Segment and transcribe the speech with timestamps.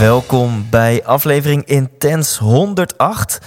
[0.00, 3.40] Welkom bij aflevering Intens 108.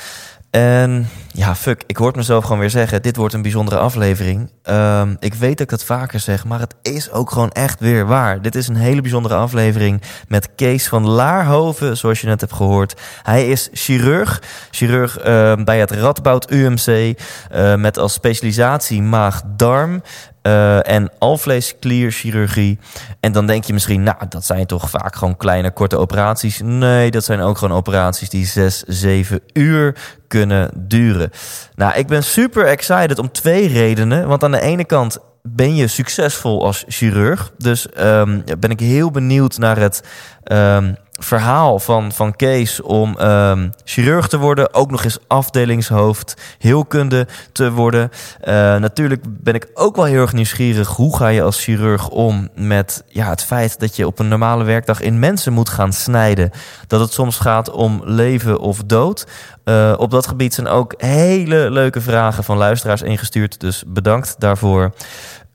[0.49, 3.02] En ja, fuck, ik hoor mezelf gewoon weer zeggen.
[3.02, 4.52] Dit wordt een bijzondere aflevering.
[4.63, 8.05] Ehm, ik weet dat ik dat vaker zeg, maar het is ook gewoon echt weer
[8.05, 8.41] waar.
[8.41, 13.02] Dit is een hele bijzondere aflevering met Kees van Laarhoven, zoals je net hebt gehoord.
[13.23, 14.41] Hij is chirurg,
[14.72, 17.20] chirurg ehm, bij het Radboud UMC,
[17.52, 20.02] eh, met als specialisatie maag-darm.
[20.47, 22.79] Uh, en alvleesklierchirurgie.
[23.20, 26.61] En dan denk je misschien, nou, dat zijn toch vaak gewoon kleine, korte operaties.
[26.63, 29.95] Nee, dat zijn ook gewoon operaties die 6, 7 uur
[30.27, 31.30] kunnen duren.
[31.75, 34.27] Nou, ik ben super excited om twee redenen.
[34.27, 37.52] Want aan de ene kant ben je succesvol als chirurg.
[37.57, 40.03] Dus um, ben ik heel benieuwd naar het
[40.52, 44.73] um, verhaal van, van Kees om um, chirurg te worden.
[44.73, 48.09] Ook nog eens afdelingshoofd, heelkunde te worden.
[48.44, 50.88] Uh, natuurlijk ben ik ook wel heel erg nieuwsgierig.
[50.88, 54.64] Hoe ga je als chirurg om met ja, het feit dat je op een normale
[54.64, 56.52] werkdag in mensen moet gaan snijden?
[56.88, 59.28] Dat het soms gaat om leven of dood.
[59.66, 63.59] Uh, op dat gebied zijn ook hele leuke vragen van luisteraars ingestuurd.
[63.59, 64.94] Dus bedankt daarvoor.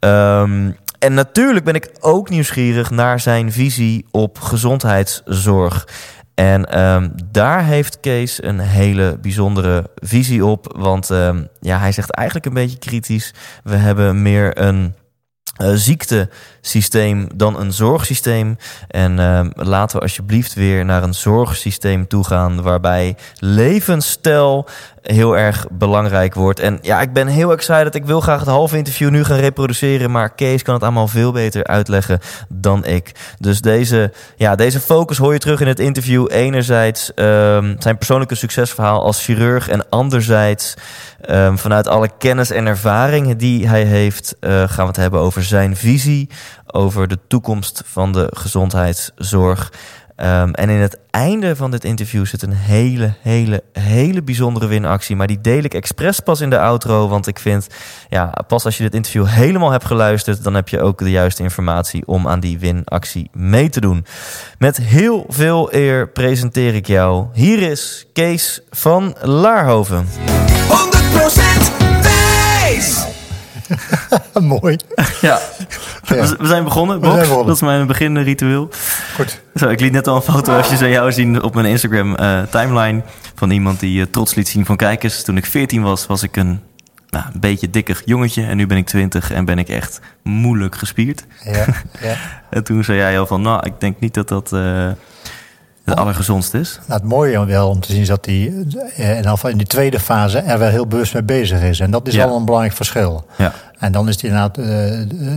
[0.01, 5.87] Um, en natuurlijk ben ik ook nieuwsgierig naar zijn visie op gezondheidszorg.
[6.35, 10.75] En um, daar heeft Kees een hele bijzondere visie op.
[10.77, 13.35] Want um, ja, hij zegt eigenlijk een beetje kritisch.
[13.65, 14.95] We hebben meer een
[15.63, 18.57] uh, ziektesysteem dan een zorgsysteem.
[18.89, 24.69] En uh, laten we alsjeblieft weer naar een zorgsysteem toe gaan waarbij levensstijl
[25.03, 26.61] heel erg belangrijk wordt.
[26.61, 27.95] En ja, ik ben heel excited.
[27.95, 31.33] Ik wil graag het halve interview nu gaan reproduceren, maar Kees kan het allemaal veel
[31.33, 33.13] beter uitleggen dan ik.
[33.39, 36.27] Dus deze, ja, deze focus hoor je terug in het interview.
[36.31, 40.75] Enerzijds um, zijn persoonlijke succesverhaal als chirurg en anderzijds
[41.31, 45.45] um, vanuit alle kennis en ervaring die hij heeft, uh, gaan we het hebben over
[45.45, 46.31] zijn visie,
[46.67, 49.73] over de toekomst van de gezondheidszorg.
[50.20, 55.17] Um, en in het einde van dit interview zit een hele, hele, hele bijzondere winactie.
[55.17, 57.08] Maar die deel ik expres pas in de outro.
[57.08, 57.67] Want ik vind,
[58.08, 61.42] ja, pas als je dit interview helemaal hebt geluisterd, dan heb je ook de juiste
[61.42, 64.07] informatie om aan die winactie mee te doen.
[64.58, 67.27] Met heel veel eer presenteer ik jou.
[67.33, 70.07] Hier is Kees van Laarhoven.
[70.07, 71.77] 100% Thijs.
[74.40, 74.77] Mooi.
[75.20, 75.40] Ja.
[76.02, 76.36] ja.
[76.39, 77.11] We zijn begonnen, Bob.
[77.11, 77.46] Zijn begonnen.
[77.46, 78.68] Dat is mijn beginritueel.
[79.14, 79.40] Goed.
[79.55, 82.17] Zo, ik liet net al een foto als je zou jou zien op mijn Instagram
[82.20, 83.02] uh, timeline
[83.34, 85.24] van iemand die uh, trots liet zien van kijkers.
[85.24, 86.61] Toen ik 14 was, was ik een
[87.11, 90.77] nou, een beetje dikker jongetje en nu ben ik 20 en ben ik echt moeilijk
[90.77, 91.27] gespierd.
[91.45, 91.67] Ja,
[92.01, 92.17] ja.
[92.51, 94.90] en toen zei jij al van, nou, ik denk niet dat dat uh,
[95.89, 96.81] het allergezondst is.
[96.87, 98.53] Nou, het mooie wel om te zien is dat hij
[99.51, 101.81] in die tweede fase er wel heel bewust mee bezig is.
[101.81, 102.25] En dat is ja.
[102.25, 103.27] al een belangrijk verschil.
[103.37, 103.53] Ja.
[103.79, 104.65] En dan is het inderdaad uh,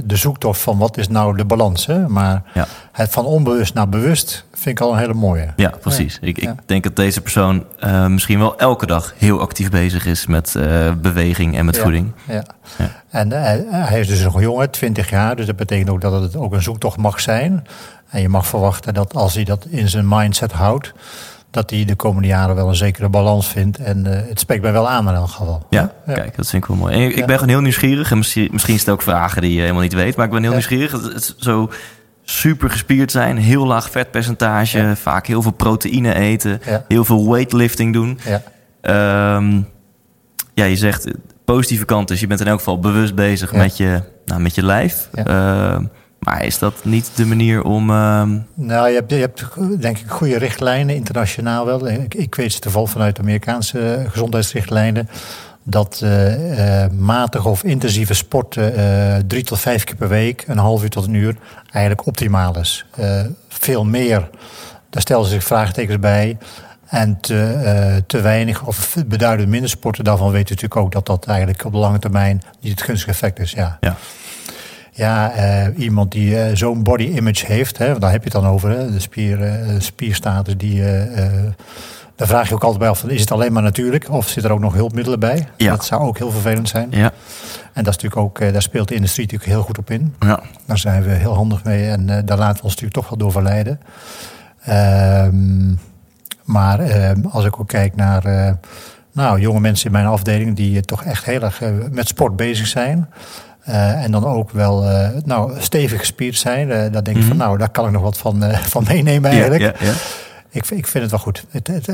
[0.06, 1.86] de zoektocht van wat is nou de balans.
[1.86, 2.08] Hè?
[2.08, 2.68] Maar ja.
[2.92, 5.48] het van onbewust naar bewust vind ik al een hele mooie.
[5.56, 6.18] Ja, precies.
[6.22, 10.26] Ik, ik denk dat deze persoon uh, misschien wel elke dag heel actief bezig is
[10.26, 12.12] met uh, beweging en met voeding.
[12.28, 12.44] Ja.
[13.10, 13.32] En
[13.70, 15.36] hij is dus nog jong, 20 jaar.
[15.36, 17.66] Dus dat betekent ook dat het ook een zoektocht mag zijn.
[18.12, 20.94] En je mag verwachten dat als hij dat in zijn mindset houdt
[21.52, 23.78] dat hij de komende jaren wel een zekere balans vindt.
[23.78, 25.66] En uh, het spreekt mij wel aan in elk geval.
[25.70, 26.94] Ja, ja, kijk, dat vind ik wel mooi.
[26.94, 27.26] En ik, ja.
[27.26, 28.12] ben gewoon heel nieuwsgierig.
[28.12, 30.16] En misschien, misschien is het ook vragen die je helemaal niet weet.
[30.16, 30.56] Maar ik ben heel ja.
[30.56, 30.92] nieuwsgierig.
[30.92, 31.72] Het, het zo
[32.24, 33.38] super gespierd zijn.
[33.38, 34.94] Heel laag vetpercentage.
[34.96, 36.62] Vaak heel veel proteïne eten.
[36.88, 38.20] Heel veel weightlifting doen.
[38.82, 39.68] Ja, um,
[40.54, 41.08] ja je zegt
[41.46, 42.20] positieve kant is.
[42.20, 45.10] Je bent in elk geval bewust bezig met, je, nou, met je lijf.
[45.28, 45.78] Uh,
[46.26, 47.90] maar is dat niet de manier om.
[47.90, 48.23] Uh...
[48.53, 49.46] Nou, je hebt, je hebt
[49.79, 51.88] denk ik goede richtlijnen, internationaal wel.
[51.88, 55.09] Ik, ik weet ze toevallig vanuit de Amerikaanse gezondheidsrichtlijnen.
[55.64, 58.73] Dat uh, uh, matig of intensieve sporten
[59.28, 61.35] drie tot vijf keer per week, een half uur tot een uur,
[61.72, 62.85] eigenlijk optimaal is.
[63.50, 64.29] veel meer,
[64.90, 66.38] daar stellen ze zich vraagtekens bij.
[66.85, 71.26] En te, te weinig of beduidend minder sporten, daarvan weet je natuurlijk ook dat dat
[71.26, 73.52] eigenlijk op de lange termijn niet het gunstige effect is.
[73.52, 73.78] Ja.
[73.79, 73.97] ja
[74.91, 78.52] ja, uh, iemand die uh, zo'n body image heeft, hè, daar heb je het dan
[78.52, 80.84] over, hè, de spier, uh, spierstatus, die,
[82.22, 84.52] daar vraag je ook altijd bij af, is het alleen maar natuurlijk of zit er
[84.52, 85.47] ook nog hulpmiddelen bij?
[85.58, 85.72] Ja.
[85.72, 86.88] Dat zou ook heel vervelend zijn.
[86.91, 87.11] Ja.
[87.73, 90.16] En dat is natuurlijk ook, eh, daar speelt de industrie natuurlijk heel goed op in.
[90.20, 90.40] Ja.
[90.66, 93.17] Daar zijn we heel handig mee en eh, daar laten we ons natuurlijk toch wel
[93.17, 93.79] door verleiden.
[94.61, 95.73] Ehm,
[96.44, 96.79] maar
[97.29, 98.53] als ik ook kijk naar eh,
[99.14, 102.35] nou, jonge mensen in mijn afdeling die eh, toch echt heel erg eh, met sport
[102.35, 103.09] bezig zijn.
[103.63, 106.72] Eh, en dan ook wel eh, nou, stevig gespierd zijn.
[106.72, 109.61] eh daar denk ik van, nou, daar kan ik nog wat van, van meenemen eigenlijk.
[109.61, 109.93] Ja, ja.
[110.49, 111.46] Ik, ik vind het wel goed.
[111.49, 111.85] Het, het,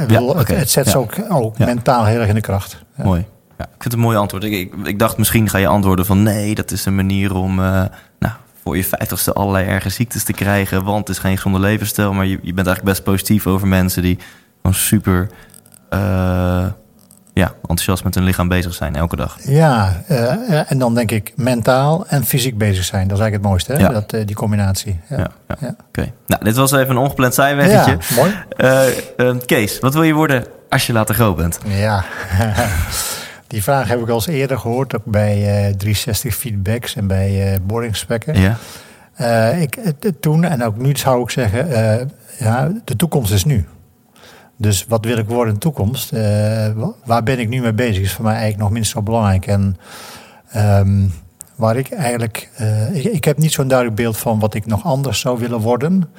[0.47, 1.65] het, zet ze ook, ook Ja.
[1.65, 2.83] mentaal heel erg in de kracht.
[2.95, 3.03] Ja.
[3.03, 3.25] Mooi.
[3.57, 4.43] Ja, ik vind het een mooi antwoord.
[4.43, 7.55] Ik, ik, ik dacht misschien ga je antwoorden van nee, dat is een manier om
[7.55, 8.33] nou,
[8.63, 10.83] voor je vijftigste allerlei erge ziektes te krijgen.
[10.83, 12.13] Want het is geen gezonde levensstijl.
[12.13, 14.17] Maar je, je bent eigenlijk best positief over mensen die
[14.61, 15.29] gewoon super
[17.37, 19.37] ja, enthousiast met hun lichaam bezig zijn elke dag.
[19.41, 23.07] Ja, eh, en dan denk ik mentaal en fysiek bezig zijn.
[23.07, 23.79] Dat is eigenlijk het mooiste, hè?
[23.79, 23.89] Ja.
[23.89, 24.99] Dat, eh, die combinatie.
[25.09, 25.31] Ja.
[25.59, 25.75] Ja.
[25.87, 26.11] Oké.
[26.27, 27.91] Nou, dit was even een ongepland zijweggetje.
[27.91, 28.35] Ja, mooi.
[28.57, 28.87] Eh,
[29.29, 31.59] eh, Kees, wat wil je worden als je later groot bent?
[31.65, 32.03] Ja,
[33.47, 37.53] die vraag heb ik al eens eerder gehoord, ook bij eh 360 feedbacks en bij
[37.53, 38.39] eh boardingspekken.
[38.39, 38.57] Ja?
[39.17, 39.77] Eh, ik,
[40.19, 42.05] toen en ook nu zou ik zeggen, eh,
[42.39, 43.65] ja, de toekomst is nu.
[44.57, 46.13] Dus wat wil ik worden in de toekomst?
[46.13, 46.21] Eh,
[46.75, 48.03] wa- waar ben ik nu mee bezig?
[48.03, 49.47] Is voor mij eigenlijk nog minstens zo belangrijk.
[49.47, 49.77] En
[50.51, 51.05] ehm,
[51.55, 54.83] waar ik eigenlijk, eh, ik, ik heb niet zo'n duidelijk beeld van wat ik nog
[54.83, 56.09] anders zou willen worden.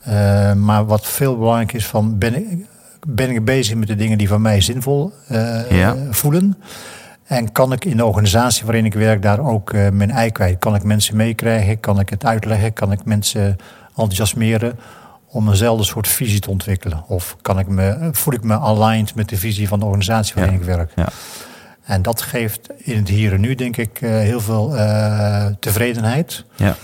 [0.00, 2.66] Eh, maar wat veel belangrijk is van, ben ik,
[3.06, 5.12] ben ik bezig met de dingen die voor mij zinvol
[5.70, 5.96] Ja.
[6.10, 6.56] voelen?
[7.24, 10.58] En kan ik in de organisatie waarin ik werk daar ook mijn ei kwijt?
[10.58, 11.80] Kan ik mensen meekrijgen?
[11.80, 12.72] Kan ik het uitleggen?
[12.72, 13.56] Kan ik mensen
[13.88, 14.78] enthousiasmeren
[15.36, 17.04] om eenzelfde soort visie te ontwikkelen?
[17.08, 20.52] Of kan ik me, voel ik me aligned met de visie van de organisatie waarin
[20.54, 20.60] Ja.
[20.60, 20.92] ik werk?
[20.96, 21.08] Ja.
[21.84, 26.44] En dat geeft in het hier en nu, denk ik, eh, heel veel eh, tevredenheid.
[26.56, 26.76] Ja.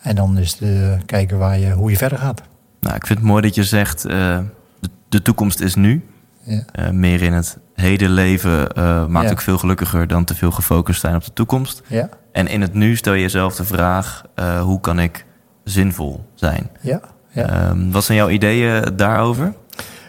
[0.00, 2.42] En dan is de kijken waar je, hoe je verder gaat.
[2.80, 4.38] Nou, ik vind het mooi dat je zegt, eh,
[4.80, 6.04] de, de toekomst is nu.
[6.42, 6.64] Ja.
[6.92, 8.58] Meer in het heden leven
[9.10, 9.30] maakt Ja.
[9.32, 11.82] ook veel gelukkiger dan te veel gefocust zijn op de toekomst.
[11.86, 14.22] Ja, En in het nu stel je jezelf de vraag,
[14.62, 15.24] hoe kan ik
[15.64, 16.70] zinvol zijn?
[16.80, 17.48] ja, ja.
[17.48, 19.54] Ehm, wat zijn jouw ideeën daarover?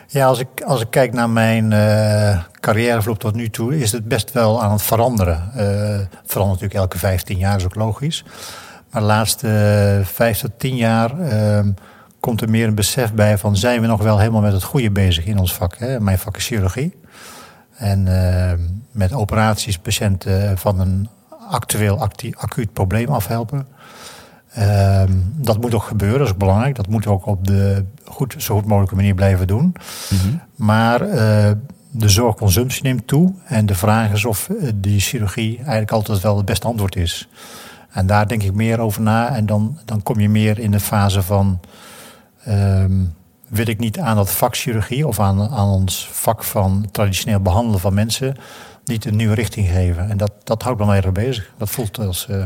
[0.08, 4.08] Ja, als ik, als ik kijk naar mijn eh carrièrevloep tot nu toe, is het
[4.08, 5.52] best wel aan het veranderen.
[5.56, 8.24] Eh verandert natuurlijk elke 15 jaar, is ook logisch.
[8.92, 11.72] Maar de laatste eh, vijf tot tien jaar ehm,
[12.20, 14.92] komt er meer een besef bij van zijn we nog wel helemaal met het goede
[14.92, 15.78] bezig in ons vak.
[15.78, 16.00] Hè?
[16.00, 16.98] Mijn vak is chirurgie.
[17.76, 18.60] En ehm,
[18.92, 21.10] met operaties patiënten van een
[21.50, 23.68] actueel acuut probleem afhelpen.
[24.54, 26.76] Ehm, dat moet ook gebeuren, dat is belangrijk.
[26.76, 29.76] Dat moet ook op de goed, zo goed mogelijke manier blijven doen.
[30.56, 31.52] Maar eh,
[31.92, 33.34] de zorgconsumptie neemt toe.
[33.46, 37.30] En de vraag is of eh, die chirurgie eigenlijk altijd wel het beste antwoord is.
[37.92, 39.36] En daar denk ik meer over na.
[39.36, 41.60] En dan, dan kom je meer in de fase van...
[42.44, 43.04] ehm,
[43.48, 47.80] wil ik niet aan dat vak chirurgie of aan, aan ons vak van traditioneel behandelen
[47.80, 48.36] van mensen...
[48.86, 50.10] niet een nieuwe richting geven.
[50.10, 51.52] En dat, dat houdt me wel erg bezig.
[51.58, 52.46] Dat voelt als Ja.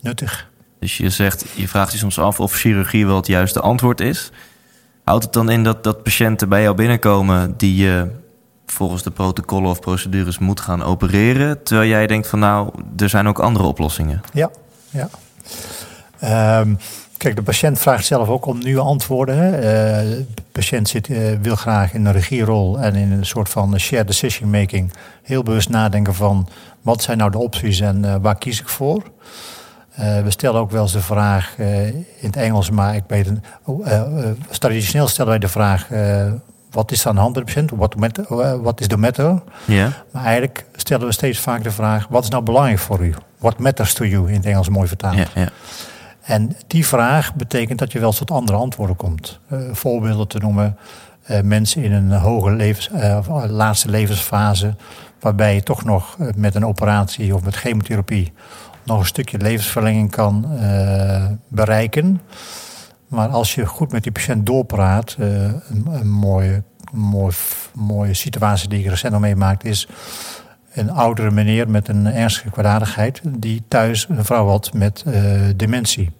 [0.00, 0.49] nuttig.
[0.80, 4.30] Dus je zegt, je vraagt je soms af of chirurgie wel het juiste antwoord is.
[5.04, 8.06] Houdt het dan in dat, dat patiënten bij jou binnenkomen die je
[8.66, 13.28] volgens de protocollen of procedures moet gaan opereren, terwijl jij denkt van nou, er zijn
[13.28, 14.20] ook andere oplossingen.
[14.32, 14.50] Ja,
[14.90, 15.08] ja.
[16.20, 16.74] Ehm,
[17.16, 19.54] kijk, de patiënt vraagt zelf ook om nieuwe antwoorden.
[19.54, 19.62] Eh,
[20.34, 24.06] de patiënt zit, eh, wil graag in een regierol en in een soort van shared
[24.06, 24.92] decision making
[25.22, 26.48] heel bewust nadenken van
[26.82, 29.02] wat zijn nou de opties en eh, waar kies ik voor.
[29.94, 33.26] Eh, we stellen ook wel eens de vraag eh, in het Engels, maar ik weet
[33.26, 33.38] het.
[33.64, 34.02] oh, eh,
[34.58, 35.88] traditioneel stellen wij de vraag:
[36.70, 38.24] wat is aan de hand met de matter,
[38.62, 39.42] what is the matter?
[39.64, 39.92] Ja?
[40.12, 43.14] Maar eigenlijk stellen we steeds vaak de vraag: wat is nou belangrijk voor u?
[43.38, 45.16] What matters to you in het Engels mooi vertaald.
[46.20, 49.38] En die vraag betekent dat je wel eens tot andere antwoorden komt.
[49.72, 50.76] Voorbeelden te noemen:
[51.42, 54.74] mensen in een hoge levens, of, laatste levensfase,
[55.20, 58.32] waarbij je toch nog met een operatie of met chemotherapie
[58.84, 62.20] nog een stukje levensverlenging kan eh, bereiken.
[63.08, 67.32] Maar als je goed met die patiënt doorpraat, eh, een, mooie, mooie,
[67.74, 69.88] mooie situatie die ik recent nog meemaakt is
[70.72, 75.22] een oudere meneer met een ernstige kwaadaardigheid die thuis een vrouw had met eh,
[75.56, 76.10] dementie.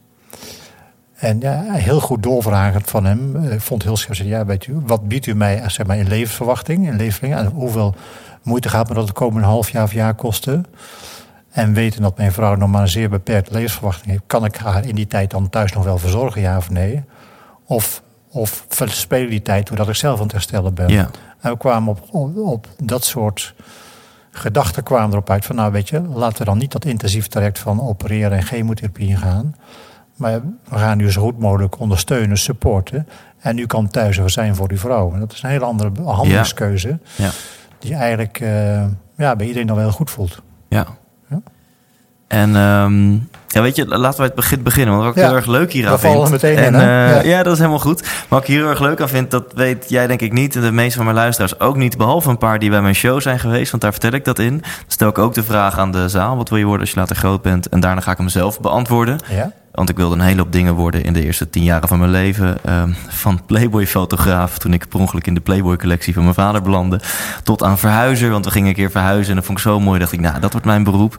[1.15, 4.27] En ja, heel goed doorvragend van hem, vond heel scherp.
[4.27, 7.49] Ja, weet u, wat biedt u mij zeg maar, in levensverwachting, in levensverlenging?
[7.49, 7.95] En hoeveel
[8.43, 10.67] moeite gaat me dat de komende half jaar of jaar kosten?
[11.51, 14.87] En weten dat mijn vrouw nog maar een zeer beperkte levensverwachting heeft, kan ik haar
[14.87, 17.05] in die tijd dan thuis nog wel verzorgen, ja of nee?
[17.65, 20.89] Of, of verspelen die tijd doordat ik zelf aan het herstellen ben?
[20.89, 21.11] Ja.
[21.41, 23.55] En we kwamen op, op, op dat soort
[24.31, 27.59] gedachten kwamen erop uit van, nou weet je, laten we dan niet dat intensief traject
[27.59, 29.55] van opereren en chemotherapie ingaan.
[30.17, 33.09] Maar we gaan u zo goed mogelijk ondersteunen, supporten.
[33.39, 35.13] En u kan thuis er zijn voor uw vrouw.
[35.13, 36.99] En dat is een hele andere handelingskeuze.
[37.17, 37.31] Ja.
[37.79, 38.85] Die eigenlijk eh,
[39.17, 40.43] ja, bij iedereen dan wel goed voelt.
[40.69, 40.87] Ja.
[42.31, 43.13] En ehm,
[43.49, 44.95] ja, weet je, laten we het begin beginnen.
[44.95, 46.43] Want wat ik Ja, heel erg leuk hier aan vallen vind.
[46.43, 47.21] meteen en, in, eh, Ja.
[47.23, 47.43] ja.
[47.43, 48.03] dat is helemaal goed.
[48.03, 50.57] Maar wat ik hier heel erg leuk aan vind, dat weet jij denk ik niet.
[50.57, 51.97] En de meeste van mijn luisteraars ook niet.
[51.97, 53.71] Behalve een paar die bij mijn show zijn geweest.
[53.71, 54.59] Want daar vertel ik dat in.
[54.59, 56.37] Dan stel ik ook de vraag aan de zaal.
[56.37, 57.69] Wat wil je worden als je later groot bent?
[57.69, 59.19] En daarna ga ik hem zelf beantwoorden.
[59.29, 59.53] Ja?
[59.73, 62.11] Want ik wilde een hele hoop dingen worden in de eerste tien jaren van mijn
[62.11, 62.57] leven.
[62.65, 67.01] Ehm, van Playboy-fotograaf, toen ik per ongeluk in de Playboy-collectie van mijn vader belandde.
[67.43, 69.29] Tot aan verhuizer, want we gingen een keer verhuizen.
[69.31, 71.17] En dat vond ik zo mooi, dacht ik, nou, dat wordt mijn beroep.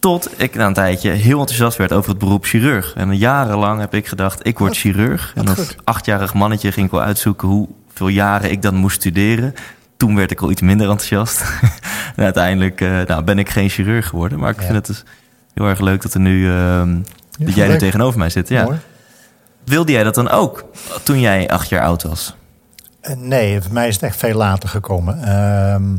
[0.00, 2.92] Tot ik na een tijdje heel enthousiast werd over het beroep chirurg.
[2.94, 5.32] En jarenlang heb ik gedacht, ik word chirurg.
[5.34, 9.54] En als achtjarig mannetje ging ik wel uitzoeken hoeveel jaren ik dan moest studeren.
[9.96, 11.40] Toen werd ik al iets minder enthousiast.
[12.16, 14.38] en uiteindelijk eh, nou, ben ik geen chirurg geworden.
[14.38, 14.62] Maar ik Ja.
[14.62, 15.04] vind het dus
[15.54, 16.50] heel erg leuk dat er nu...
[16.50, 16.98] ehm,
[17.38, 18.48] dat jij nu tegenover mij zit.
[18.48, 18.62] Ja.
[18.64, 18.78] Mooi.
[19.64, 20.64] Wilde jij dat dan ook
[21.02, 22.34] toen jij acht jaar oud was?
[23.00, 25.22] Eh, Nee, voor mij is het echt veel later gekomen.
[25.24, 25.96] Ehm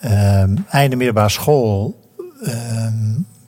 [0.00, 2.02] ehm, einde middelbare school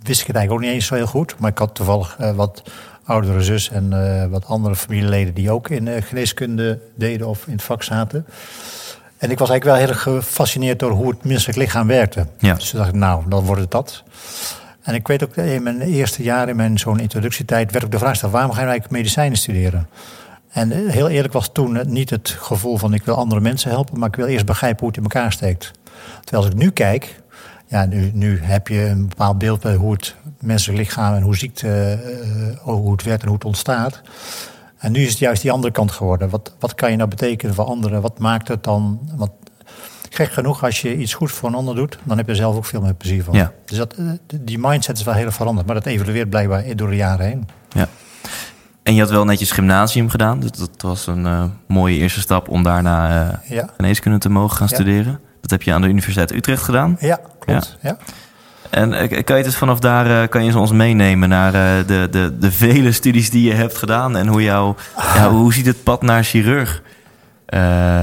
[0.06, 1.34] wist ik het eigenlijk ook niet eens zo heel goed.
[1.38, 2.62] Maar ik had toevallig eh, wat
[3.04, 7.52] oudere zus en eh, wat andere familieleden die ook in eh, geneeskunde deden of in
[7.52, 8.26] het vak zaten.
[9.18, 12.26] En ik was eigenlijk wel heel erg gefascineerd door hoe het menselijk lichaam werkte.
[12.38, 12.54] Ja.
[12.54, 14.02] Dus toen dacht ik, nou, dan wordt het dat.
[14.82, 17.98] En ik weet ook, in mijn eerste jaar, in mijn zo'n introductietijd, werd ook de
[17.98, 19.88] vraag gesteld, waarom ga je nou eigenlijk medicijnen studeren?
[20.48, 24.08] En heel eerlijk was toen niet het gevoel van ik wil andere mensen helpen, maar
[24.08, 25.70] ik wil eerst begrijpen hoe het in elkaar steekt.
[26.24, 27.20] Terwijl als ik nu kijk,
[27.66, 31.37] ja, nu, nu heb je een bepaald beeld bij hoe het menselijk lichaam en hoe
[31.37, 31.68] ziekte,
[32.02, 34.00] eh, hoe het werkt en hoe het ontstaat.
[34.78, 36.30] En nu is het juist die andere kant geworden.
[36.30, 38.02] Wat, wat kan je nou betekenen voor anderen?
[38.02, 39.00] Wat maakt het dan?
[39.16, 39.30] Want
[40.11, 42.56] gek genoeg, als je iets goeds voor een ander doet, dan heb je er zelf
[42.56, 43.35] ook veel meer plezier van.
[43.35, 43.52] Ja.
[43.64, 44.04] Dus dat, eh,
[44.40, 45.66] die mindset is wel heel veranderd.
[45.66, 47.49] Maar dat evolueert blijkbaar door de jaren heen.
[47.73, 47.88] Ja.
[48.82, 50.40] En je had wel netjes gymnasium gedaan.
[50.40, 54.56] Dus dat was een eh, mooie eerste stap om daarna eh, Ja, geneeskunde te mogen
[54.56, 54.75] gaan Ja.
[54.75, 55.20] studeren.
[55.48, 56.96] Dat heb je aan de Universiteit Utrecht gedaan.
[57.00, 57.76] ja klopt.
[57.82, 57.96] Ja.
[58.70, 62.08] En eh, kan je dus vanaf daar eh, kan je ons meenemen naar eh, de,
[62.10, 64.76] de, de vele studies die je hebt gedaan en hoe jouw
[65.14, 66.82] ja, hoe ziet het pad naar chirurg?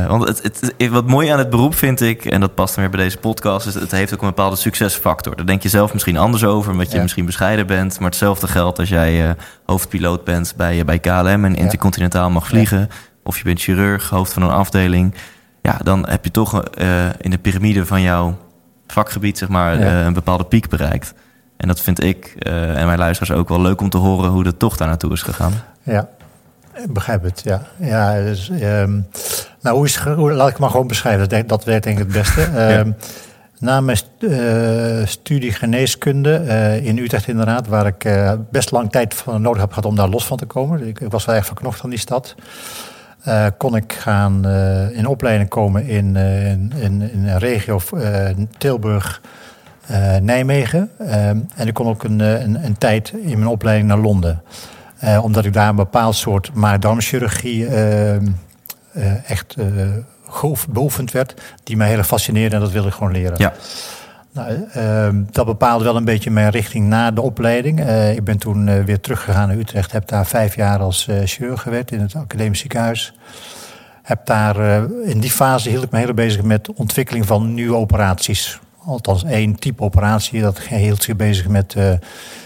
[0.07, 2.93] Want het, het, wat mooi aan het beroep vind ik, en dat past dan weer
[2.93, 5.35] bij deze podcast, is het heeft ook een bepaalde succesfactor.
[5.35, 7.01] Daar denk je zelf misschien anders over, omdat je Ja.
[7.01, 7.99] misschien bescheiden bent.
[7.99, 9.31] Maar hetzelfde geldt als jij eh,
[9.65, 12.89] hoofdpiloot bent bij, bij KLM en intercontinentaal mag vliegen.
[13.23, 15.13] Of je bent chirurg, hoofd van een afdeling.
[15.63, 18.37] Ja, dan heb je toch eh, in de piramide van jouw
[18.87, 19.85] vakgebied zeg maar, Ja.
[19.99, 21.13] eh, een bepaalde piek bereikt.
[21.57, 24.43] En dat vind ik eh, en mijn luisteraars ook wel leuk om te horen hoe
[24.43, 25.53] dat toch daar naartoe is gegaan.
[25.83, 26.09] Ja,
[26.75, 27.41] ik begrijp het.
[27.43, 28.99] Ja, ja dus, ehm,
[29.61, 31.47] nou, hoe is, hoe, laat ik maar gewoon beschrijven.
[31.47, 32.41] Dat, werkt denk ik het beste.
[32.67, 32.91] Ehm,
[33.59, 34.09] Na mijn st-
[35.09, 36.33] studie geneeskunde
[36.83, 38.07] in Utrecht inderdaad, waar ik
[38.51, 40.87] best lang tijd van nodig heb gehad om daar los van te komen.
[40.87, 42.35] Ik, ik was wel erg verknocht aan die stad.
[43.23, 47.79] Eh, kon ik gaan eh, in opleiding komen in, eh, in, in, in een regio
[48.57, 49.21] Tilburg,
[50.21, 50.89] Nijmegen.
[50.99, 54.41] Ehm, en ik kon ook een, een, een tijd in mijn opleiding naar Londen.
[55.21, 58.27] Omdat ik daar een bepaald soort maagdarmchirurgie ehm,
[58.93, 59.55] eh, echt
[60.69, 61.41] beoefend werd.
[61.63, 63.35] Die mij heel erg fascineerde en dat wilde ik gewoon leren.
[63.37, 63.53] Ja.
[64.33, 67.79] Nou, ehm, dat bepaalde wel een beetje mijn richting na de opleiding.
[67.79, 69.91] Eh, ik ben toen eh, weer teruggegaan naar Utrecht.
[69.91, 73.13] Heb daar vijf jaar als eh, chirurg gewerkt in het academisch ziekenhuis.
[74.03, 74.55] Heb daar,
[75.03, 78.59] in die fase hield ik me heel bezig met ontwikkeling van nieuwe operaties.
[78.85, 80.41] Althans één type operatie.
[80.41, 81.75] Dat hield zich bezig met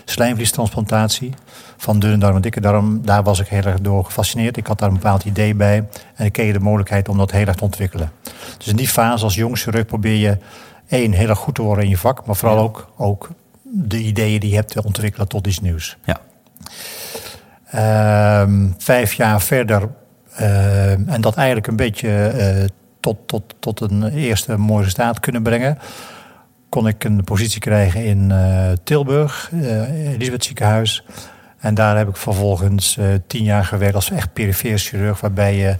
[0.05, 1.33] slijmvliestransplantatie.
[1.77, 3.05] Van dunne darm en dikke darm.
[3.05, 4.57] Daar was ik heel erg door gefascineerd.
[4.57, 5.87] Ik had daar een bepaald idee bij.
[6.15, 8.11] En ik kreeg de mogelijkheid om dat heel erg te ontwikkelen.
[8.57, 10.37] Dus in die fase als jong chirurg probeer je
[10.87, 12.25] één, heel erg goed te worden in je vak.
[12.25, 13.29] Maar vooral ook, ook
[13.61, 15.97] de ideeën die je hebt te ontwikkelen tot iets nieuws.
[16.05, 16.19] Ja.
[17.71, 19.89] Ehm, vijf jaar verder,
[20.35, 22.65] ehm, en dat eigenlijk een beetje eh,
[22.99, 25.77] tot, tot, tot een eerste mooie staat kunnen brengen,
[26.69, 31.05] kon ik een positie krijgen in eh, Tilburg, eh Elisabeth ziekenhuis.
[31.57, 35.75] En daar heb ik vervolgens tien jaar gewerkt als echt perifeer chirurg, waarbij je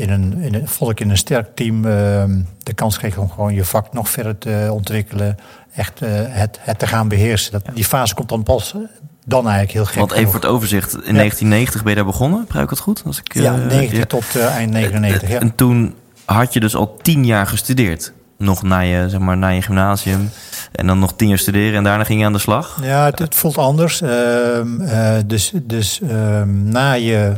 [0.00, 3.30] in een, in een, vond ik in een sterk team ehm, de kans kreeg om
[3.30, 5.36] gewoon je vak nog verder te ontwikkelen.
[5.74, 7.52] Echt eh, het, het te gaan beheersen.
[7.52, 8.80] Dat, Die fase komt dan pas eh,
[9.24, 9.98] dan eigenlijk heel gek.
[9.98, 10.92] Want even voor het overzicht.
[10.92, 13.02] In 1990 ben je daar begonnen, begrijp ik het goed?
[13.06, 14.04] Als ik, Ja, eh, 90 ja.
[14.04, 15.28] tot eh, eind 99.
[15.28, 15.40] Ja.
[15.40, 18.12] En toen had je dus al tien jaar gestudeerd.
[18.38, 20.30] Nog na je, zeg maar, na je gymnasium.
[20.72, 22.78] En dan nog tien jaar studeren en daarna ging je aan de slag.
[22.82, 24.00] Ja, het, het voelt anders.
[24.02, 27.32] Ehm, eh, dus dus ehm, na je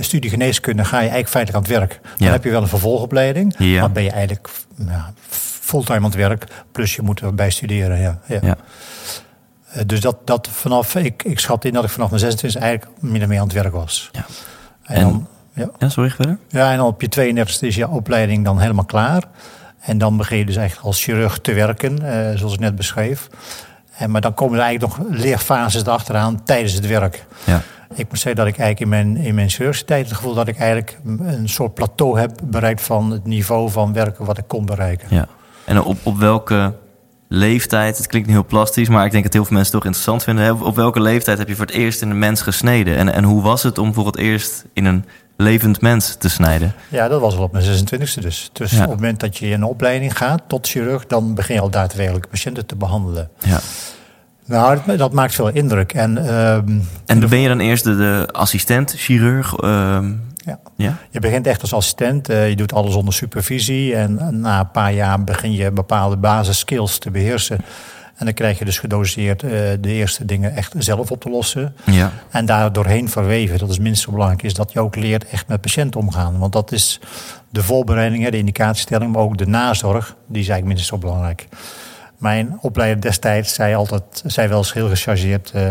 [0.00, 2.00] studie geneeskunde ga je eigenlijk feitelijk aan het werk.
[2.02, 2.32] Dan Ja.
[2.32, 3.54] heb je wel een vervolgopleiding.
[3.58, 3.80] Ja.
[3.80, 4.48] Maar ben je eigenlijk
[4.88, 5.12] ja,
[5.60, 6.44] fulltime aan het werk.
[6.72, 8.00] Plus je moet erbij studeren.
[8.00, 8.18] Ja.
[8.26, 8.38] Ja.
[8.42, 8.56] Ja.
[9.72, 13.00] Eh, dus dat, dat vanaf, ik, ik schat in dat ik vanaf mijn 26 eigenlijk
[13.02, 14.08] min of meer aan het werk was.
[14.12, 14.24] Ja.
[14.82, 15.70] En, En- dan, ja.
[15.78, 16.38] Ja, sorry, verder?
[16.48, 19.22] Ja, en dan op je 32e is je opleiding dan helemaal klaar.
[19.80, 23.28] En dan begin je dus echt als chirurg te werken, eh, zoals ik net beschreef.
[24.00, 27.24] En, maar dan komen er eigenlijk nog leerfases erachteraan tijdens het werk.
[27.44, 27.62] Ja.
[27.94, 29.50] Ik moet zeggen dat ik eigenlijk in mijn, in mijn
[29.86, 34.24] het gevoel dat ik eigenlijk een soort plateau heb bereikt van het niveau van werken
[34.24, 35.06] wat ik kon bereiken.
[35.10, 35.26] ja.
[35.64, 36.74] En op, op welke
[37.28, 39.92] leeftijd, het klinkt niet heel plastisch, maar ik denk dat heel veel mensen het toch
[39.92, 40.62] interessant vinden.
[40.66, 42.96] Op welke leeftijd heb je voor het eerst in een mens gesneden?
[42.96, 45.04] En, en hoe was het om voor het eerst in een
[45.40, 46.72] levend mens te snijden?
[46.88, 48.50] Ja, dat was al op mijn 26e dus.
[48.52, 48.76] Dus Ja.
[48.84, 51.70] op het moment dat je in een opleiding gaat tot chirurg, dan begin je al
[51.70, 53.30] daadwerkelijk patiënten te behandelen.
[53.38, 53.60] Ja.
[54.44, 55.92] Nou, dat, dat maakt veel indruk.
[55.92, 59.54] En ehm, En ben je dan eerst de, de assistent, chirurg?
[59.56, 60.12] ehm,
[60.44, 60.58] ja.
[60.76, 60.96] ja?
[61.10, 63.94] Je begint echt als assistent, eh, je doet alles onder supervisie.
[63.94, 67.58] En na een paar jaar begin je bepaalde basisskills te beheersen.
[68.20, 69.50] En dan krijg je dus gedoseerd eh,
[69.80, 71.74] de eerste dingen echt zelf op te lossen.
[71.84, 72.12] Ja.
[72.30, 75.48] En daar doorheen verweven, dat is minstens zo belangrijk, is dat je ook leert echt
[75.48, 76.38] met patiënten omgaan.
[76.38, 77.00] Want dat is
[77.48, 81.48] de voorbereiding, de indicatiestelling, maar ook de nazorg, die is eigenlijk minstens zo belangrijk.
[82.18, 85.70] Mijn opleider destijds zei altijd, zei wel eens heel gechargeerd, eh,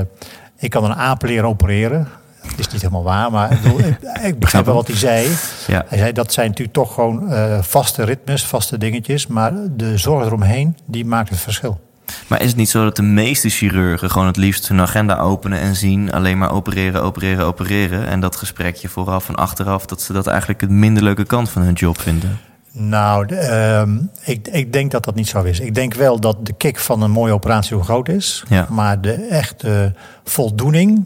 [0.58, 2.08] ik kan een aap leren opereren.
[2.42, 5.28] Dat is niet helemaal waar, maar ik, bedoel, ik, ik begrijp wel wat hij zei.
[5.68, 5.86] Ja.
[5.88, 10.26] Hij zei dat zijn natuurlijk toch gewoon eh, vaste ritmes, vaste dingetjes, maar de zorg
[10.26, 11.80] eromheen, die maakt het verschil.
[12.28, 15.60] Maar is het niet zo dat de meeste chirurgen gewoon het liefst hun agenda openen
[15.60, 20.14] en zien alleen maar opereren, opereren, opereren en dat gesprekje vooraf en achteraf, dat ze
[20.14, 22.40] dat eigenlijk het minder leuke kant van hun job vinden?
[22.72, 25.60] Nou, de, ehm, ik, ik denk dat dat niet zo is.
[25.60, 28.44] Ik denk wel dat de kick van een mooie operatie hoe groot is.
[28.50, 28.68] Ja.
[28.70, 31.06] Maar de echte voldoening,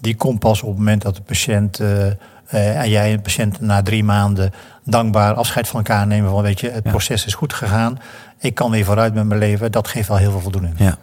[0.00, 3.22] die komt pas op het moment dat de patiënt eh, eh, en jij en de
[3.22, 4.52] patiënt na drie maanden
[4.84, 6.30] dankbaar afscheid van elkaar nemen.
[6.30, 6.90] Van weet je, het Ja.
[6.90, 7.98] proces is goed gegaan.
[8.40, 9.72] Ik kan weer vooruit met mijn leven.
[9.72, 10.74] Dat geeft wel heel veel voldoening.
[10.76, 10.96] Ja.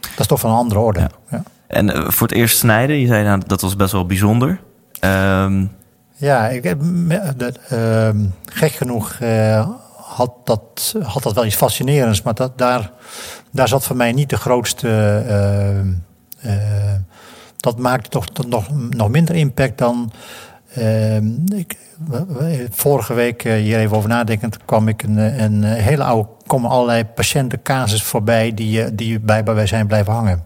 [0.00, 1.00] Dat is toch van een andere orde.
[1.00, 1.08] Ja.
[1.30, 1.42] Ja.
[1.66, 4.60] En eh, voor het eerst snijden, je zei nou, dat was best wel bijzonder.
[5.00, 5.64] Ehm,
[6.16, 12.58] Ja, ik, ehm, gek genoeg eh, had, dat, had dat wel iets fascinerends, maar dat,
[12.58, 12.90] daar,
[13.50, 14.88] daar zat voor mij niet de grootste.
[15.28, 15.92] ehm,
[16.40, 16.94] eh,
[17.56, 20.12] dat maakte toch nog, nog minder impact dan.
[20.74, 21.76] Ehm, ik,
[22.70, 26.28] vorige week, eh, hier even over nadenkend, kwam ik een, eh, een hele oude.
[26.46, 30.44] komen allerlei patiëntencasus voorbij die, eh, die bij, bij zijn blijven hangen.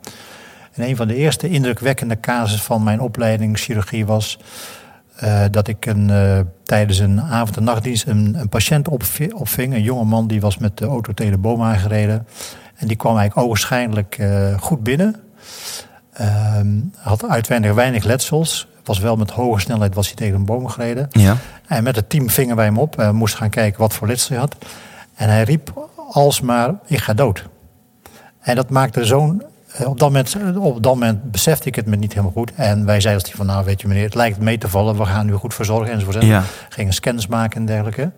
[0.73, 4.39] En een van de eerste indrukwekkende casus van mijn opleiding chirurgie was.
[5.15, 9.75] Eh, dat ik een, eh, tijdens een avond- en nachtdienst een, een patiënt opvi- opving.
[9.75, 12.27] Een jonge man die was met de auto tegen de boom aangereden.
[12.77, 15.17] En die kwam eigenlijk ogenschijnlijk eh, goed binnen.
[16.13, 18.69] Ehm, had uitwendig weinig letsels.
[18.85, 21.09] Was wel met hoge snelheid was hij tegen een boom gereden.
[21.11, 21.37] ja.
[21.67, 22.97] En met het team vingen wij hem op.
[22.97, 24.57] We moesten gaan kijken wat voor letsel hij had.
[25.15, 27.45] En hij riep alsmaar, ik ga dood.
[28.41, 29.43] En dat maakte zo'n...
[29.77, 32.53] eh, Op dat, moment, op dat moment besefte ik het me niet helemaal goed.
[32.55, 34.97] En wij zeiden als die van, nou weet je meneer, het lijkt mee te vallen.
[34.99, 36.25] We gaan u goed verzorgen enzovoort.
[36.25, 36.43] Ja.
[36.69, 38.11] Gingen scans maken en dergelijke.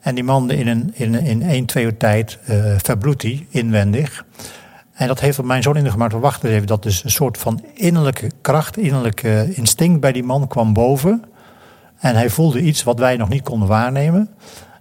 [0.00, 4.24] En die man in een, in, in één, twee uur tijd eh verbloedt hij inwendig.
[4.92, 6.12] En dat heeft op mijn zoon indruk gemaakt.
[6.12, 10.48] Wacht eens even, dat dus een soort van innerlijke kracht, innerlijke instinct bij die man
[10.48, 11.24] kwam boven.
[11.98, 14.28] En hij voelde iets wat wij nog niet konden waarnemen.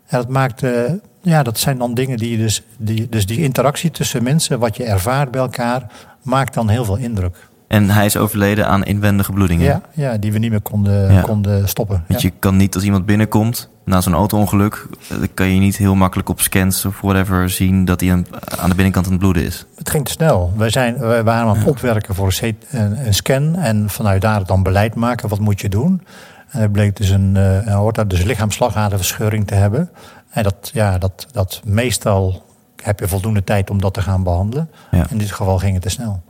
[0.06, 3.92] En dat maakte, ja, dat zijn dan dingen die je dus, die, dus die interactie
[3.92, 7.50] tussen mensen, wat je ervaart bij elkaar, maakt dan heel veel indruk.
[7.72, 9.66] En hij is overleden aan inwendige bloedingen.
[9.66, 11.22] Ja, ja die we niet meer konden, Ja.
[11.22, 12.04] konden stoppen.
[12.08, 12.28] Want Ja.
[12.30, 16.30] je kan niet als iemand binnenkomt na zo'n auto-ongeluk, eh, kan je niet heel makkelijk
[16.30, 19.66] op scans of whatever zien dat hij aan de binnenkant aan het bloeden is.
[19.76, 20.54] Het ging te snel.
[20.58, 22.34] Wij, zijn, wij waren aan het opwerken voor
[22.72, 25.30] een, scan en vanuit daar dan beleid maken.
[25.30, 26.02] Wat moet je doen?
[26.50, 29.90] En er bleek dus een, eh, een aorta, dus lichaamsslagaderverscheuring te hebben.
[30.30, 32.46] En dat, ja, dat, dat meestal
[32.84, 34.70] heb je voldoende tijd om dat te gaan behandelen.
[34.92, 35.06] Ja.
[35.10, 36.22] In dit geval ging het te snel.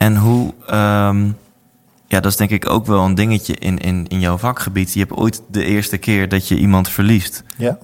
[0.00, 1.24] En hoe, ehm,
[2.06, 4.92] ja, dat is denk ik ook wel een dingetje in, in, in jouw vakgebied.
[4.92, 7.42] Je hebt ooit de eerste keer dat je iemand verliest.
[7.56, 7.78] Ja,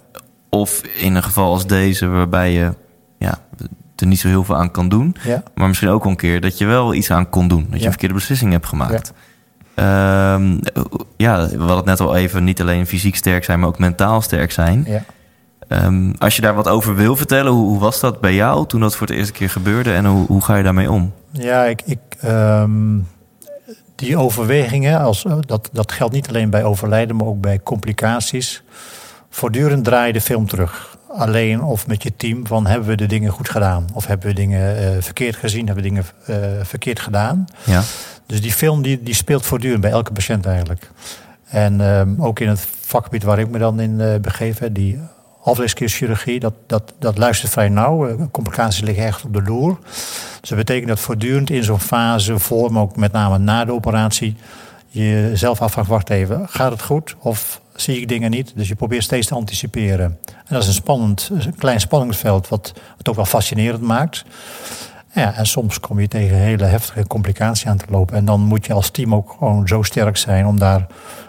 [0.48, 2.74] Of in een geval als deze, waarbij je
[3.18, 3.38] ja,
[3.96, 5.16] er niet zo heel veel aan kan doen.
[5.22, 7.62] ja, Maar misschien ook een keer dat je wel iets aan kon doen.
[7.62, 7.84] Dat je Ja.
[7.84, 9.12] een verkeerde beslissing hebt gemaakt.
[9.74, 10.58] Ehm,
[11.16, 14.20] ja, we hadden het net al even, niet alleen fysiek sterk zijn, maar ook mentaal
[14.22, 14.84] sterk zijn.
[14.86, 15.04] ja.
[15.68, 18.80] Ehm, als je daar wat over wil vertellen, hoe, hoe was dat bij jou toen
[18.80, 21.12] dat voor de eerste keer gebeurde en hoe, hoe ga je daarmee om?
[21.30, 22.98] Ja, ik, ik, ehm,
[23.94, 28.62] die overwegingen, als, eh, dat, dat geldt niet alleen bij overlijden, maar ook bij complicaties.
[29.30, 30.98] Voortdurend draai je de film terug.
[31.08, 33.86] Alleen of met je team van hebben we de dingen goed gedaan?
[33.92, 35.66] Of hebben we dingen eh, verkeerd gezien?
[35.66, 37.44] Hebben we dingen eh, verkeerd gedaan?
[37.64, 37.82] Ja,
[38.26, 40.90] Dus die film die, die speelt voortdurend bij elke patiënt eigenlijk.
[41.46, 44.98] En ehm, ook in het vakgebied waar ik me dan in eh begeef, hè, die
[45.46, 48.08] afleeskierchirurgie, dat, dat, dat luistert vrij nauw.
[48.08, 49.78] Eh, Complicaties liggen echt op de loer.
[50.40, 53.72] Dus dat betekent dat voortdurend in zo'n fase, voor, maar ook met name na de
[53.72, 54.36] operatie,
[54.88, 58.52] je zelf afvraagt, wacht even, gaat het goed of zie ik dingen niet?
[58.54, 60.18] Dus je probeert steeds te anticiperen.
[60.26, 64.24] En dat is een spannend, een klein spanningsveld wat het ook wel fascinerend maakt.
[65.14, 68.16] Ja, en soms kom je tegen hele heftige complicaties aan te lopen.
[68.16, 70.86] En dan moet je als team ook gewoon zo sterk zijn om daar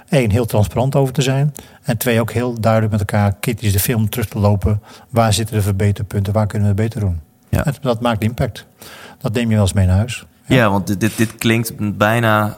[0.10, 1.54] één, heel transparant over te zijn.
[1.84, 4.82] En twee, ook heel duidelijk met elkaar kritisch de film terug te lopen.
[5.10, 6.34] Waar zitten de verbeterpunten?
[6.34, 7.20] Waar kunnen we het beter doen?
[7.50, 7.66] Ja.
[7.66, 8.66] En dat maakt impact.
[9.22, 10.26] Dat neem je wel eens mee naar huis.
[10.46, 12.58] Ja, want dit, dit, dit klinkt bijna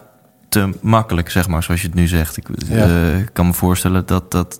[0.49, 2.38] te makkelijk, zeg maar, zoals je het nu zegt.
[2.38, 2.75] Ik Ja.
[2.85, 2.91] eh,
[3.33, 4.59] kan me voorstellen dat dat.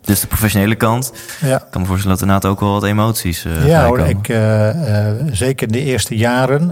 [0.00, 1.12] dit is de professionele kant.
[1.40, 1.56] Ja.
[1.56, 3.44] Ik kan me voorstellen dat inderdaad ook wel wat emoties.
[3.44, 4.26] eh Ja, hoor, ik,
[5.36, 6.70] zeker in de eerste jaren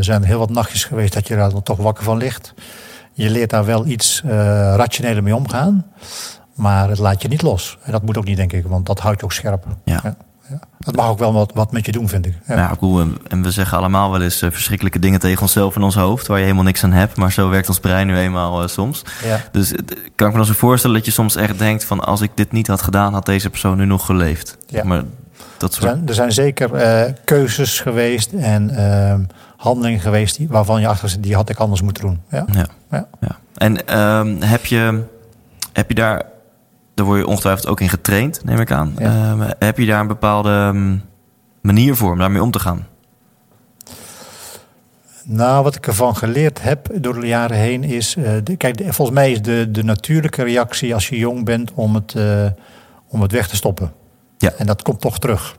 [0.00, 2.54] zijn er heel wat nachtjes geweest dat je daar dan toch wakker van ligt.
[3.20, 4.30] Je leert daar wel iets eh,
[4.76, 5.86] rationeler mee omgaan,
[6.54, 7.78] maar het laat je niet los.
[7.82, 9.64] En dat moet ook niet, denk ik, want dat houdt je ook scherp.
[9.84, 10.00] Ja.
[10.04, 10.16] ja.
[10.78, 12.34] Dat mag ook wel wat, wat met je doen, vind ik.
[12.46, 12.56] Ja.
[12.56, 13.00] Ja, cool.
[13.28, 16.36] En, we zeggen allemaal wel eens eh, verschrikkelijke dingen tegen onszelf in ons hoofd, waar
[16.38, 17.16] je helemaal niks aan hebt.
[17.16, 19.02] Maar zo werkt ons brein nu eenmaal eh, soms.
[19.24, 19.40] Ja.
[19.52, 19.72] Dus
[20.14, 22.52] kan ik me dan zo voorstellen dat je soms echt denkt van als ik dit
[22.52, 24.56] niet had gedaan, had deze persoon nu nog geleefd.
[24.66, 24.84] Ja.
[24.84, 25.02] Maar
[25.56, 25.92] dat Er, soort.
[25.92, 26.70] zijn, er zijn zeker
[27.24, 29.18] keuzes geweest en eh,
[29.60, 32.20] handelingen geweest die, waarvan je achter zit, die had ik anders moeten doen.
[32.30, 32.44] Ja.
[32.52, 32.66] Ja.
[32.90, 33.06] Ja.
[33.20, 33.38] ja.
[33.54, 35.02] En ehm, heb, je,
[35.72, 36.22] heb je daar,
[36.94, 38.94] daar word je ongetwijfeld ook in getraind, neem ik aan.
[38.98, 39.04] Ja.
[39.32, 40.96] Ehm, heb je daar een bepaalde ehm,
[41.60, 42.86] manier voor om daarmee om te gaan?
[45.24, 48.16] Nou, wat ik ervan geleerd heb door de jaren heen is...
[48.16, 51.70] eh, de, kijk, de- volgens mij is de, de natuurlijke reactie als je jong bent
[51.74, 52.46] om het, eh,
[53.08, 53.92] om het weg te stoppen.
[54.38, 54.50] Ja.
[54.58, 55.56] En dat komt toch terug.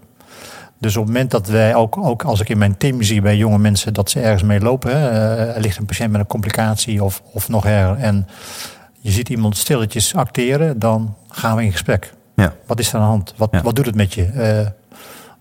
[0.82, 3.38] Dus op het moment dat wij, ook, ook als ik in mijn team zie bij
[3.38, 3.94] jonge mensen...
[3.94, 7.22] dat ze ergens mee lopen, hè, eh, er ligt een patiënt met een complicatie of,
[7.34, 7.98] of nog erger...
[7.98, 8.28] en
[9.00, 12.14] je ziet iemand stilletjes acteren, dan gaan we in gesprek.
[12.36, 12.54] Ja.
[12.66, 13.34] Wat is er aan de hand?
[13.38, 13.62] Wat, Ja.
[13.62, 14.24] wat doet het met je?
[14.26, 14.68] Eh,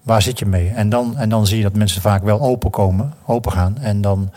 [0.03, 0.68] waar zit je mee?
[0.68, 3.76] En dan, en dan zie je dat mensen vaak wel open komen, open gaan.
[3.81, 4.31] En dan,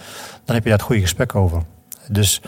[0.46, 1.62] dan heb je daar het goede gesprek over.
[2.08, 2.42] Dus,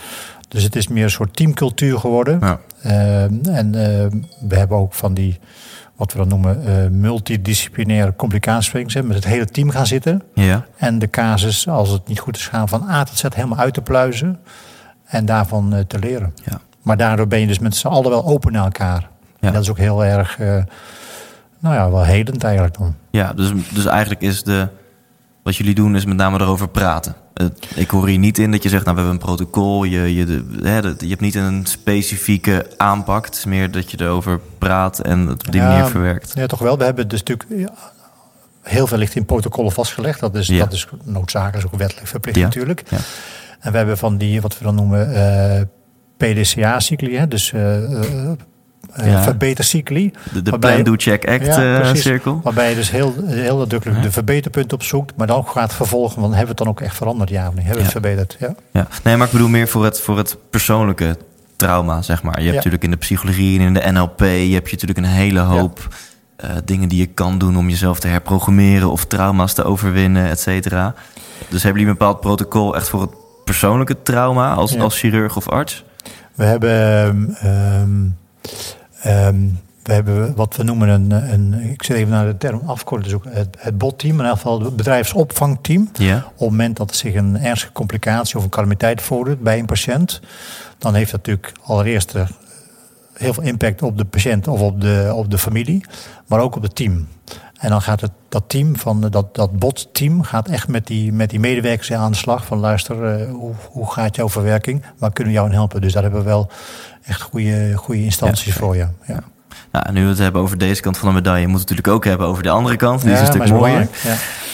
[0.47, 2.39] dus het is meer een soort teamcultuur geworden.
[2.41, 2.59] Ja.
[2.81, 3.23] Eh,
[3.57, 4.05] en eh,
[4.39, 5.39] we hebben ook van die,
[5.95, 8.93] wat we dan noemen, eh, multidisciplinaire complicatiesprengers.
[8.93, 10.21] hè, Met het hele team gaan zitten.
[10.33, 10.65] Ja.
[10.77, 13.73] En de casus, als het niet goed is gaan, van A tot Z helemaal uit
[13.73, 14.39] te pluizen.
[15.05, 16.33] En daarvan eh, te leren.
[16.43, 16.59] Ja.
[16.81, 19.09] Maar daardoor ben je dus met z'n allen wel open naar elkaar.
[19.39, 19.47] Ja.
[19.47, 20.63] En dat is ook heel erg, eh,
[21.59, 22.95] nou ja, wel hedend eigenlijk dan.
[23.09, 24.67] Ja, dus, dus eigenlijk is de.
[25.43, 27.15] Wat jullie doen is met name erover praten.
[27.75, 29.83] Ik hoor hier niet in dat je zegt, nou we hebben een protocol.
[29.83, 33.25] Je, je, hè, je hebt niet een specifieke aanpak.
[33.25, 36.31] Het is meer dat je erover praat en het op die Ja, manier verwerkt.
[36.35, 36.77] Ja, toch wel.
[36.77, 37.71] We hebben dus natuurlijk
[38.61, 40.19] heel veel ligt in protocollen vastgelegd.
[40.19, 40.57] Dat is, Ja.
[40.59, 42.43] dat is noodzakelijk, is ook wettelijk verplicht Ja.
[42.43, 42.83] natuurlijk.
[42.89, 42.97] Ja.
[43.59, 45.61] En we hebben van die, wat we dan noemen, eh,
[46.17, 47.15] PDCA-cycli.
[47.17, 47.83] hè, Dus eh,
[48.23, 48.31] eh,
[49.03, 49.23] Ja.
[49.23, 50.13] verbetercycli.
[50.33, 52.01] De, de Waarbij- Plan, Do, Check, Act Ja, eh, precies.
[52.01, 52.39] cirkel.
[52.43, 55.13] Waarbij je dus heel, heel nadrukkelijk de verbeterpunten opzoekt.
[55.17, 56.21] Maar dan ook gaat vervolgen.
[56.21, 57.29] Want hebben we het dan ook echt veranderd?
[57.29, 57.53] Ja of?
[57.55, 58.37] Hebben we het verbeterd?
[58.39, 58.55] Ja.
[58.71, 58.87] Ja.
[59.03, 61.17] Nee, maar ik bedoel meer voor het, voor het persoonlijke
[61.55, 62.37] trauma, zeg maar.
[62.37, 64.19] Je hebt natuurlijk in de psychologie en in de NLP...
[64.19, 65.87] je hebt je natuurlijk een hele hoop
[66.35, 67.57] eh, dingen die je kan doen...
[67.57, 70.93] om jezelf te herprogrammeren of trauma's te overwinnen, et cetera.
[71.49, 73.09] Dus hebben jullie een bepaald protocol echt voor het
[73.45, 74.53] persoonlijke trauma...
[74.53, 74.81] als, Ja.
[74.81, 75.83] als chirurg of arts?
[76.35, 78.03] We hebben, ehm,
[79.05, 79.35] ehm,
[79.83, 83.13] we hebben wat we noemen een, een ik zit even naar de term afkorten, dus
[83.13, 85.89] ook het, het BOT-team, in ieder geval het bedrijfsopvangteam.
[85.93, 86.15] Ja.
[86.17, 89.65] Op het moment dat er zich een ernstige complicatie of een calamiteit voordoet bij een
[89.65, 90.21] patiënt,
[90.77, 92.27] dan heeft dat natuurlijk allereerst eh,
[93.13, 95.85] heel veel impact op de patiënt of op de, op de familie,
[96.27, 97.07] maar ook op het team.
[97.59, 101.11] En dan gaat het, dat team van de- dat, dat bot-team gaat echt met die,
[101.13, 102.45] met die medewerkers aan de slag.
[102.45, 104.83] Van luister, eh, hoe, hoe gaat jouw verwerking?
[104.97, 105.81] Waar kunnen we jou in helpen?
[105.81, 106.49] Dus daar hebben we wel
[107.05, 108.59] echt goede, goede instanties Ja.
[108.59, 108.87] voor je.
[109.05, 109.19] Ja,
[109.71, 111.47] Nou, nu we het hebben over deze kant van de medaille...
[111.47, 113.01] moeten we het natuurlijk ook hebben over de andere kant.
[113.01, 113.87] Die is een Ja, stuk mooier.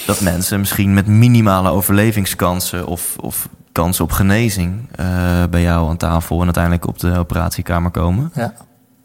[0.06, 5.06] dat mensen misschien met minimale overlevingskansen of, of kansen op genezing eh,
[5.50, 8.32] bij jou aan tafel en uiteindelijk op de operatiekamer komen.
[8.34, 8.54] Ja,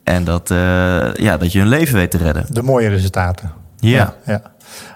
[0.05, 2.47] En dat, eh, ja, dat je hun leven weet te redden.
[2.49, 3.53] de mooie resultaten.
[3.79, 4.15] Ja.
[4.27, 4.43] ja.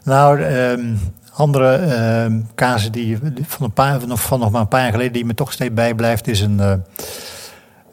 [0.04, 0.94] Nou, ehm,
[1.32, 5.12] andere ehm casus die van, een paar, van, van nog maar een paar jaar geleden
[5.12, 6.60] die me toch steeds bijblijft, is een.
[6.60, 6.72] eh,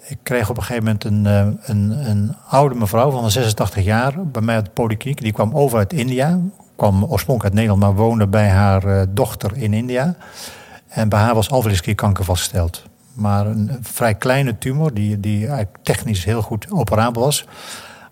[0.08, 4.28] ik kreeg op een gegeven moment een, eh, een, een oude mevrouw van 86 jaar
[4.28, 5.22] bij mij uit de polykliniek.
[5.22, 6.40] Die kwam over uit India.
[6.76, 10.16] Kwam oorspronkelijk uit Nederland, maar woonde bij haar eh, dochter in India.
[10.88, 12.84] En bij haar was alvleesklierkanker vastgesteld.
[13.14, 15.50] Maar een vrij kleine tumor, die, die
[15.84, 17.46] technisch heel goed operabel was.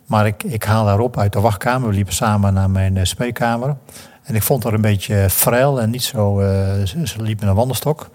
[0.05, 1.89] Maar ik, ik haal haar op uit de wachtkamer.
[1.89, 3.75] We liepen samen naar mijn eh, spreekkamer.
[4.23, 6.39] En ik vond haar een beetje frail en niet zo...
[7.03, 8.09] ze liep met een wandelstok.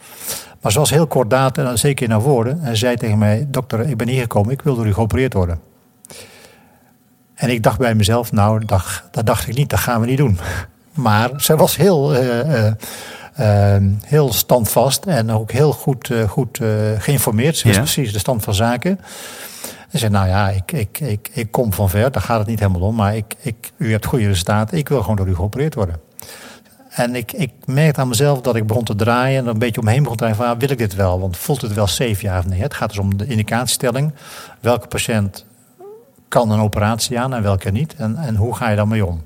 [0.61, 2.61] Maar ze was heel kordaat en zeker naar woorden.
[2.63, 4.53] En zei tegen mij, dokter, ik ben hier gekomen.
[4.53, 5.61] Ik wil door u geopereerd worden.
[7.35, 9.71] En ik dacht bij mezelf, nou, dat, dat dacht ik niet.
[9.71, 10.39] Dat gaan we niet doen.
[10.95, 12.15] Maar zij was heel...
[12.15, 12.73] eh, eh,
[13.77, 16.61] eh, heel standvast en ook heel goed, goed
[16.99, 17.57] geïnformeerd.
[17.57, 17.83] Ze wist Ja.
[17.83, 19.01] precies de stand van zaken.
[19.91, 22.59] En zei, nou ja, ik, ik, ik, ik kom van ver, daar gaat het niet
[22.59, 22.95] helemaal om.
[22.95, 26.01] Maar ik, ik, u hebt goede resultaten, ik wil gewoon door u geopereerd worden.
[26.91, 30.03] En ik, ik merkte aan mezelf dat ik begon te draaien en een beetje omheen
[30.03, 31.21] begon te draaien van, ah, wil ik dit wel?
[31.21, 32.61] Want voelt het wel safe, ja of nee?
[32.61, 34.13] Het gaat dus om de indicatiestelling.
[34.61, 35.45] Welke patiënt
[36.29, 37.95] kan een operatie aan en welke niet?
[37.95, 39.23] En, en hoe ga je daarmee om?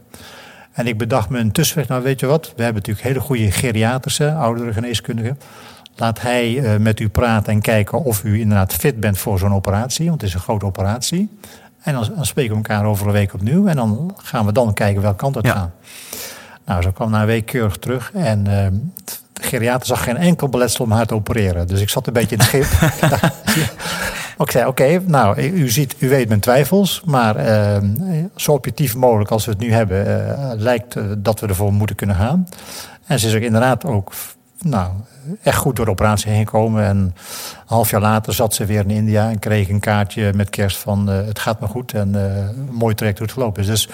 [0.72, 3.50] En ik bedacht me een tussenweg, nou weet je wat, we hebben natuurlijk hele goede
[3.50, 5.38] geriatrische, oudere geneeskundigen.
[5.96, 9.55] Laat hij uh, met u praten en kijken of u inderdaad fit bent voor zo'n
[9.55, 11.38] operatie, want het is een grote operatie.
[11.83, 14.74] En dan, dan spreken we elkaar over een week opnieuw en dan gaan we dan
[14.74, 15.53] kijken welke kant het ja.
[15.53, 15.70] gaat.
[16.66, 18.66] Nou, zo kwam na een week keurig terug en uh,
[19.33, 21.66] de geriater zag geen enkel beletsel om haar te opereren.
[21.66, 22.90] Dus ik zat een beetje in het schip.
[24.46, 27.77] ik zei, oké, nou, u, ziet, u weet mijn twijfels, maar uh,
[28.37, 32.16] zo objectief mogelijk als we het nu hebben, uh, lijkt dat we ervoor moeten kunnen
[32.16, 32.48] gaan.
[33.07, 34.12] En ze is ook inderdaad ook,
[34.64, 34.90] nou,
[35.42, 36.85] echt goed door de operatie heen gekomen.
[36.85, 37.12] En een
[37.66, 41.11] half jaar later zat ze weer in India en kreeg een kaartje met kerst van
[41.11, 43.68] uh, het gaat me goed en uh, een mooi traject hoe het gelopen is.
[43.68, 43.88] Dus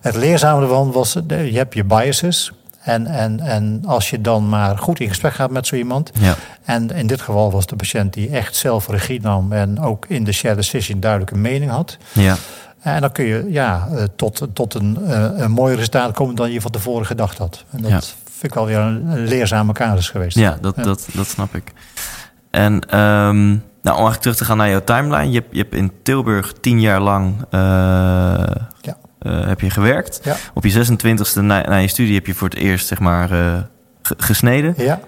[0.00, 2.52] het leerzame ervan was, je hebt je biases.
[2.80, 6.10] En, en, en als je dan maar goed in gesprek gaat met zo iemand.
[6.20, 6.34] Ja.
[6.64, 10.24] En in dit geval was de patiënt die echt zelf regie nam en ook in
[10.24, 11.96] de shared decision duidelijke mening had.
[12.12, 12.36] Ja.
[12.80, 14.98] En dan kun je ja, tot, tot een,
[15.42, 17.64] een mooi resultaat komen dan je van tevoren gedacht had.
[17.70, 18.00] En dat ja.
[18.38, 20.36] Vind ik wel weer een leerzame casus geweest.
[20.36, 20.82] Ja, dat, ja.
[20.82, 21.72] Dat, dat snap ik.
[22.50, 25.30] En um, nou, om eigenlijk terug te gaan naar jouw timeline.
[25.30, 27.60] Je hebt, je hebt in Tilburg tien jaar lang uh,
[28.80, 28.96] ja.
[29.22, 30.20] uh, heb je gewerkt.
[30.22, 30.36] Ja.
[30.54, 33.54] Op je 26e na, na, je studie heb je voor het eerst zeg maar, uh,
[34.02, 34.74] gesneden.
[34.76, 35.00] Ja.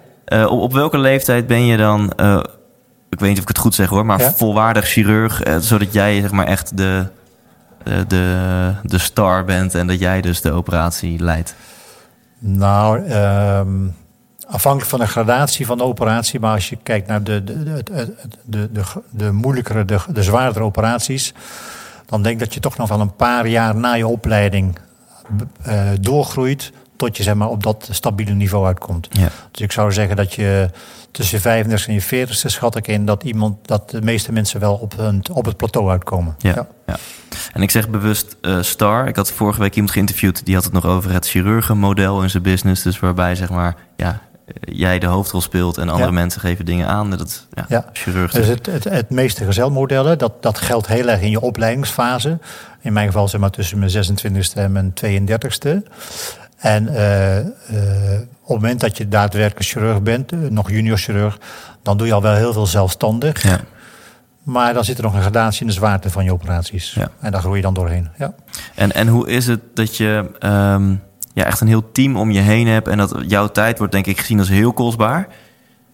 [0.46, 2.12] Op, op, welke leeftijd ben je dan,
[3.08, 4.32] ik weet niet of ik het goed zeg hoor, maar ja.
[4.32, 7.06] volwaardig chirurg, zodat jij zeg maar echt de,
[8.06, 11.54] de, de star bent en dat jij dus de operatie leidt?
[12.38, 13.94] Nou, um,
[14.46, 18.14] afhankelijk van de gradatie van de operatie, maar als je kijkt naar de, de, de,
[18.44, 21.34] de, de, de moeilijkere, de, de zwaardere operaties,
[22.06, 24.78] dan denk dat je toch nog wel een paar jaar na je opleiding
[25.66, 29.08] uh, doorgroeit tot je zeg maar, op dat stabiele niveau uitkomt.
[29.10, 29.28] Ja.
[29.50, 30.70] Dus ik zou zeggen dat je
[31.10, 34.60] tussen je 35 en je 40ste schat ik in dat iemand dat de meeste mensen
[34.60, 36.34] wel op, hun, op het plateau uitkomen.
[36.38, 36.66] Ja, ja.
[36.86, 36.96] ja.
[37.52, 39.08] En ik zeg bewust uh, star.
[39.08, 42.42] Ik had vorige week iemand geïnterviewd die had het nog over het chirurgenmodel in zijn
[42.42, 42.82] business.
[42.82, 44.20] Dus waarbij zeg maar, ja,
[44.60, 46.14] jij de hoofdrol speelt en andere ja.
[46.14, 47.10] mensen geven dingen aan.
[47.10, 47.84] Dat ja, ja.
[47.92, 48.32] chirurg.
[48.32, 52.38] Dus het, het, het meeste gezelmodellen, dat, dat geldt heel erg in je opleidingsfase.
[52.80, 55.88] In mijn geval zeg maar tussen mijn 26e en mijn 32e.
[56.58, 57.44] En uh, uh,
[58.42, 61.38] op het moment dat je daadwerkelijk chirurg bent, uh, nog junior chirurg,
[61.82, 63.42] dan doe je al wel heel veel zelfstandig.
[63.42, 63.60] Ja.
[64.42, 66.92] Maar dan zit er nog een gradatie in de zwaarte van je operaties.
[66.92, 67.10] Ja.
[67.20, 68.08] En daar groei je dan doorheen.
[68.18, 68.34] Ja.
[68.74, 71.02] En, en hoe is het dat je um,
[71.34, 74.06] ja, echt een heel team om je heen hebt en dat jouw tijd wordt denk
[74.06, 75.28] ik gezien als heel kostbaar.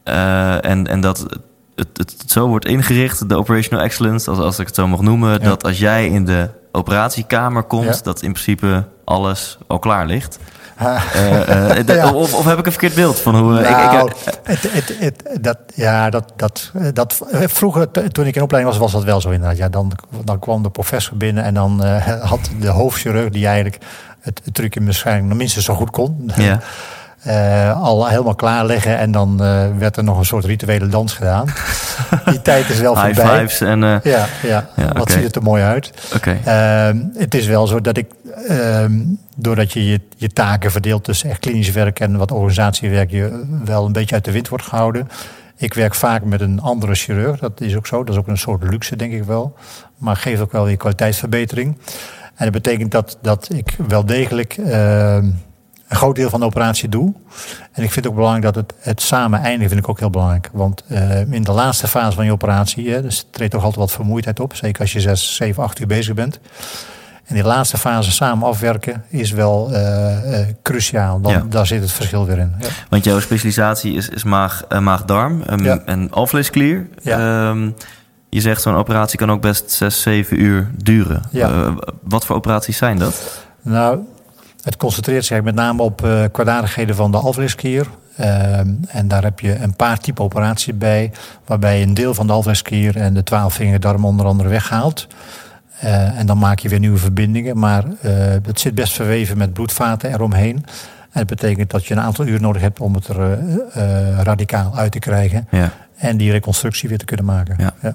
[0.04, 1.18] en, en dat
[1.74, 5.00] het, het, het, zo wordt ingericht, de operational excellence, als, als ik het zo mag
[5.00, 5.38] noemen, ja.
[5.38, 8.02] dat als jij in de operatiekamer komt, ja.
[8.02, 10.38] dat in principe alles al klaar ligt.
[10.82, 12.12] Uh, uh, ja.
[12.12, 13.52] of, of, heb ik een verkeerd beeld van hoe.
[13.60, 18.42] Nou, ik, ik, het, het, het, dat, ja, dat, dat, dat, vroeger, toen ik in
[18.42, 19.56] opleiding was, was dat wel zo inderdaad.
[19.56, 19.92] Ja, dan,
[20.24, 23.78] dan kwam de professor binnen en dan uh, had de hoofdchirurg, die eigenlijk
[24.20, 26.30] het, het trucje waarschijnlijk nog minstens zo goed kon.
[26.36, 26.60] Ja.
[27.26, 31.12] Uh, al helemaal klaar liggen en dan uh, werd er nog een soort rituele dans
[31.12, 31.46] gedaan.
[32.24, 33.38] Die tijd is wel High voorbij.
[33.38, 33.96] Fives en, uh...
[34.02, 35.14] ja, ja, ja, wat okay.
[35.14, 35.92] ziet het er mooi uit.
[36.14, 36.38] Okay.
[37.14, 38.06] het is wel zo dat ik,
[38.48, 38.92] ehm,
[39.36, 43.86] doordat je, je je taken verdeelt tussen echt klinisch werk en wat organisatiewerk, je wel
[43.86, 45.08] een beetje uit de wind wordt gehouden.
[45.56, 48.04] Ik werk vaak met een andere chirurg, dat is ook zo.
[48.04, 49.56] Dat is ook een soort luxe, denk ik wel.
[49.98, 51.78] Maar geeft ook wel weer kwaliteitsverbetering.
[52.34, 55.30] En dat betekent dat, dat ik wel degelijk ehm,
[55.94, 57.12] een groot deel van de operatie doe.
[57.72, 60.10] En ik vind het ook belangrijk dat het, het samen eindigen vind ik ook heel
[60.10, 60.50] belangrijk.
[60.52, 63.92] Want uh, in de laatste fase van je operatie, hè, dus treedt toch altijd wat
[63.92, 64.54] vermoeidheid op.
[64.54, 66.40] Zeker als je 6, 7, 8 uur bezig bent.
[67.24, 69.76] En die laatste fase samen afwerken is wel uh,
[70.32, 71.20] uh, cruciaal.
[71.20, 71.44] Dan, ja.
[71.48, 72.54] Daar zit het verschil weer in.
[72.58, 72.68] Ja.
[72.88, 75.82] Want jouw specialisatie is, is maag, uh, maag-darm um, ja.
[75.84, 76.86] en alvleesklier.
[77.04, 77.74] Um,
[78.28, 81.22] je zegt zo'n operatie kan ook best 6, 7 uur duren.
[81.30, 81.74] Ja.
[82.02, 83.42] wat voor operaties zijn dat?
[83.62, 83.98] Nou,
[84.64, 87.86] het concentreert zich met name op uh, kwaadaardigheden van de alvleesklier.
[88.20, 91.12] Uh, en daar heb je een paar type operaties bij,
[91.46, 95.06] waarbij je een deel van de alvleesklier en de twaalfvingerdarm onder andere weghaalt.
[95.84, 97.84] Uh, en dan maak je weer nieuwe verbindingen, maar
[98.46, 100.56] het zit best verweven met bloedvaten eromheen.
[100.56, 103.38] En dat betekent dat je een aantal uur nodig hebt om het er
[104.22, 105.46] radicaal uit te krijgen.
[105.50, 105.72] Ja.
[105.96, 107.54] En die reconstructie weer te kunnen maken.
[107.58, 107.74] Ja.
[107.82, 107.94] ja.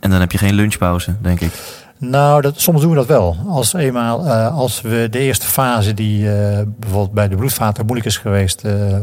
[0.00, 1.52] En dan heb je geen lunchpauze, denk ik.
[1.98, 3.36] Nou, dat, soms doen we dat wel.
[3.48, 8.08] Als, eenmaal, uh, als we de eerste fase, die uh, bijvoorbeeld bij de bloedvaten moeilijk
[8.08, 8.96] is geweest, uh,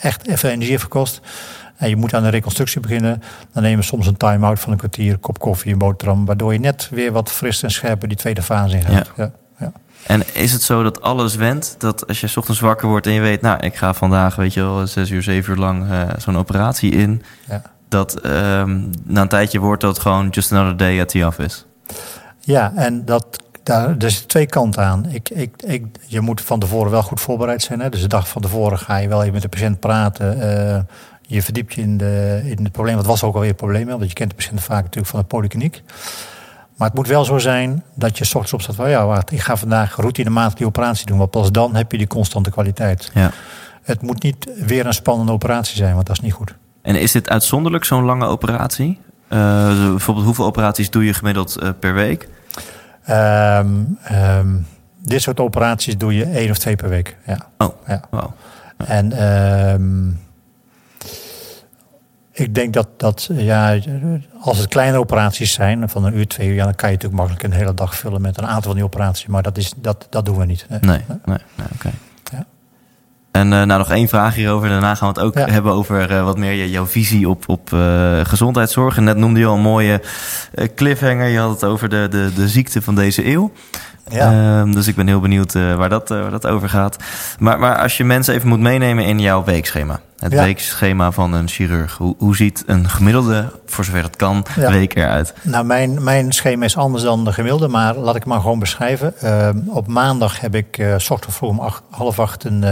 [0.00, 1.20] echt even energie heeft gekost.
[1.76, 3.22] En je moet aan de reconstructie beginnen.
[3.52, 6.24] Dan nemen we soms een time-out van een kwartier, kop koffie, een boterham.
[6.26, 9.10] Waardoor je net weer wat fris en scherper die tweede fase in gaat.
[9.16, 9.24] Ja.
[9.24, 9.32] Ja.
[9.58, 9.72] Ja.
[10.06, 11.74] En is het zo dat alles wendt?
[11.78, 14.54] Dat als je 's ochtends wakker wordt en je weet, nou, ik ga vandaag, weet
[14.54, 17.22] je wel, zes uur, zeven uur lang eh, zo'n operatie in.
[17.48, 17.62] Ja.
[17.88, 21.62] Dat ehm, na een tijdje wordt dat gewoon just another day at the office.
[22.50, 25.06] Ja, en dat, daar, er zitten twee kanten aan.
[25.08, 27.80] Ik, ik, ik, je moet van tevoren wel goed voorbereid zijn.
[27.80, 27.88] Hè?
[27.88, 30.40] Dus de dag van tevoren ga je wel even met de patiënt praten.
[30.40, 30.80] eh,
[31.22, 32.96] je verdiept je in, de, in het probleem.
[32.96, 33.86] Wat was ook alweer het probleem?
[33.86, 35.82] Want je kent de patiënt vaak natuurlijk van de polykliniek.
[36.76, 38.90] Maar het moet wel zo zijn dat je 's ochtends opstaat van...
[38.90, 41.18] ja, wacht, ik ga vandaag routinematig die operatie doen.
[41.18, 43.10] Want pas dan heb je die constante kwaliteit.
[43.14, 43.30] Ja.
[43.82, 46.54] Het moet niet weer een spannende operatie zijn, want dat is niet goed.
[46.82, 48.98] En is dit uitzonderlijk, zo'n lange operatie?
[49.28, 49.38] Eh,
[49.88, 52.28] bijvoorbeeld, hoeveel operaties doe je gemiddeld eh, per week?
[53.10, 53.68] Ehm,
[54.02, 54.56] ehm,
[55.02, 57.16] dit soort operaties doe je één of twee per week.
[57.26, 57.38] Ja.
[57.58, 58.00] Oh, Ja.
[58.10, 58.30] wow.
[58.76, 60.08] En ehm,
[62.32, 63.78] ik denk dat, dat ja,
[64.40, 67.22] als het kleine operaties zijn, van een uur, twee uur, ja, dan kan je natuurlijk
[67.22, 69.26] makkelijk een hele dag vullen met een aantal van die operaties.
[69.26, 70.66] Maar dat, is, dat, dat doen we niet.
[70.68, 71.00] Nee, nee,
[71.56, 71.90] nee oké.
[73.32, 74.68] En eh, nou, nog één vraag hierover.
[74.68, 75.52] Daarna gaan we het ook Ja.
[75.52, 78.96] hebben over eh, wat meer je- jouw visie op, op eh, gezondheidszorg.
[78.96, 80.02] En net noemde je al een mooie
[80.74, 81.26] cliffhanger.
[81.28, 83.52] Je had het over de, de, de ziekte van deze eeuw.
[84.08, 84.32] Ja.
[84.60, 86.96] Ehm, dus ik ben heel benieuwd waar, dat, waar dat over gaat.
[87.38, 90.00] Maar, maar als je mensen even moet meenemen in jouw weekschema.
[90.18, 90.42] Het Ja.
[90.42, 91.96] weekschema van een chirurg.
[91.96, 94.70] Hoe, hoe ziet een gemiddelde, voor zover het kan, Ja.
[94.70, 95.34] week eruit?
[95.42, 99.14] Nou, mijn, mijn schema is anders dan de gemiddelde, maar laat ik maar gewoon beschrijven.
[99.20, 102.64] Ehm, op maandag heb ik s ochtends vroeg om acht, half acht een,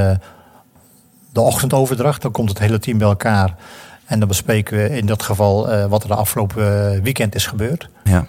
[1.38, 2.22] de ochtendoverdracht.
[2.22, 3.54] Dan komt het hele team bij elkaar.
[4.04, 7.46] En dan bespreken we in dat geval eh, wat er de afgelopen eh, weekend is
[7.46, 7.88] gebeurd.
[8.04, 8.26] Ja.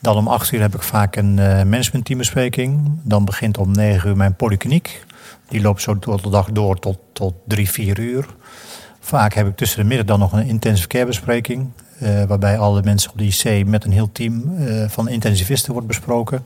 [0.00, 2.98] Dan om acht uur heb ik vaak een eh managementteambespreking.
[3.02, 5.04] Dan begint om negen uur mijn polykliniek.
[5.48, 8.26] Die loopt zo door de dag door tot, tot drie, vier uur.
[9.00, 11.70] Vaak heb ik tussen de middag dan nog een intensive care bespreking.
[12.28, 14.56] waarbij alle mensen op de IC met een heel team
[14.88, 16.44] van intensivisten wordt besproken.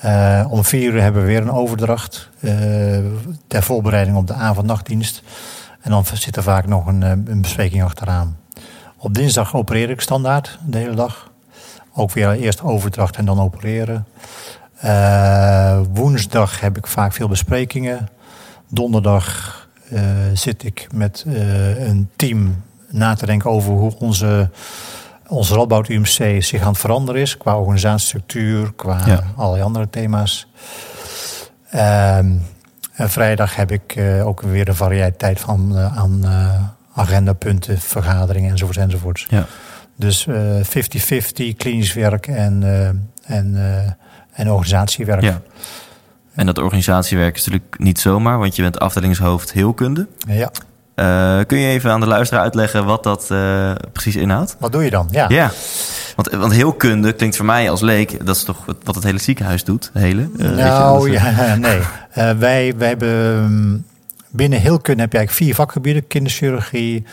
[0.00, 2.28] Eh, om vier uur hebben we weer een overdracht.
[2.40, 2.98] eh,
[3.46, 5.22] ter voorbereiding op de avond-nachtdienst.
[5.80, 8.36] En dan zit er vaak nog een, eh, een bespreking achteraan.
[8.96, 11.30] Op dinsdag opereer ik standaard de hele dag.
[11.94, 14.06] Ook weer eerst overdracht en dan opereren.
[15.92, 18.08] Woensdag heb ik vaak veel besprekingen.
[18.68, 19.68] Donderdag
[20.32, 21.24] zit ik met
[21.78, 24.50] een team na te denken over hoe onze,
[25.28, 27.36] onze Radboud UMC zich aan het veranderen is.
[27.36, 29.22] Qua organisatiestructuur, qua Ja.
[29.36, 30.46] allerlei andere thema's.
[31.70, 32.32] Ehm,
[32.92, 36.60] en vrijdag heb ik eh, ook weer een variëteit van eh, aan eh,
[36.94, 39.26] agendapunten, vergaderingen enzovoort enzovoorts.
[39.28, 39.46] Ja.
[39.96, 40.60] Dus eh,
[41.52, 42.62] 50-50 klinisch werk en,
[43.24, 43.56] en,
[44.32, 45.22] en organisatiewerk.
[45.22, 45.40] ja.
[46.34, 50.06] En dat organisatiewerk is natuurlijk niet zomaar, want je bent afdelingshoofd heelkunde.
[50.28, 50.50] Ja.
[50.96, 54.56] Eh, kun je even aan de luisteraar uitleggen wat dat eh, precies inhoudt?
[54.58, 55.08] Wat doe je dan?
[55.10, 55.26] Ja.
[55.28, 55.50] Ja,
[56.14, 59.64] want, want heelkunde klinkt voor mij als leek, dat is toch wat het hele ziekenhuis
[59.64, 60.28] doet, hele?
[60.38, 61.80] eh, je, nou, ja, nee.
[62.38, 63.84] Wij, wij hebben mm,
[64.30, 67.04] binnen heelkunde heb je eigenlijk vier vakgebieden: kinderchirurgie,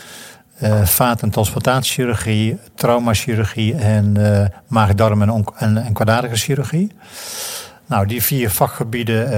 [0.84, 6.92] vaat- en transportatiechirurgie, traumachirurgie en eh maag-darm en, en, en kwaadaardige chirurgie.
[7.86, 9.30] Nou, die vier vakgebieden,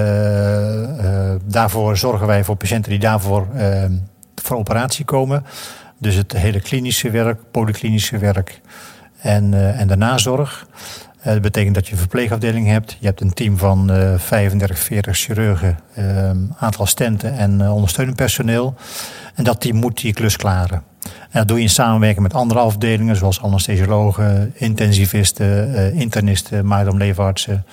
[1.45, 3.47] daarvoor zorgen wij voor patiënten die daarvoor
[4.43, 5.45] voor operatie komen.
[5.97, 8.61] Dus het hele klinische werk, polyklinische werk
[9.21, 10.67] en, eh, en de nazorg.
[11.19, 12.97] Eh, dat betekent dat je een verpleegafdeling hebt.
[12.99, 18.75] Je hebt een team van eh 35, 40 chirurgen, eh, aantal assistenten en ondersteunend personeel.
[19.35, 20.83] En dat team moet die klus klaren.
[21.03, 27.65] En dat doe je in samenwerking met andere afdelingen, zoals anesthesiologen, intensivisten, internisten, maag-darm-leverartsen,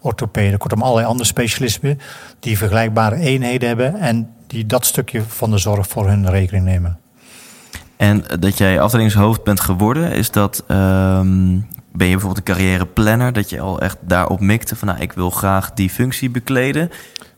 [0.00, 0.58] orthopeden.
[0.58, 2.00] Kortom, allerlei andere specialismen
[2.40, 6.98] die vergelijkbare eenheden hebben en die dat stukje van de zorg voor hun rekening nemen.
[7.96, 10.64] En dat jij afdelingshoofd bent geworden, is dat.
[10.66, 11.58] ehm,
[11.92, 15.30] ben je bijvoorbeeld een carrièreplanner, dat je al echt daarop mikte van nou, ik wil
[15.30, 16.90] graag die functie bekleden?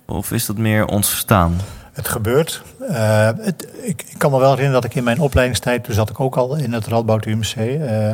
[0.07, 1.57] Of is dat meer ontstaan?
[1.93, 2.63] Het gebeurt.
[2.89, 6.11] Eh, het, ik, ik kan me wel herinneren dat ik in mijn opleidingstijd, toen zat
[6.11, 7.55] ik ook al in het Radboud UMC.
[7.55, 8.11] eh,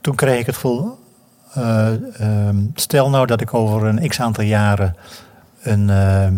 [0.00, 0.98] toen kreeg ik het gevoel,
[1.52, 4.96] eh, ehm, stel nou dat ik over een x aantal jaren
[5.62, 6.34] een, ehm,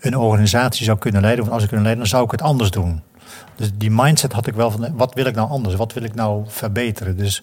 [0.00, 2.70] een organisatie zou kunnen leiden, of als ik kunnen leiden, dan zou ik het anders
[2.70, 3.02] doen.
[3.56, 5.74] Dus die mindset had ik wel van, wat wil ik nou anders?
[5.74, 7.16] Wat wil ik nou verbeteren?
[7.16, 7.42] Dus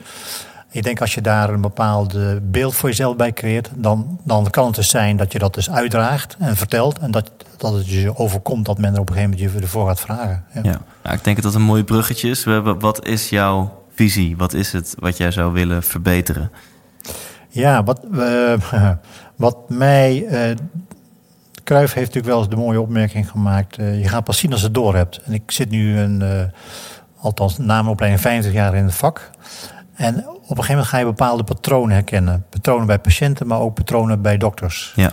[0.72, 4.50] ik denk als je daar een bepaald eh, beeld voor jezelf bij creëert, dan, dan
[4.50, 7.00] kan het dus zijn dat je dat dus uitdraagt en vertelt.
[7.00, 9.88] En dat, dat het je overkomt dat men er op een gegeven moment je ervoor
[9.88, 10.44] gaat vragen.
[10.54, 10.62] Ja.
[10.64, 12.44] Ja, nou, ik denk dat dat een mooi bruggetje is.
[12.44, 14.38] We hebben, wat is jouw visie?
[14.38, 16.52] Wat is het wat jij zou willen verbeteren?
[17.50, 18.54] Ja, wat, eh,
[19.36, 20.26] wat mij.
[20.26, 20.56] eh
[21.68, 23.78] Cruijff heeft natuurlijk wel eens de mooie opmerking gemaakt.
[23.78, 25.22] eh, je gaat pas zien als je het door hebt.
[25.24, 26.44] En ik zit nu een, eh,
[27.20, 29.30] althans na mijn opleiding 50 jaar in het vak.
[29.94, 32.46] En op een gegeven moment ga je bepaalde patronen herkennen.
[32.50, 34.94] Patronen bij patiënten, maar ook patronen bij dokters.
[34.96, 35.12] Ja.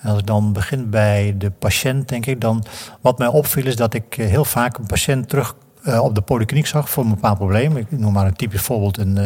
[0.00, 2.64] En als ik dan begin bij de patiënt, denk ik dan...
[3.00, 6.22] Wat mij opviel is dat ik eh, heel vaak een patiënt terug uh, op de
[6.22, 7.76] polykliniek zag voor een bepaald probleem.
[7.76, 8.98] Ik noem maar een typisch voorbeeld.
[8.98, 9.16] Een,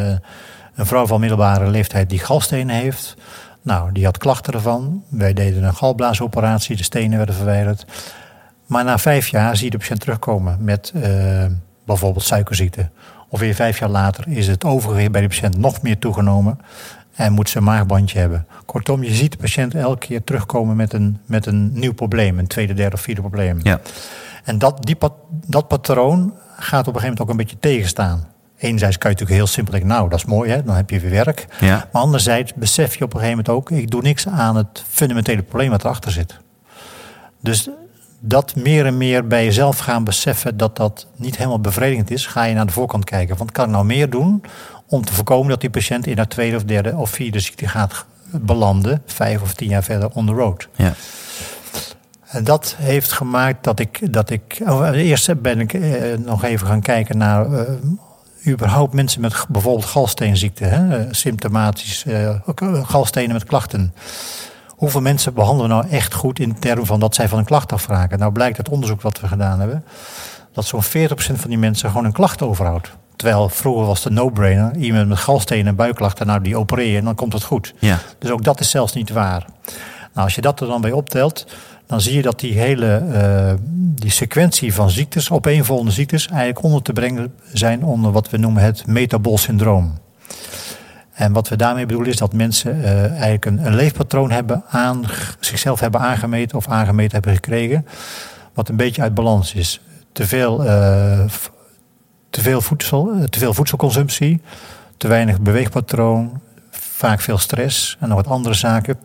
[0.75, 3.17] een vrouw van middelbare leeftijd die galstenen heeft.
[3.67, 5.03] Nou, die had klachten ervan.
[5.09, 7.85] Wij deden een galblaasoperatie, de stenen werden verwijderd.
[8.67, 11.45] Maar na vijf jaar zie je de patiënt terugkomen met uh,
[11.87, 12.89] bijvoorbeeld suikerziekte.
[13.29, 16.59] Of weer vijf jaar later is het overgewicht bij de patiënt nog meer toegenomen
[17.15, 18.47] en moet ze een maagbandje hebben.
[18.67, 22.47] Kortom, je ziet de patiënt elke keer terugkomen met een, met een nieuw probleem, een
[22.47, 23.59] tweede, derde of vierde probleem.
[23.63, 23.81] Ja.
[24.45, 24.97] En dat, die,
[25.47, 28.27] dat patroon gaat op een gegeven moment ook een beetje tegenstaan.
[28.59, 31.01] Enerzijds kan je natuurlijk heel simpel denken, nou dat is mooi, hè, dan heb je
[31.01, 31.47] weer werk.
[31.61, 31.89] Ja.
[31.93, 35.43] Maar anderzijds besef je op een gegeven moment ook, ik doe niks aan het fundamentele
[35.43, 36.37] probleem wat erachter zit.
[37.41, 37.69] Dus
[38.21, 42.45] dat meer en meer bij jezelf gaan beseffen dat dat niet helemaal bevredigend is, ga
[42.45, 43.37] je naar de voorkant kijken.
[43.37, 44.43] Want kan ik nou meer doen
[44.87, 48.05] om te voorkomen dat die patiënt in haar tweede of derde of vierde ziekte gaat
[48.31, 50.69] belanden, vijf of tien jaar verder on the road.
[50.77, 50.95] Ja.
[52.27, 56.67] En dat heeft gemaakt dat ik, dat ik oh, eerst ben ik eh, nog even
[56.67, 57.61] gaan kijken naar uh,
[58.47, 62.31] überhaupt mensen met bijvoorbeeld galsteenziekte, hè, symptomatisch, uh,
[62.83, 63.95] galstenen met klachten.
[64.69, 67.73] Hoeveel mensen behandelen we nou echt goed in termen van dat zij van een klacht
[67.73, 68.19] afraken?
[68.19, 69.85] Nou blijkt uit onderzoek wat we gedaan hebben,
[70.53, 70.87] dat zo'n 40%
[71.17, 72.91] van die mensen gewoon een klacht overhoudt.
[73.17, 77.05] Terwijl vroeger was de no-brainer, iemand met galstenen en buikklachten, nou die opereer je en
[77.05, 77.75] dan komt het goed.
[77.79, 77.99] Ja.
[78.19, 79.47] Dus ook dat is zelfs niet waar.
[80.13, 81.47] Nou, als je dat er dan bij optelt,
[81.87, 83.55] dan zie je dat die hele uh,
[84.01, 88.63] die sequentie van ziektes, opeenvolgende ziektes, eigenlijk onder te brengen zijn onder wat we noemen
[88.63, 89.99] het metabol syndroom.
[91.13, 95.05] En wat we daarmee bedoelen is dat mensen uh, eigenlijk een, leefpatroon hebben aan,
[95.41, 97.87] zichzelf hebben aangemeten of aangemeten hebben gekregen,
[98.55, 99.81] wat een beetje uit balans is.
[100.13, 101.25] Te veel, uh,
[102.31, 104.43] te veel, voedsel, te veel voedselconsumptie,
[104.97, 108.99] te weinig beweegpatroon, vaak veel stress en nog wat andere zaken.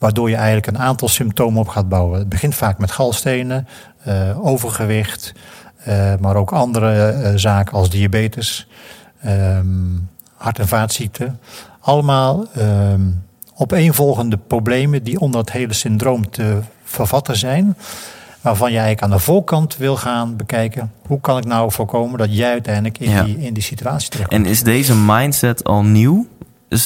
[0.00, 2.18] Waardoor je eigenlijk een aantal symptomen op gaat bouwen.
[2.18, 3.68] Het begint vaak met galstenen,
[4.08, 5.32] uh, overgewicht,
[5.88, 8.66] uh, maar ook andere uh, zaken als diabetes,
[9.26, 11.38] um, hart- en vaatziekten.
[11.80, 13.22] Allemaal um,
[13.54, 17.76] opeenvolgende problemen die onder het hele syndroom te vervatten zijn.
[18.40, 20.92] Waarvan je eigenlijk aan de voorkant wil gaan bekijken.
[21.06, 23.22] Hoe kan ik nou voorkomen dat jij uiteindelijk in, Ja.
[23.24, 24.44] die, in die situatie terechtkomt.
[24.44, 26.26] En is deze mindset al nieuw?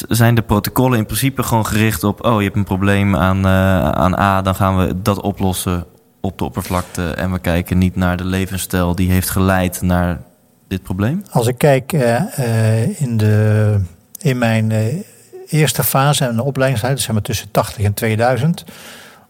[0.08, 2.24] Zijn de protocollen in principe gewoon gericht op...
[2.24, 5.86] oh, je hebt een probleem aan, eh, aan A, dan gaan we dat oplossen
[6.20, 7.08] op de oppervlakte...
[7.08, 10.20] en we kijken niet naar de levensstijl die heeft geleid naar
[10.68, 11.22] dit probleem?
[11.30, 13.76] Als ik kijk uh, uh, in, de,
[14.20, 15.02] in mijn uh,
[15.48, 18.64] eerste fase en de opleidingstijd, zeg maar tussen 80 en 2000,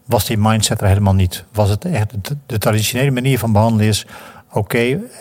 [0.05, 1.43] was die mindset er helemaal niet.
[1.51, 4.05] Was het echt de, de traditionele manier van behandelen is:
[4.51, 4.57] oké,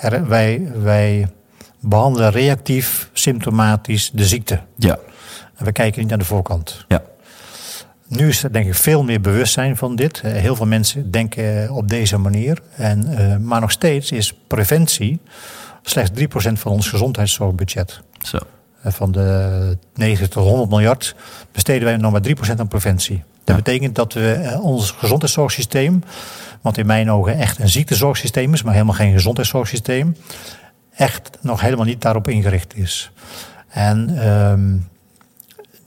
[0.00, 1.28] okay, wij, wij
[1.80, 4.60] behandelen reactief, symptomatisch de ziekte.
[4.76, 4.98] Ja.
[5.64, 6.84] We kijken niet naar de voorkant.
[6.88, 7.02] Ja.
[8.06, 10.20] Nu is er denk ik veel meer bewustzijn van dit.
[10.20, 12.58] Heel veel mensen denken op deze manier.
[12.76, 15.20] En, uh, maar nog steeds is preventie
[15.82, 18.00] slechts 3% van ons gezondheidszorgbudget.
[18.18, 18.38] Zo.
[18.84, 21.14] Van de 90 tot 100 miljard
[21.52, 22.22] besteden wij nog maar
[22.54, 23.22] 3% aan preventie.
[23.44, 23.62] Dat ja.
[23.62, 26.02] betekent dat we ons gezondheidszorgsysteem,
[26.60, 30.16] wat in mijn ogen echt een ziektezorgsysteem is, maar helemaal geen gezondheidszorgsysteem,
[30.94, 33.10] echt nog helemaal niet daarop ingericht is.
[33.68, 34.88] En, um,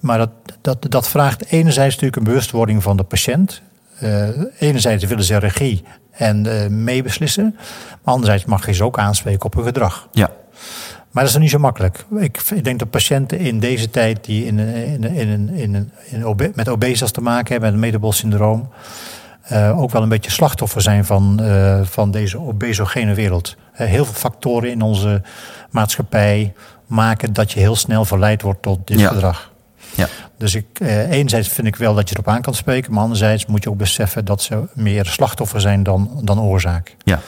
[0.07, 0.29] maar dat,
[0.61, 3.61] dat, dat vraagt enerzijds natuurlijk een bewustwording van de patiënt.
[4.03, 4.27] Uh,
[4.59, 7.55] enerzijds willen ze regie en uh, meebeslissen.
[8.03, 10.07] Maar anderzijds mag je ze ook aanspreken op hun gedrag.
[10.11, 10.29] Ja.
[11.11, 12.05] Maar dat is niet zo makkelijk.
[12.19, 16.51] Ik, ik, denk dat patiënten in deze tijd die in, in, in, in, in obe
[16.55, 18.69] met obesitas te maken hebben, met een metabol syndroom,
[19.51, 23.55] uh, ook wel een beetje slachtoffer zijn van, uh, van deze obesogene wereld.
[23.73, 25.21] Uh, heel veel factoren in onze
[25.69, 26.53] maatschappij
[26.85, 29.09] maken dat je heel snel verleid wordt tot dit ja.
[29.09, 29.51] gedrag.
[29.97, 30.07] Ja.
[30.37, 33.45] Dus ik, eh, enerzijds vind ik wel dat je erop aan kan spreken, maar anderzijds
[33.45, 36.95] moet je ook beseffen dat ze meer slachtoffer zijn dan, dan oorzaak.
[37.03, 37.19] Ja.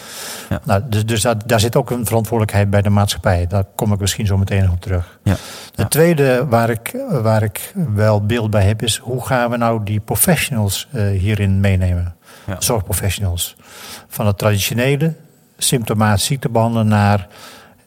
[0.49, 0.61] ja.
[0.65, 3.47] Nou, dus dus daar, daar zit ook een verantwoordelijkheid bij de maatschappij.
[3.47, 5.19] Daar kom ik misschien zo meteen nog op terug.
[5.23, 5.35] Ja.
[5.75, 9.83] De tweede waar ik, waar ik wel beeld bij heb is hoe gaan we nou
[9.83, 12.15] die professionals uh, hierin meenemen?
[12.45, 12.55] Ja.
[12.59, 13.55] Zorgprofessionals.
[14.07, 15.13] Van het traditionele
[15.57, 17.27] symptomatisch ziekte behandelen naar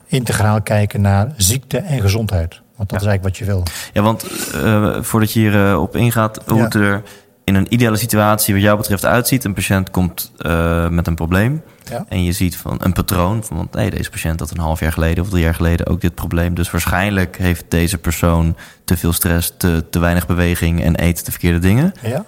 [0.07, 2.62] integraal kijken naar ziekte en gezondheid.
[2.77, 3.07] Want dat Ja.
[3.07, 3.62] is eigenlijk wat je wil.
[3.93, 6.64] Ja, want uh, voordat je hierop uh, op ingaat, hoe Ja.
[6.64, 7.03] het er
[7.45, 9.45] in een ideale situatie wat jou betreft uitziet.
[9.45, 12.05] Een patiënt komt uh, met een probleem Ja.
[12.09, 13.45] en je ziet van een patroon.
[13.45, 16.01] Van, want nee, deze patiënt had een half jaar geleden of drie jaar geleden ook
[16.01, 16.55] dit probleem.
[16.55, 21.31] Dus waarschijnlijk heeft deze persoon te veel stress, te, te weinig beweging en eet de
[21.31, 21.93] verkeerde dingen.
[22.03, 22.25] Ja?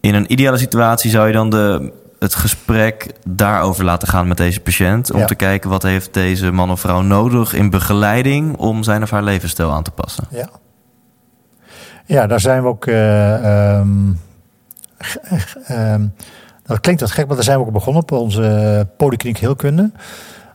[0.00, 4.60] In een ideale situatie zou je dan de het gesprek daarover laten gaan met deze
[4.60, 5.12] patiënt.
[5.12, 5.24] Om Ja.
[5.26, 9.22] te kijken wat heeft deze man of vrouw nodig in begeleiding om zijn of haar
[9.22, 10.24] levensstijl aan te passen.
[10.30, 10.48] Ja.
[12.06, 12.86] Ja, daar zijn we ook.
[12.86, 13.80] eh,
[15.68, 16.06] ehm,
[16.64, 19.90] dat klinkt wat gek, maar daar zijn we ook begonnen op onze polykliniek heelkunde.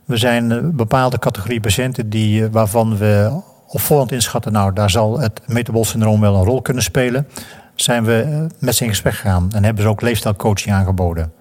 [0.06, 4.90] We zijn een bepaalde categorie patiënten die, eh, waarvan we op voorhand inschatten, nou, daar
[4.90, 7.28] zal het metabol syndroom wel een rol kunnen spelen.
[7.82, 11.34] Zijn we eh, met ze in gesprek gegaan en hebben ze ook leefstijlcoaching aangeboden.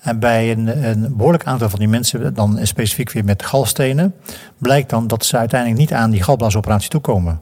[0.00, 4.14] En bij een, een behoorlijk aantal van die mensen, dan specifiek weer met galstenen,
[4.58, 7.40] blijkt dan dat ze uiteindelijk niet aan die galblaasoperatie toekomen.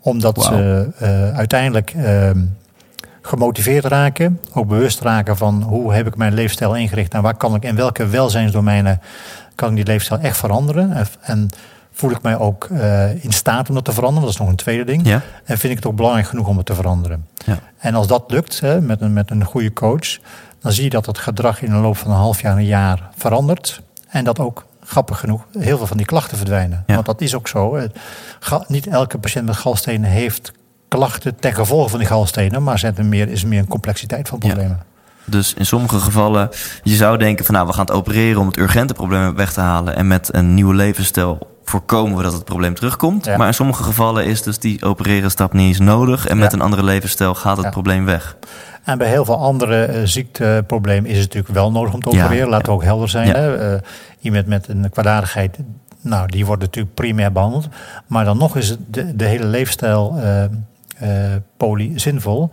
[0.00, 2.38] Omdat ze eh, uiteindelijk ehm,
[3.22, 7.54] gemotiveerd raken, ook bewust raken van hoe heb ik mijn leefstijl ingericht en waar kan
[7.54, 9.00] ik in welke welzijnsdomeinen
[9.54, 10.92] kan ik die leefstijl echt veranderen.
[10.92, 11.48] En, en
[12.00, 14.56] voel ik mij ook eh, in staat om dat te veranderen, dat is nog een
[14.56, 15.06] tweede ding.
[15.06, 15.22] Ja?
[15.44, 17.26] En vind ik het ook belangrijk genoeg om het te veranderen.
[17.46, 17.58] Ja.
[17.78, 20.18] En als dat lukt hè, met, een, met een goede coach,
[20.60, 23.08] dan zie je dat het gedrag in de loop van een half jaar, een jaar
[23.16, 23.82] verandert.
[24.08, 26.84] En dat ook, grappig genoeg, heel veel van die klachten verdwijnen.
[26.86, 26.94] Ja.
[26.94, 27.76] Want dat is ook zo.
[27.76, 27.86] hè.
[28.66, 30.52] Niet elke patiënt met galstenen heeft
[30.88, 34.28] klachten ten gevolge van die galstenen, maar zet er meer, is er meer een complexiteit
[34.28, 34.82] van problemen.
[35.24, 36.48] Dus in sommige gevallen,
[36.82, 39.60] je zou denken van nou, we gaan het opereren om het urgente probleem weg te
[39.60, 39.96] halen.
[39.96, 43.24] En met een nieuwe levensstijl voorkomen we dat het probleem terugkomt.
[43.24, 43.36] Ja.
[43.36, 46.26] Maar in sommige gevallen is dus die opereren stap niet eens nodig.
[46.26, 46.56] En met Ja.
[46.56, 47.70] een andere levensstijl gaat het Ja.
[47.70, 48.36] probleem weg.
[48.84, 52.48] En bij heel veel andere eh, ziekteproblemen is het natuurlijk wel nodig om te opereren.
[52.48, 53.28] Laten we ook helder zijn.
[53.28, 53.56] Hè?
[53.74, 53.80] Eh,
[54.20, 55.58] iemand met een kwaadaardigheid,
[56.00, 57.68] nou, die wordt natuurlijk primair behandeld.
[58.06, 60.50] Maar dan nog is het de, de hele leefstijl eh, eh,
[61.56, 62.50] poly zinvol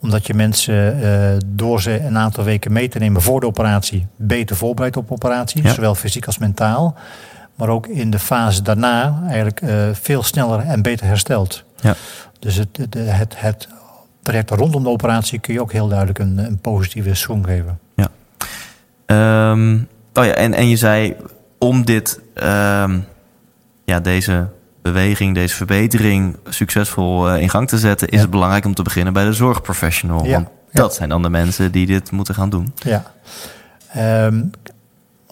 [0.00, 4.56] omdat je mensen door ze een aantal weken mee te nemen voor de operatie beter
[4.56, 5.72] voorbereidt op operatie, Ja.
[5.72, 6.94] zowel fysiek als mentaal.
[7.56, 11.64] Maar ook in de fase daarna eigenlijk eh, veel sneller en beter herstelt.
[11.80, 11.94] Ja.
[12.38, 13.68] Dus het, het, het, het
[14.22, 17.78] traject rondom de operatie kun je ook heel duidelijk een, een positieve swing geven.
[19.06, 19.74] Ehm,
[20.14, 21.16] oh ja, en, en je zei
[21.58, 22.98] om dit, ehm,
[23.84, 24.48] ja, deze
[24.82, 28.20] beweging, deze verbetering succesvol eh, in gang te zetten, is Ja.
[28.20, 30.24] het belangrijk om te beginnen bij de zorgprofessional.
[30.24, 30.80] Ja, Want ja.
[30.80, 32.72] dat zijn dan de mensen die dit moeten gaan doen.
[32.76, 33.02] Ja.
[33.92, 34.42] Ehm,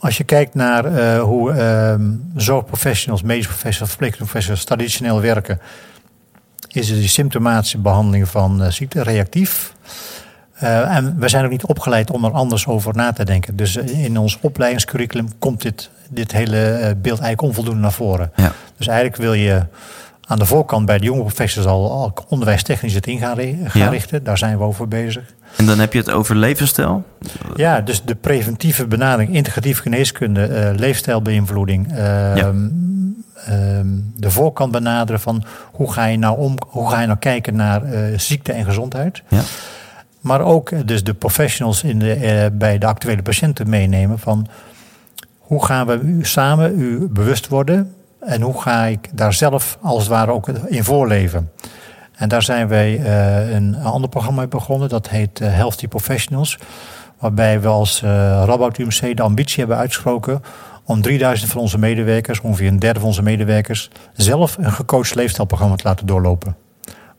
[0.04, 5.60] als je kijkt naar eh, hoe ehm, zorgprofessionals, medische professionals, verpleegkundige professionals traditioneel werken,
[6.68, 9.72] is het die symptomatische behandeling van eh, ziekte reactief.
[10.54, 13.56] Eh, en we zijn ook niet opgeleid om er anders over na te denken.
[13.56, 16.58] Dus in ons opleidingscurriculum komt dit, dit hele
[17.02, 18.30] beeld eigenlijk onvoldoende naar voren.
[18.36, 18.52] Ja.
[18.76, 19.62] Dus eigenlijk wil je
[20.26, 23.88] aan de voorkant bij de jonge professionals al, al onderwijstechnisch het in gaan, gaan Ja.
[23.88, 24.24] richten.
[24.24, 25.34] Daar zijn we over bezig.
[25.56, 27.04] En dan heb je het over levensstijl.
[27.56, 31.92] Ja, dus de preventieve benadering, integratieve geneeskunde, eh, leefstijlbeïnvloeding.
[31.92, 32.68] ehm,
[33.34, 33.86] ehm,
[34.16, 37.82] de voorkant benaderen van hoe ga je nou om, hoe ga je nou kijken naar
[37.82, 39.22] eh, ziekte en gezondheid.
[39.28, 39.40] Ja.
[40.20, 44.46] Maar ook eh, dus de professionals in de, bij de actuele patiënten meenemen van
[45.38, 49.98] hoe gaan we u samen u bewust worden en hoe ga ik daar zelf als
[49.98, 51.50] het ware ook in voorleven.
[52.14, 56.58] En daar zijn wij eh, een ander programma mee begonnen, dat heet eh, Healthy Professionals.
[57.18, 58.10] Waarbij we als eh
[58.46, 60.42] Rabout UMC de ambitie hebben uitgesproken
[60.84, 65.76] om 3000 van onze medewerkers, ongeveer een derde van onze medewerkers, zelf een gecoacht leefstijlprogramma
[65.76, 66.56] te laten doorlopen.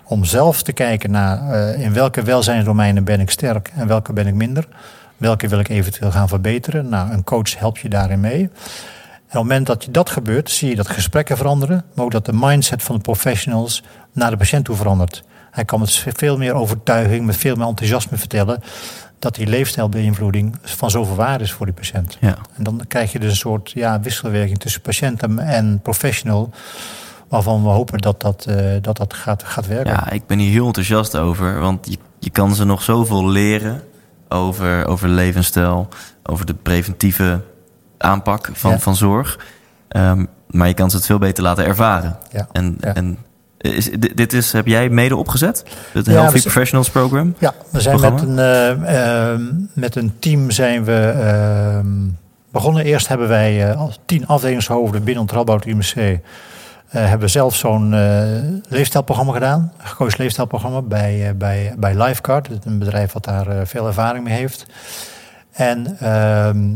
[0.03, 4.33] Om zelf te kijken naar in welke welzijnsdomeinen ben ik sterk en welke ben ik
[4.33, 4.67] minder.
[5.17, 6.89] Welke wil ik eventueel gaan verbeteren.
[6.89, 8.41] Nou, een coach helpt je daarin mee.
[8.41, 11.85] En op het moment dat je dat gebeurt, zie je dat gesprekken veranderen.
[11.93, 13.83] Maar ook dat de mindset van de professionals
[14.15, 15.23] naar de patiënt toe verandert.
[15.51, 18.61] Hij kan met veel meer overtuiging, met veel meer enthousiasme vertellen
[19.19, 22.17] dat die leefstijlbeïnvloeding van zoveel waarde is voor die patiënt.
[22.19, 22.35] Ja.
[22.57, 26.49] En dan krijg je dus een soort ja, wisselwerking tussen patiënt en- professional.
[27.27, 29.91] Waarvan we hopen dat dat, eh, dat, dat gaat, gaat werken.
[29.93, 31.59] Ja, ik ben hier heel enthousiast over.
[31.59, 33.81] Want je, je kan ze nog zoveel leren
[34.29, 35.87] over, over levensstijl,
[36.23, 37.41] over de preventieve
[37.97, 38.79] aanpak van, Ja.
[38.79, 39.39] van zorg.
[39.87, 42.17] Ehm, maar je kan ze het veel beter laten ervaren.
[42.31, 42.47] Ja.
[42.51, 42.93] En, Ja.
[42.93, 43.17] en
[43.73, 45.63] is, dit, is, heb jij mede opgezet?
[45.91, 47.35] Het Ja, Healthy we Professionals Program?
[47.37, 49.41] Ja, we zijn met een, eh, ehm,
[49.73, 51.87] met een team zijn we ehm,
[52.51, 52.83] begonnen.
[52.85, 55.95] Eerst hebben wij eh, als tien afdelingshoofden binnen het Radboud UMC...
[55.95, 56.19] eh,
[56.89, 58.23] hebben zelf zo'n eh,
[58.69, 59.71] leefstijlprogramma gedaan.
[59.77, 64.23] Een gekozen leefstijlprogramma bij, eh, bij, bij is Een bedrijf wat daar eh, veel ervaring
[64.23, 64.65] mee heeft.
[65.51, 66.73] En ehm,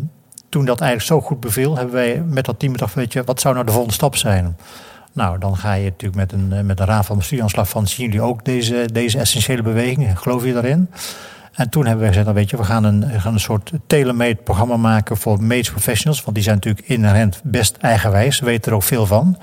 [0.50, 1.76] toen dat eigenlijk zo goed beviel...
[1.76, 2.94] hebben wij met dat team gedacht...
[2.94, 4.58] Weet je, wat zou nou de volgende stap zijn?
[5.20, 7.52] Nou, dan ga je natuurlijk met een, eh, met een raad van bestuur aan de
[7.52, 7.88] slag van...
[7.88, 10.20] zien jullie ook deze, deze essentiële beweging?
[10.20, 10.90] Geloof je daarin?
[11.54, 13.72] En toen hebben we gezegd, nou weet je, we gaan een, we gaan een soort
[13.88, 16.24] tailor-made programma maken voor medisch professionals.
[16.24, 19.38] Want die zijn natuurlijk inherent best eigenwijs, weten er ook veel van.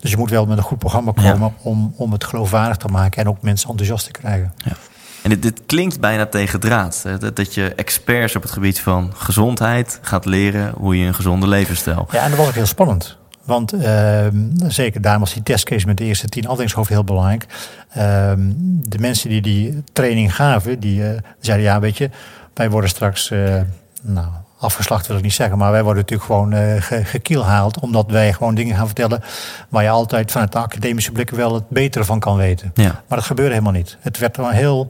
[0.00, 1.30] Dus je moet wel met een goed programma Ja.
[1.32, 4.52] komen om, om het geloofwaardig te maken en ook mensen enthousiast te krijgen.
[4.64, 4.76] En
[5.22, 7.04] En dit, dit klinkt bijna tegen draad.
[7.18, 11.46] Dat, dat je experts op het gebied van gezondheid gaat leren hoe je een gezonde
[11.46, 12.08] levensstijl.
[12.10, 13.18] Ja, en dat was ook heel spannend.
[13.44, 14.36] Want ehm,
[14.68, 17.46] zeker daarom was die testcase met de eerste tien afdelingshoofden heel belangrijk.
[17.92, 18.40] Ehm,
[18.88, 22.10] de mensen die die training gaven, die eh, zeiden ja, weet je,
[22.54, 23.54] wij worden straks, eh,
[24.02, 24.26] nou,
[24.58, 27.78] afgeslacht wil ik niet zeggen, maar wij worden natuurlijk gewoon eh ge- gekielhaald.
[27.80, 29.22] Omdat wij gewoon dingen gaan vertellen
[29.68, 32.70] waar je altijd vanuit de academische blik wel het betere van kan weten.
[32.74, 33.02] Ja.
[33.08, 33.96] Maar dat gebeurde helemaal niet.
[34.00, 34.88] Het werd gewoon heel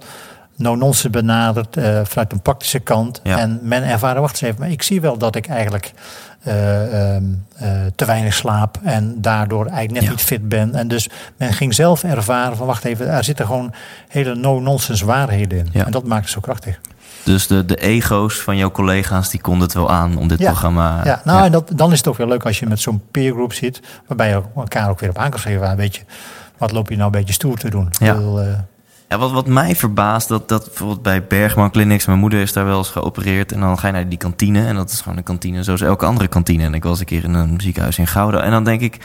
[0.61, 3.21] no-nonsense benaderd eh, vanuit een praktische kant.
[3.23, 3.39] Ja.
[3.39, 5.93] En men ervaren, wacht eens even, maar ik zie wel dat ik eigenlijk
[6.43, 7.25] eh, ehm,
[7.57, 10.11] eh, te weinig slaap en daardoor eigenlijk net Ja.
[10.11, 10.75] niet fit ben.
[10.75, 13.73] En dus men ging zelf ervaren van, wacht even, er zitten gewoon
[14.09, 15.69] hele no-nonsense waarheden in.
[15.73, 15.85] Ja.
[15.85, 16.81] En dat maakt het zo krachtig.
[17.25, 20.47] Dus de, de ego's van jouw collega's die konden het wel aan om dit Ja.
[20.47, 21.01] programma.
[21.05, 23.53] ja, nou, En dat, dan is het ook weer leuk als je met zo'n peergroep
[23.53, 25.77] zit, waarbij je elkaar ook weer op aan kan schrijven.
[25.77, 26.03] Weet je,
[26.59, 27.89] wat loop je nou een beetje stoer te doen?
[27.99, 28.11] Ja.
[28.11, 28.41] Ik bedoel,
[29.11, 32.65] Ja, wat, wat mij verbaast, dat, dat bijvoorbeeld bij Bergman Clinics, mijn moeder is daar
[32.65, 33.53] wel eens geopereerd.
[33.53, 34.67] En dan ga je naar die kantine.
[34.67, 36.65] En dat is gewoon een kantine zoals elke andere kantine.
[36.65, 38.41] En ik was een keer in een ziekenhuis in Gouda.
[38.43, 38.97] En dan denk ik,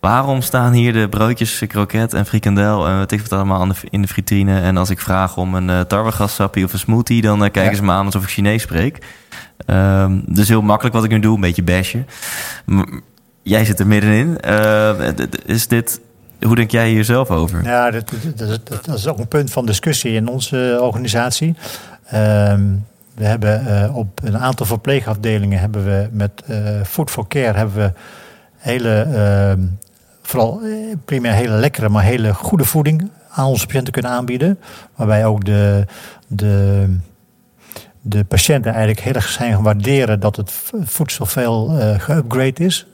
[0.00, 4.02] waarom staan hier de broodjes, kroket en frikandel en wat ik wat allemaal de, in
[4.02, 4.60] de vitrine.
[4.60, 7.76] En als ik vraag om een uh, of een smoothie, dan eh, kijken Ja.
[7.76, 8.98] ze me aan alsof ik Chinees spreek.
[9.66, 12.06] Ehm, dus heel makkelijk wat ik nu doe, een beetje bashen.
[13.42, 14.40] Jij zit er middenin.
[14.40, 16.00] Eh, d- is dit,
[16.40, 17.64] hoe denk jij hier zelf over?
[17.64, 18.12] Ja, dat,
[18.84, 21.54] dat, is ook een punt van discussie in onze organisatie.
[22.06, 22.62] Ehm,
[23.14, 27.76] we hebben eh, op een aantal verpleegafdelingen hebben we met eh, Food for Care hebben
[27.76, 27.92] we
[28.56, 29.60] hele, ehm,
[30.22, 34.58] vooral eh, primair hele lekkere, maar hele goede voeding aan onze patiënten kunnen aanbieden.
[34.96, 35.84] Waarbij ook de,
[36.26, 36.86] de,
[38.00, 40.52] de patiënten eigenlijk heel erg zijn gaan waarderen dat het
[40.84, 41.68] voedsel veel
[41.98, 42.86] geupgrade is.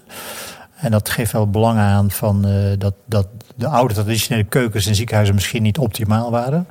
[0.87, 4.95] En dat geeft wel belang aan van, eh, dat, dat de oude traditionele keukens in
[4.95, 6.67] ziekenhuizen misschien niet optimaal waren.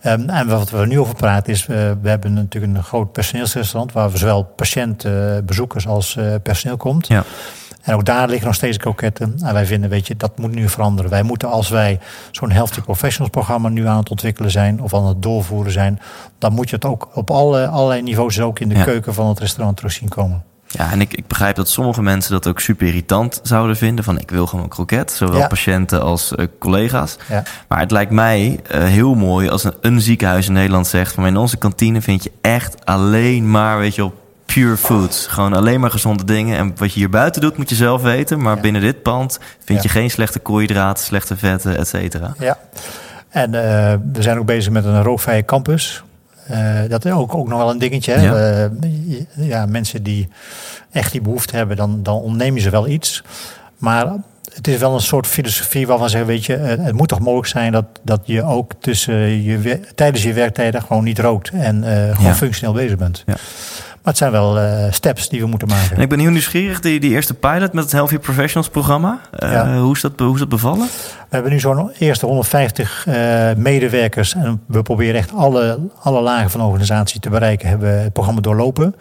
[0.00, 3.92] Ehm, en wat we nu over praten is, eh, we hebben natuurlijk een groot personeelsrestaurant
[3.92, 7.06] waar we zowel patiënten, eh, bezoekers als personeel komt.
[7.06, 7.24] Ja.
[7.82, 9.34] En ook daar liggen nog steeds kroketten.
[9.44, 11.10] En wij vinden, weet je, dat moet nu veranderen.
[11.10, 11.98] Wij moeten als wij
[12.30, 16.00] zo'n Healthy Professionals programma nu aan het ontwikkelen zijn of aan het doorvoeren zijn,
[16.38, 18.84] dan moet je het ook op alle, allerlei niveaus ook in de Ja.
[18.84, 20.42] keuken van het restaurant terug zien komen.
[20.78, 24.04] Ja, en ik, ik begrijp dat sommige mensen dat ook super irritant zouden vinden.
[24.04, 25.46] Van ik wil gewoon een kroket, zowel Ja.
[25.46, 27.16] patiënten als eh, collega's.
[27.28, 27.42] Ja.
[27.68, 31.12] Maar het lijkt mij eh, heel mooi als een, een ziekenhuis in Nederland zegt...
[31.14, 34.14] van in onze kantine vind je echt alleen maar, weet je op
[34.46, 35.26] pure foods.
[35.26, 36.58] Gewoon alleen maar gezonde dingen.
[36.58, 38.42] En wat je hier buiten doet, moet je zelf weten.
[38.42, 38.60] Maar Ja.
[38.62, 42.34] binnen dit pand vind je geen slechte koolhydraten, slechte vetten, et cetera.
[42.38, 42.58] Ja,
[43.28, 46.02] en eh, we zijn ook bezig met een rookvrije campus.
[46.46, 48.12] Eh, dat is ook, ook nog wel een dingetje.
[48.12, 48.22] Hè?
[48.22, 48.70] Ja.
[49.34, 50.28] Ja, mensen die
[50.90, 53.22] echt die behoefte hebben, dan, dan ontneem je ze wel iets.
[53.78, 54.06] Maar
[54.54, 57.48] het is wel een soort filosofie waarvan ze zeggen, weet je, het moet toch mogelijk
[57.48, 62.14] zijn dat, dat je ook tussen je, tijdens je werktijden gewoon niet rookt en eh,
[62.16, 62.34] gewoon Ja.
[62.34, 63.22] functioneel bezig bent.
[63.26, 63.34] Ja.
[64.04, 65.96] Maar het zijn wel eh, steps die we moeten maken.
[65.96, 69.20] En ik ben heel nieuwsgierig, die, die eerste pilot met het Healthy Professionals programma.
[69.30, 69.78] Eh, Ja.
[69.78, 70.86] hoe, is dat, hoe is dat bevallen?
[71.28, 74.34] We hebben nu zo'n eerste 150 eh, medewerkers.
[74.34, 77.68] En we proberen echt alle, alle lagen van de organisatie te bereiken.
[77.68, 78.94] Hebben we het programma doorlopen.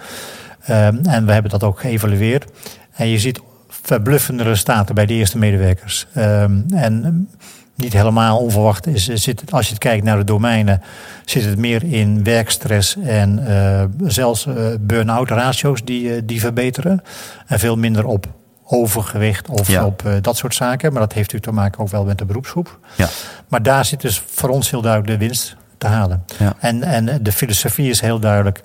[0.65, 2.45] Ehm, en we hebben dat ook geëvalueerd.
[2.93, 3.39] En je ziet
[3.69, 6.07] verbluffende resultaten bij de eerste medewerkers.
[6.13, 7.29] Ehm, en
[7.75, 10.81] niet helemaal onverwacht is, zit het, als je het kijkt naar de domeinen,
[11.25, 17.01] zit het meer in werkstress en eh, zelfs eh, burn-out ratio's die, eh, die verbeteren.
[17.47, 18.25] En veel minder op
[18.65, 19.85] overgewicht of Ja.
[19.85, 20.91] op eh, dat soort zaken.
[20.91, 22.79] Maar dat heeft u te maken ook wel met de beroepsgroep.
[22.95, 23.07] Ja.
[23.47, 26.23] Maar daar zit dus voor ons heel duidelijk de winst te halen.
[26.39, 26.53] Ja.
[26.59, 28.61] En, en de filosofie is heel duidelijk.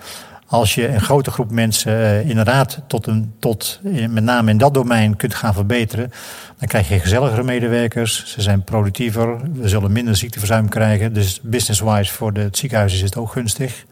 [0.51, 4.75] Als je een grote groep mensen eh, inderdaad tot een, tot, met name in dat
[4.75, 6.13] domein kunt gaan verbeteren,
[6.59, 8.27] dan krijg je gezelligere medewerkers.
[8.27, 9.53] Ze zijn productiever.
[9.53, 11.13] We zullen minder ziekteverzuim krijgen.
[11.13, 13.85] Dus business-wise voor het ziekenhuis is het ook gunstig.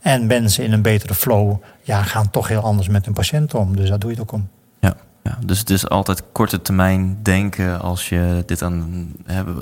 [0.00, 3.76] En mensen in een betere flow ja, gaan toch heel anders met hun patiënt om.
[3.76, 4.48] Dus daar doe je het ook om.
[5.24, 9.08] Ja, dus het is altijd korte termijn denken als je dit aan.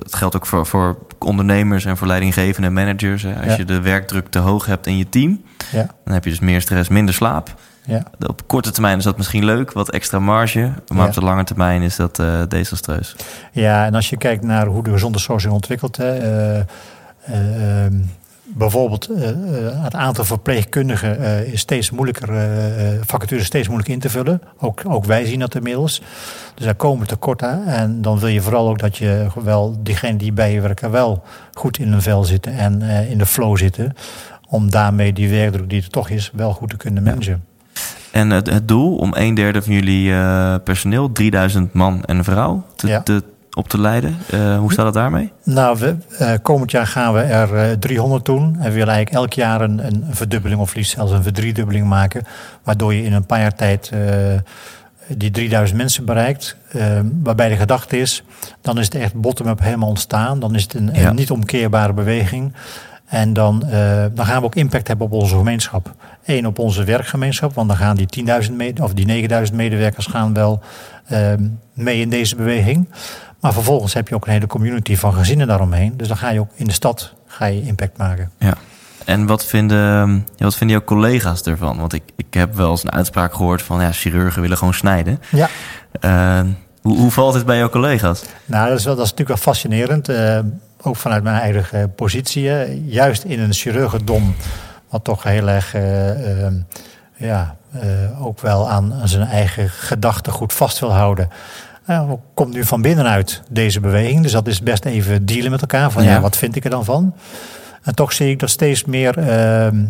[0.03, 3.23] Het geldt ook voor, voor ondernemers en voor leidinggevende en managers.
[3.23, 3.35] Hè.
[3.37, 3.57] Als Ja.
[3.57, 5.43] je de werkdruk te hoog hebt in je team,
[5.73, 7.55] Ja, dan heb je dus meer stress, minder slaap.
[7.85, 8.03] ja.
[8.27, 10.73] Op korte termijn is dat misschien leuk, wat extra marge.
[10.95, 13.17] Maar op de lange termijn is dat eh desastreus.
[13.53, 15.97] Ja, en als je kijkt naar hoe de gezonde zich ontwikkelt.
[15.97, 16.59] Hè, eh,
[17.25, 17.95] eh, ehm,
[18.43, 19.31] bijvoorbeeld eh,
[19.83, 22.29] het aantal verpleegkundigen eh, is steeds moeilijker,
[23.07, 24.43] vacatures steeds moeilijker in te vullen.
[24.59, 26.03] Ook, ook wij zien dat inmiddels.
[26.55, 27.67] Dus daar komen tekorten.
[27.67, 31.23] En dan wil je vooral ook dat je wel diegenen die bij je werken wel
[31.53, 33.93] goed in hun vel zitten en in de flow zitten.
[34.49, 37.45] Om daarmee die werkdruk die er toch is, wel goed te kunnen managen.
[38.11, 40.13] En het, het doel om een derde van jullie
[40.61, 43.03] personeel, 3000 man en vrouw, te, Ja.
[43.03, 43.23] te
[43.55, 44.17] op te leiden.
[44.35, 45.33] Uh, hoe staat het daarmee?
[45.45, 48.43] Nou, we, uh, komend jaar gaan we er uh, 300 doen.
[48.43, 52.25] En we willen eigenlijk elk jaar een, een verdubbeling of liefst zelfs een verdriedubbeling maken.
[52.63, 53.93] Waardoor je in een paar jaar tijd
[55.09, 56.57] die 3000 mensen bereikt.
[57.23, 58.23] waarbij de gedachte is,
[58.61, 60.41] dan is het echt bottom-up helemaal ontstaan.
[60.41, 61.09] Dan is het een, ja.
[61.09, 62.53] een niet omkeerbare beweging.
[63.13, 65.95] En dan, uh, dan gaan we ook impact hebben op onze gemeenschap.
[66.25, 68.25] Eén, op onze werkgemeenschap, want dan gaan die
[68.77, 70.61] 10.000 of die 9.000 medewerkers gaan wel
[71.13, 71.33] uh,
[71.75, 72.89] mee in deze beweging.
[73.43, 75.97] Maar vervolgens heb je ook een hele community van gezinnen daaromheen.
[75.97, 78.31] Dus dan ga je ook in de stad ga je impact maken.
[78.39, 78.55] Ja.
[79.05, 81.79] En wat vinden, wat vinden jouw collega's ervan?
[81.79, 85.21] Want ik, ik heb wel eens een uitspraak gehoord van ja, chirurgen willen gewoon snijden.
[85.31, 85.49] Ja.
[86.01, 86.51] Uh,
[86.83, 88.23] hoe, hoe valt het bij jouw collega's?
[88.45, 90.09] Nou, dat is, wel, dat is natuurlijk wel fascinerend.
[90.09, 90.39] Uh,
[90.83, 92.51] ook vanuit mijn eigen positie.
[92.87, 94.35] Juist in een chirurgendom,
[94.89, 96.53] wat toch heel erg, uh, uh,
[97.17, 97.57] ja,
[98.21, 101.29] ook wel aan, aan, zijn eigen gedachten goed vast wil houden.
[102.35, 104.23] Komt nu van binnenuit deze beweging.
[104.23, 105.91] Dus dat is best even dealen met elkaar.
[105.91, 107.15] Van ja, ja wat vind ik er dan van?
[107.83, 109.15] En toch zie ik dat steeds meer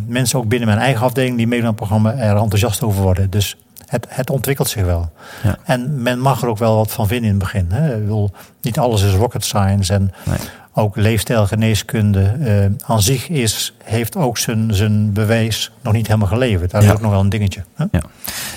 [0.06, 3.30] mensen, ook binnen mijn eigen afdeling, die meedoen aan het programma, er enthousiast over worden.
[3.30, 5.12] Dus het, het ontwikkelt zich wel.
[5.42, 5.58] Ja.
[5.64, 7.66] En men mag er ook wel wat van vinden in het begin.
[7.70, 7.94] Hè.
[7.94, 8.30] Ik bedoel,
[8.60, 9.92] niet alles is rocket science.
[9.92, 10.38] En nee
[10.74, 16.70] ook leefstijlgeneeskunde uh, aan zich is, heeft ook zijn, zijn bewijs nog niet helemaal geleverd.
[16.70, 17.62] Daar is ook nog wel een dingetje.
[17.74, 17.84] Hè?
[17.90, 18.02] Ja.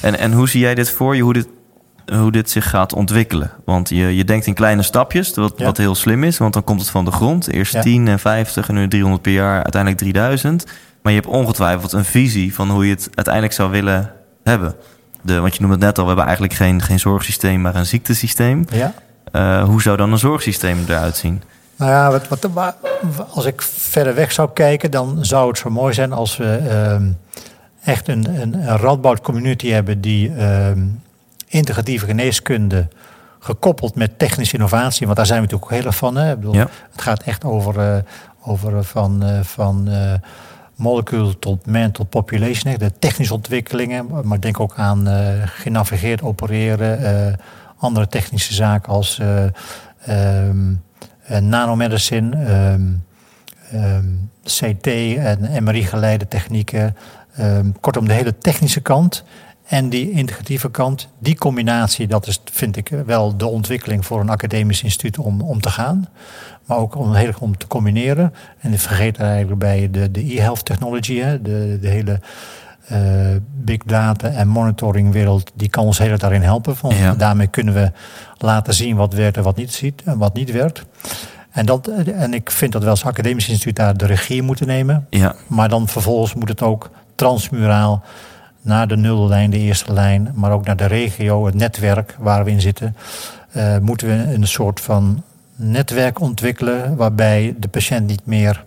[0.02, 1.48] En, en hoe zie jij dit voor je, hoe dit,
[2.06, 3.52] hoe dit zich gaat ontwikkelen?
[3.66, 5.66] Want je, je denkt in kleine stapjes, wat, ja.
[5.66, 7.48] wat heel slim is, want dan komt het van de grond.
[7.48, 7.82] Eerst ja.
[7.82, 10.66] 10 en 50 en nu 300 per jaar, uiteindelijk 3000.
[11.02, 14.12] Maar je hebt ongetwijfeld een visie van hoe je het uiteindelijk zou willen
[14.44, 14.76] hebben.
[15.22, 17.86] De, want je noemde het net al, we hebben eigenlijk geen, geen zorgsysteem, maar een
[17.86, 18.66] ziektesysteem.
[18.70, 18.94] Ja.
[19.32, 21.42] Uh, hoe zou dan een zorgsysteem eruit zien?
[21.76, 22.76] Nou ja, wat, wat,
[23.30, 27.08] als ik verder weg zou kijken, dan zou het zo mooi zijn als we uh,
[27.84, 30.72] echt een, een, een Radboud community hebben die uh,
[31.46, 32.88] integratieve geneeskunde
[33.40, 36.16] gekoppeld met technische innovatie, want daar zijn we natuurlijk ook heel erg van.
[36.16, 36.32] Hè?
[36.32, 36.68] Ik bedoel, ja.
[36.92, 37.98] Het gaat echt over, uh,
[38.42, 39.90] over van, van
[40.76, 42.78] molecule tot man tot population, hè?
[42.78, 45.08] de technische ontwikkelingen, maar denk ook aan
[45.46, 47.40] genavigeerd opereren,
[47.78, 49.20] andere technische zaken als.
[50.10, 50.84] Um,
[51.32, 53.04] uh, nanomedicine, um,
[53.74, 54.88] um, CT
[55.18, 56.96] en MRI-geleide technieken.
[57.80, 59.24] Kortom, de hele technische kant
[59.66, 61.08] en die integratieve kant.
[61.20, 65.62] Die combinatie, dat is, vind ik wel de ontwikkeling voor een academisch instituut om, om
[65.62, 66.08] te gaan.
[66.66, 68.34] Maar ook om, heel, om te combineren.
[68.60, 72.20] En ik vergeet eigenlijk bij de, de e-health technology, hè, de, de hele...
[72.92, 73.00] Uh,
[73.52, 76.76] big data en monitoring wereld, die kan ons heel daarin helpen.
[76.82, 77.16] Want ja.
[77.16, 77.92] daarmee kunnen we
[78.38, 80.86] laten zien wat werkt en wat niet ziet en wat niet werkt.
[81.52, 85.08] En, dat, en ik vind dat we als academisch instituut daar de regie moeten nemen.
[85.10, 85.36] Ja.
[85.48, 88.04] Maar dan vervolgens moet het ook transmuraal
[88.66, 92.52] naar de nullijn, de eerste lijn, maar ook naar de regio, het netwerk waar we
[92.52, 92.96] in zitten.
[93.58, 95.24] Uh, moeten we een soort van
[95.56, 98.64] netwerk ontwikkelen waarbij de patiënt niet meer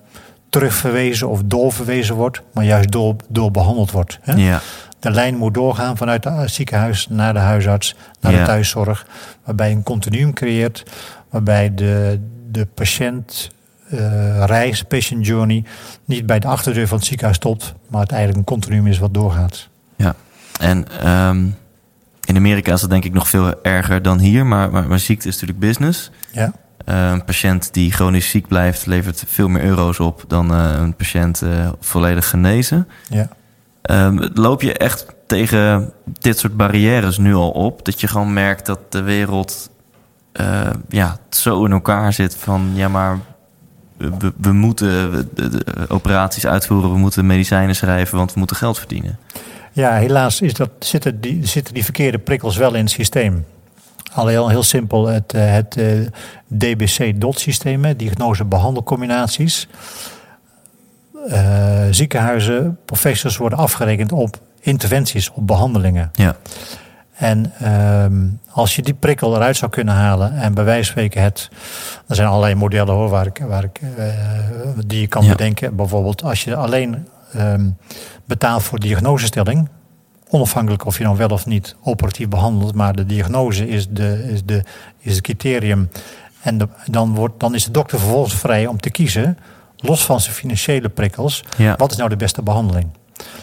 [0.49, 4.19] terugverwezen of doorverwezen wordt, maar juist door, doorbehandeld wordt.
[4.23, 4.33] Hè?
[4.33, 4.61] Ja.
[4.99, 8.39] De lijn moet doorgaan vanuit het ziekenhuis naar de huisarts, naar ja.
[8.39, 9.07] de thuiszorg,
[9.45, 10.85] waarbij je een continuum creëert,
[11.31, 12.21] waarbij de,
[12.51, 13.51] de patiënt
[13.93, 15.65] uh, reis, patient journey,
[16.05, 19.15] niet bij de achterdeur van het ziekenhuis stopt, maar het eigenlijk een continuum is wat
[19.15, 19.69] doorgaat.
[20.59, 21.57] En um,
[22.25, 25.29] in Amerika is dat denk ik nog veel erger dan hier, maar, maar, maar ziekte
[25.29, 26.11] is natuurlijk business.
[26.33, 26.53] Ja.
[26.89, 30.95] Uh, een patiënt die chronisch ziek blijft, levert veel meer euro's op dan uh, een
[30.95, 31.43] patiënt
[31.81, 32.89] volledig genezen.
[33.09, 33.29] Ja.
[33.83, 37.85] Um, loop je echt tegen dit soort barrières nu al op?
[37.85, 39.71] Dat je gewoon merkt dat de wereld
[40.89, 43.19] ja, zo in elkaar zit van ja, maar
[43.97, 48.79] we, we moeten de, de operaties uitvoeren, we moeten medicijnen schrijven, want we moeten geld
[48.79, 49.19] verdienen.
[49.73, 53.45] Ja, helaas is dat, zitten, die, zitten die verkeerde prikkels wel in het systeem.
[54.13, 55.87] Al heel, heel simpel, het, eh, het eh,
[56.47, 59.69] DBC-DOT-systeem, diagnose-behandelcombinaties.
[61.29, 66.11] Uh, ziekenhuizen, professors worden afgerekend op interventies, op behandelingen.
[66.13, 66.37] Ja.
[67.15, 67.53] En
[68.03, 71.49] um, als je die prikkel eruit zou kunnen halen en bij wijze van spreken het.
[72.07, 74.05] Er zijn allerlei modellen hoor, waar ik, waar ik, uh,
[74.87, 75.31] die je kan ja.
[75.31, 75.77] bedenken.
[75.77, 77.77] Bijvoorbeeld als je alleen um,
[78.29, 79.69] betaalt voor diagnosestelling.
[80.31, 84.45] Onafhankelijk of je dan wel of niet operatief behandelt, maar de diagnose is, de, is,
[84.45, 84.63] de,
[84.99, 85.91] is het criterium.
[86.43, 89.39] En de, dan, wordt, dan is de dokter vervolgens vrij om te kiezen,
[89.77, 91.77] los van zijn financiële prikkels, ja.
[91.77, 92.87] wat is nou de beste behandeling.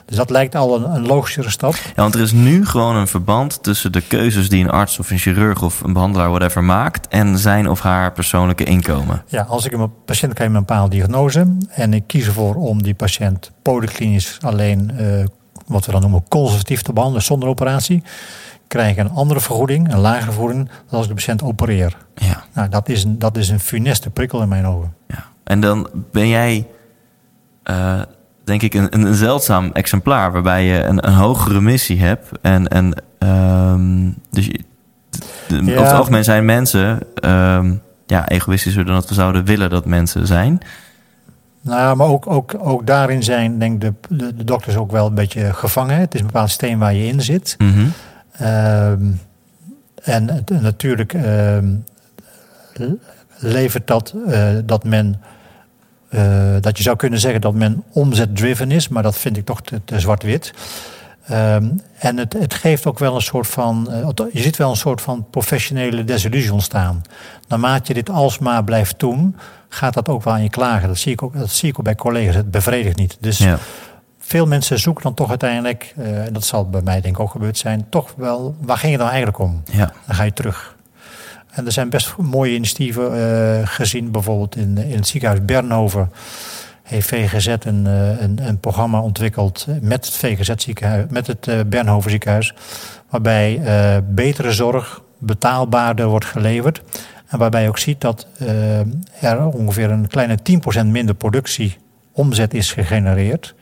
[0.06, 1.74] Dus dat lijkt al een, een logischere stap.
[1.74, 5.10] Ja, want er is nu gewoon een verband tussen de keuzes die een arts of
[5.10, 9.24] een chirurg of een behandelaar, whatever, maakt en zijn of haar persoonlijke inkomen.
[9.28, 12.84] Ja, als ik een patiënt krijg met een bepaalde diagnose en ik kies ervoor om
[12.84, 15.26] die patiënt polyklinisch alleen, uh,
[15.68, 18.04] wat we dan noemen, conservatief te behandelen zonder operatie,
[18.68, 21.98] krijg ik een andere vergoeding, een lagere vergoeding, dan als ik de patiënt opereer.
[22.16, 22.44] Ja.
[22.54, 24.94] Nou, dat is een, dat is een funeste prikkel in mijn ogen.
[25.08, 25.26] Ja.
[25.44, 26.68] En dan ben jij,
[27.64, 28.02] eh,
[28.46, 32.30] denk ik, een, een zeldzaam exemplaar waarbij je een, een hogere missie hebt.
[32.42, 34.60] En, en ehm, dus je,
[35.48, 35.62] de, Ja.
[35.72, 37.74] over het algemeen zijn mensen ehm,
[38.06, 40.60] ja, egoïstischer dan dat we zouden willen dat mensen zijn.
[41.62, 45.08] Nou, maar ook, ook, ook daarin zijn, denk ik, de, de, de dokters ook wel
[45.08, 46.00] een beetje gevangen.
[46.00, 47.56] Het is een bepaald systeem waar je in zit.
[47.58, 47.86] Mhm.
[48.32, 49.02] Ehm,
[50.04, 52.96] en het- natuurlijk le-
[53.40, 55.22] levert dat eh, dat men.
[56.16, 59.62] Eh, dat je zou kunnen zeggen dat men omzetdriven is, maar dat vind ik toch
[59.62, 60.54] te, te zwart-wit.
[61.28, 61.66] Ehm,
[62.00, 63.92] en het, het geeft ook wel een soort van.
[63.92, 67.02] eh, je ziet wel een soort van professionele desillusie ontstaan.
[67.48, 69.36] Naarmate je dit alsmaar blijft doen,
[69.70, 70.88] gaat dat ook wel aan je klagen.
[70.88, 72.36] Dat zie ik ook, dat zie ik ook bij collega's.
[72.36, 73.18] Het bevredigt niet.
[73.20, 73.58] Dus Ja.
[74.20, 77.32] veel mensen zoeken dan toch uiteindelijk, eh, en dat zal bij mij denk ik ook
[77.32, 79.62] gebeurd zijn, toch wel, waar ging het nou eigenlijk om?
[79.72, 79.92] Ja.
[80.06, 80.75] Dan ga je terug.
[81.56, 86.12] En er zijn best mooie initiatieven eh, gezien, bijvoorbeeld in, in het ziekenhuis Bernhoven
[86.84, 91.60] heeft VGZ een, eh, een, een programma ontwikkeld met het VGZ ziekenhuis, met het eh,
[91.68, 92.54] Bernhoven ziekenhuis,
[93.10, 96.82] waarbij eh, betere zorg betaalbaarder wordt geleverd.
[97.28, 98.80] En waarbij je ook ziet dat eh,
[99.24, 100.38] er ongeveer een kleine
[100.84, 101.78] 10% minder productie
[102.12, 103.56] omzet is gegenereerd.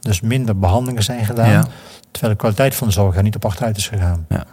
[0.00, 1.50] Dus minder behandelingen zijn gedaan.
[1.50, 1.66] Ja.
[2.10, 4.26] Terwijl de kwaliteit van de zorg er niet op achteruit is gegaan.
[4.28, 4.44] Ja.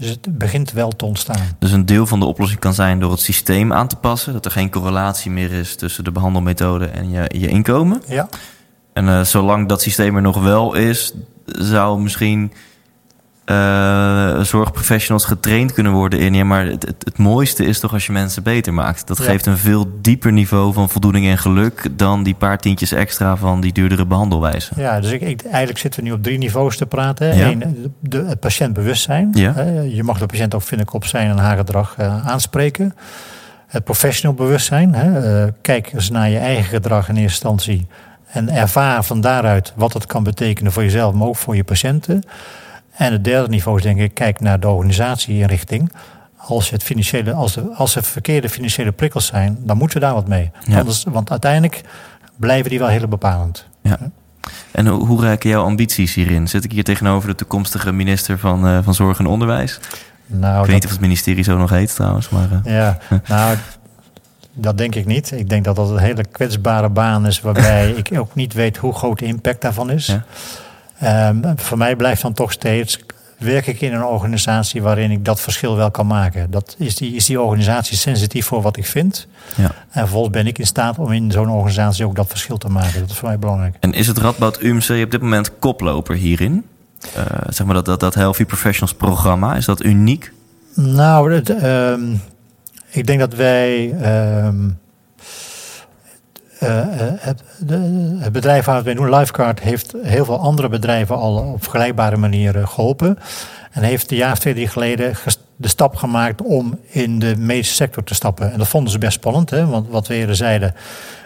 [0.00, 1.56] Dus het begint wel te ontstaan.
[1.58, 4.32] Dus een deel van de oplossing kan zijn door het systeem aan te passen.
[4.32, 8.02] Dat er geen correlatie meer is tussen de behandelmethode en je, je inkomen.
[8.08, 8.28] Ja,
[8.92, 12.52] En eh, zolang dat systeem er nog wel is, zou misschien
[13.50, 16.34] eh, zorgprofessionals getraind kunnen worden in.
[16.34, 19.06] Ja, maar het, het, het mooiste is toch als je mensen beter maakt.
[19.06, 19.24] Dat Ja.
[19.24, 23.60] geeft een veel dieper niveau van voldoening en geluk dan die paar tientjes extra van
[23.60, 24.72] die duurdere behandelwijze.
[24.76, 27.36] ja dus ik, ik, eigenlijk zitten we nu op drie niveaus te praten.
[27.36, 27.46] Ja.
[27.46, 29.30] Eén, de, het patiëntbewustzijn.
[29.32, 29.52] Ja.
[29.54, 32.94] Hè, je mag de patiënt ook, vind ik, op zijn en haar gedrag eh, aanspreken.
[33.66, 34.94] Het professional bewustzijn.
[34.94, 37.86] Hè, eh, kijk eens naar je eigen gedrag in eerste instantie.
[38.32, 42.22] En ervaar van daaruit wat het kan betekenen voor jezelf, maar ook voor je patiënten.
[43.00, 45.92] En het derde niveau is denk ik, kijk naar de organisatieinrichting.
[46.36, 50.14] Als, het financiële, als, er, als er verkeerde financiële prikkels zijn, dan moeten we daar
[50.14, 50.50] wat mee.
[50.66, 50.78] Ja.
[50.78, 51.80] Anders, want uiteindelijk
[52.36, 53.66] blijven die wel heel bepalend.
[54.70, 56.48] En hoe, hoe reiken jouw ambities hierin?
[56.48, 59.80] Zit ik hier tegenover de toekomstige minister van, eh, van Zorg en Onderwijs?
[60.26, 62.28] Nou, ik weet dat- niet of het ministerie zo nog heet trouwens.
[62.28, 62.98] Maar, eh, Ja,
[63.28, 63.56] nou,
[64.52, 65.30] dat denk ik niet.
[65.32, 68.92] Ik denk dat dat een hele kwetsbare baan is, waarbij ik ook niet weet hoe
[68.94, 70.06] groot de impact daarvan is.
[70.06, 70.24] Ja.
[71.00, 72.98] Ehm, voor mij blijft dan toch steeds.
[73.38, 76.50] Werk ik in een organisatie waarin ik dat verschil wel kan maken?
[76.50, 79.26] Dat is, die, is die organisatie sensitief voor wat ik vind?
[79.56, 79.64] ja.
[79.90, 83.00] En vervolgens ben ik in staat om in zo'n organisatie ook dat verschil te maken.
[83.00, 83.76] Dat is voor mij belangrijk.
[83.80, 86.64] En is het Radboud UMC op dit moment koploper hierin?
[87.14, 90.32] Eh, zeg maar dat, dat, dat Healthy Professionals programma, is dat uniek?
[90.74, 92.14] Nou, het, ehm,
[92.90, 93.92] ik denk dat wij.
[94.00, 94.68] ehm,
[96.60, 101.36] eh, eh, het, de- bedrijf waar we doen, Lifeguard, heeft heel veel andere bedrijven al
[101.36, 103.18] op vergelijkbare manieren geholpen.
[103.70, 105.14] En heeft een jaar of twee drie geleden
[105.56, 108.52] de stap gemaakt om in de medische sector te stappen.
[108.52, 109.66] En dat vonden ze best spannend, hè?
[109.66, 110.74] want wat we eerder zeiden,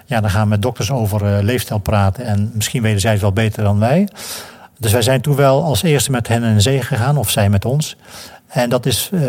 [0.07, 3.21] ja, dan gaan we met dokters over eh, leefstijl praten en misschien weten zij het
[3.21, 4.09] wel beter dan wij.
[4.79, 7.65] Dus wij zijn toen wel als eerste met hen in zee gegaan, of zij met
[7.65, 7.97] ons.
[8.55, 9.21] En dat is eh,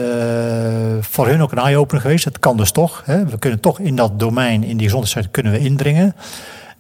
[1.00, 2.26] voor hun ook een eye-opener geweest.
[2.26, 3.02] Het kan dus toch.
[3.06, 3.26] Hè.
[3.26, 6.16] We kunnen toch in dat domein, in die gezondheidszorg, kunnen we indringen.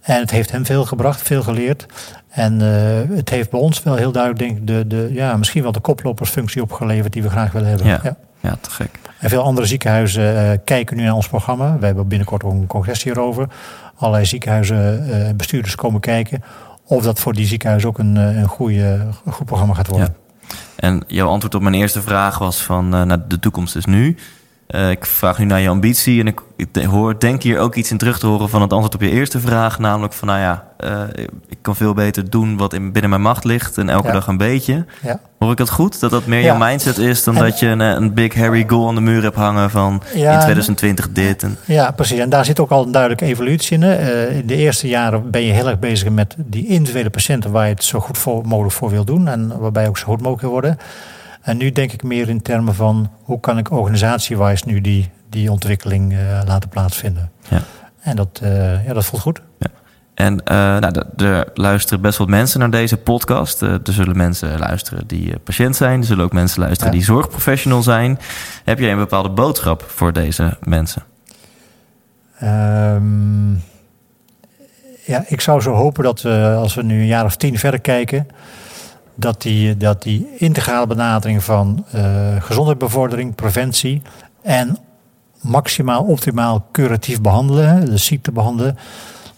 [0.01, 1.85] En het heeft hem veel gebracht, veel geleerd.
[2.29, 5.63] En eh, het heeft bij ons wel heel duidelijk, denk ik, de, de, ja, misschien
[5.63, 7.87] wel de koplopersfunctie opgeleverd die we graag willen hebben.
[7.87, 7.99] Ja.
[8.03, 8.15] Ja.
[8.39, 8.99] Ja, te gek.
[9.19, 11.77] En veel andere ziekenhuizen eh, kijken nu naar ons programma.
[11.79, 13.47] We hebben binnenkort ook een congres hierover.
[13.95, 16.43] Allerlei ziekenhuizen eh, bestuurders komen kijken.
[16.83, 20.15] Of dat voor die ziekenhuizen ook een, een, goede, een goed programma gaat worden.
[20.75, 24.17] En jouw antwoord op mijn eerste vraag was van, eh, nou, de toekomst is nu.
[24.67, 26.41] Eh, ik vraag nu naar je ambitie en ik,
[26.89, 29.39] hoor, denk hier ook iets in terug te horen van het antwoord op je eerste
[29.39, 29.79] vraag.
[29.79, 31.01] Namelijk van, nou ja, eh,
[31.49, 34.13] ik kan veel beter doen wat in, binnen mijn macht ligt en elke Ja.
[34.13, 34.85] dag een beetje.
[35.01, 35.19] Ja.
[35.39, 35.99] Hoor ik dat goed?
[35.99, 36.45] Dat dat meer Ja.
[36.45, 39.01] jouw mindset is dan En- dat je een, eh, een big hairy goal aan de
[39.01, 41.43] muur hebt hangen van in 2020 dit.
[41.43, 42.19] En, Ja, precies.
[42.19, 43.83] En daar zit ook al een duidelijke evolutie in.
[43.83, 47.73] in de eerste jaren ben je heel erg bezig met die individuele patiënten waar je
[47.73, 49.27] het zo goed voor, mogelijk voor wil doen.
[49.27, 50.77] En waarbij ook zo goed mogelijk wil worden.
[51.45, 55.51] En nu denk ik meer in termen van hoe kan ik organisatiewijs nu die, die
[55.51, 57.31] ontwikkeling eh, laten plaatsvinden.
[57.49, 57.61] Ja.
[57.99, 59.41] En dat, eh, ja, dat voelt goed.
[60.13, 63.61] En eh, nou, er luisteren best wat mensen naar deze podcast.
[63.61, 65.99] Er zullen mensen luisteren die patiënt zijn.
[65.99, 66.97] Er zullen ook mensen luisteren Ja.
[66.97, 68.19] die zorgprofessional zijn.
[68.63, 71.03] Heb jij een bepaalde boodschap voor deze mensen?
[72.39, 73.53] Ehm,
[75.05, 77.81] ja, ik zou zo hopen dat we, als we nu een jaar of tien verder
[77.81, 78.27] kijken,
[79.15, 82.01] dat die, dat die integrale benadering van uh,
[82.39, 84.01] gezondheidsbevordering, preventie
[84.41, 84.77] en
[85.41, 88.77] maximaal optimaal curatief behandelen, de ziekte behandelen,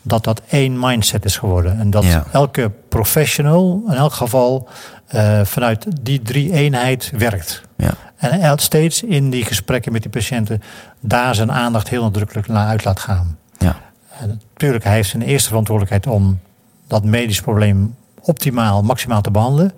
[0.01, 1.79] dat dat één mindset is geworden.
[1.79, 4.67] En dat elke professional in elk geval
[5.15, 7.61] uh, vanuit die drie eenheid werkt.
[7.77, 7.93] Ja.
[8.15, 10.61] En steeds in die gesprekken met die patiënten
[10.99, 13.37] daar zijn aandacht heel nadrukkelijk naar uit laat gaan.
[13.57, 13.75] Ja.
[14.19, 16.39] En natuurlijk, hij heeft zijn eerste verantwoordelijkheid om
[16.87, 17.95] dat medisch probleem
[18.27, 19.71] optimaal, maximaal te behandelen.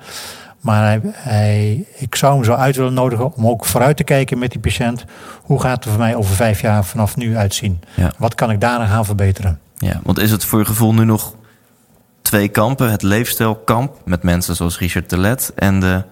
[0.60, 4.40] Maar hij, hij, ik zou hem zo uit willen nodigen om ook vooruit te kijken
[4.40, 5.06] met die patiënt.
[5.42, 7.82] Hoe gaat het voor mij over vijf jaar vanaf nu uitzien?
[7.96, 8.12] Ja.
[8.18, 9.60] Wat kan ik daarin gaan verbeteren?
[9.78, 11.34] Ja, want is het voor je gevoel nu nog
[12.22, 12.92] twee kampen?
[12.92, 16.04] Het leefstijlkamp met mensen zoals Richard Telet en de,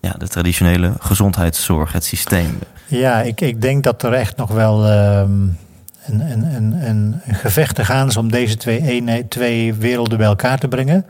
[0.00, 2.58] ja, de traditionele gezondheidszorg, het systeem.
[2.86, 5.58] Ja, ik, ik denk dat er echt nog wel um,
[6.06, 10.58] een, een, een, een, gevecht te gaan is om deze twee, twee werelden bij elkaar
[10.58, 11.06] te brengen.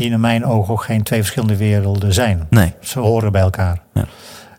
[0.00, 2.46] Die in mijn ogen ook geen twee verschillende werelden zijn.
[2.50, 2.72] Nee.
[2.80, 3.80] Ze horen bij elkaar.
[3.94, 4.04] Ja.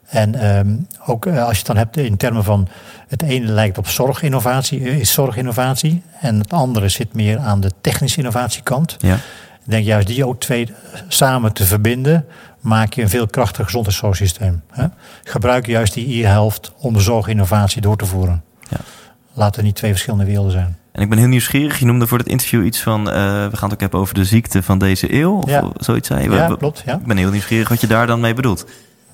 [0.06, 2.68] En um, ook eh, als je het dan hebt in termen van
[3.08, 6.02] het ene lijkt op zorginnovatie, eh, is zorginnovatie.
[6.20, 8.96] En het andere zit meer aan de technische innovatiekant.
[9.00, 9.16] Ja.
[9.16, 10.74] Ik denk juist die ook twee
[11.08, 12.26] samen te verbinden,
[12.60, 14.62] maak je een veel krachtiger gezondheidszorgsysteem.
[15.24, 18.44] Gebruik juist die e-helft om zorginnovatie door te voeren.
[18.70, 18.78] Ja.
[19.34, 20.78] Laat er niet twee verschillende werelden zijn.
[20.92, 21.80] En ik ben heel nieuwsgierig.
[21.80, 23.00] Je noemde voor het interview iets van...
[23.00, 25.38] Uh, we gaan het ook hebben over de ziekte van deze eeuw.
[25.38, 25.70] Of ja.
[25.78, 26.30] zoiets zei je.
[26.30, 26.84] Ja, klopt.
[26.86, 26.94] Ja.
[26.94, 28.66] Ik ben heel nieuwsgierig wat je daar dan mee bedoelt.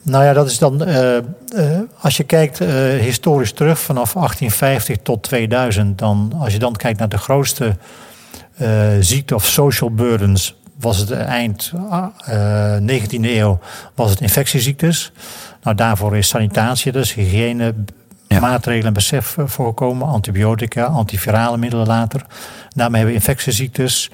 [0.01, 0.87] Nou ja, dat is dan...
[0.87, 2.59] Uh, uh, als je kijkt
[2.99, 5.97] historisch terug vanaf 1850 tot 2000...
[5.97, 7.77] dan als je dan kijkt naar de grootste
[8.99, 10.55] ziekte of social burdens...
[10.79, 11.71] was het eind
[12.81, 13.59] 19e eeuw
[13.95, 15.11] was het infectieziektes.
[15.63, 17.73] Nou, daarvoor is sanitatie, dus hygiëne
[18.27, 18.39] ja.
[18.39, 20.07] maatregelen en besef voorkomen.
[20.07, 22.25] Antibiotica, antivirale middelen later.
[22.69, 24.11] Daarmee hebben we infectieziektes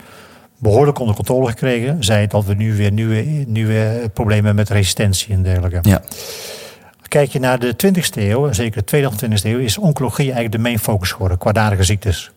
[0.57, 2.03] behoorlijk onder controle gekregen.
[2.03, 5.79] Zij dat we nu weer nieuwe, nieuwe problemen met resistentie en dergelijke.
[5.81, 6.01] Ja.
[7.07, 10.61] Kijk je naar de 20e eeuw, zeker de tweede 20e eeuw, is oncologie eigenlijk de
[10.61, 12.31] main focus geworden, kwaadaardige ziektes.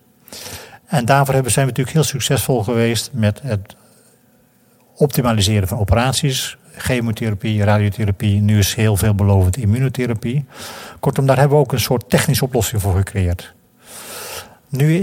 [0.87, 3.77] En daarvoor zijn we natuurlijk heel succesvol geweest met het
[4.97, 10.45] optimaliseren van operaties, chemotherapie, radiotherapie, nu is heel veelbelovend immunotherapie.
[11.01, 13.55] Kortom, daar hebben we ook een soort technische oplossing voor gecreëerd.
[14.69, 15.03] Nu,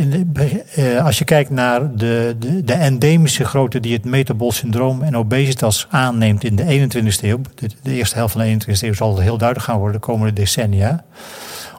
[0.75, 5.17] eh, als je kijkt naar de, de, de, endemische grootte die het metabol syndroom en
[5.17, 7.41] obesitas aanneemt in de 21ste eeuw,
[7.81, 10.33] de, eerste helft van de 21ste eeuw zal het heel duidelijk gaan worden de komende
[10.33, 11.03] decennia,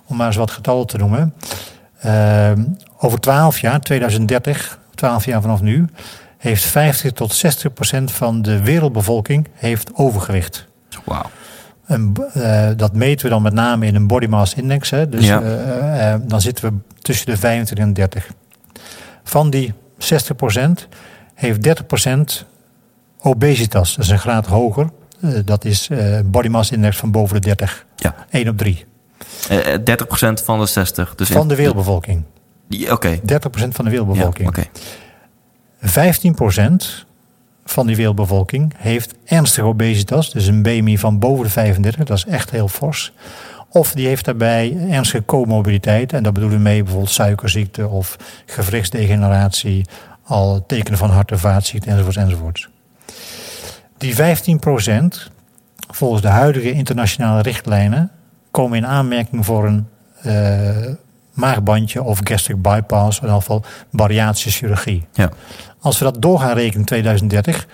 [0.07, 1.35] om maar eens wat getallen te noemen.
[2.07, 2.53] Uh,
[2.99, 5.87] over 12 jaar, 2030, 12 jaar vanaf nu,
[6.45, 10.67] heeft 50 tot 60 procent van de wereldbevolking heeft overgewicht.
[11.05, 11.31] Wauw.
[11.87, 14.91] En, uh, dat meten we dan met name in een body mass index.
[14.91, 15.09] Hè.
[15.09, 15.43] Dus Ja.
[15.43, 18.31] uh, uh, dan zitten we tussen de 25 en 30.
[19.23, 20.89] Van die 60 procent
[21.35, 22.45] heeft 30 procent
[23.21, 23.95] obesitas.
[23.95, 24.91] Dat is een graad hoger.
[25.45, 25.91] Dat is
[26.25, 27.87] body mass index van boven de 30.
[27.97, 28.15] Ja.
[28.31, 28.85] 1 op 3.
[29.51, 31.15] Uh, 30% van de 60.
[31.15, 32.23] Dus van de wereldbevolking.
[32.71, 32.93] Oké.
[32.93, 33.21] Okay.
[33.21, 33.23] 30%
[33.69, 34.57] van de wereldbevolking.
[34.57, 34.71] Ja, okay.
[35.89, 37.05] 15%
[37.65, 42.25] van die wereldbevolking heeft ernstige obesitas, dus een BMI van boven de 35, dat is
[42.25, 43.13] echt heel fors.
[43.69, 48.17] Of die heeft daarbij ernstige comorbiditeit, en daar bedoelen we mee bijvoorbeeld suikerziekte of
[48.47, 49.87] gewrichtsdegeneratie,
[50.25, 52.69] al tekenen van hart- en vaatziekte enzovoorts enzovoorts.
[53.99, 55.31] Die 15%
[55.91, 58.11] volgens de huidige internationale richtlijnen
[58.51, 59.89] komen in aanmerking voor een
[60.27, 60.95] uh,
[61.35, 65.07] maagbandje of gastric bypass, in ieder geval bariatrische chirurgie.
[65.13, 65.31] Ja.
[65.81, 67.67] Als we dat door gaan rekenen in 2030,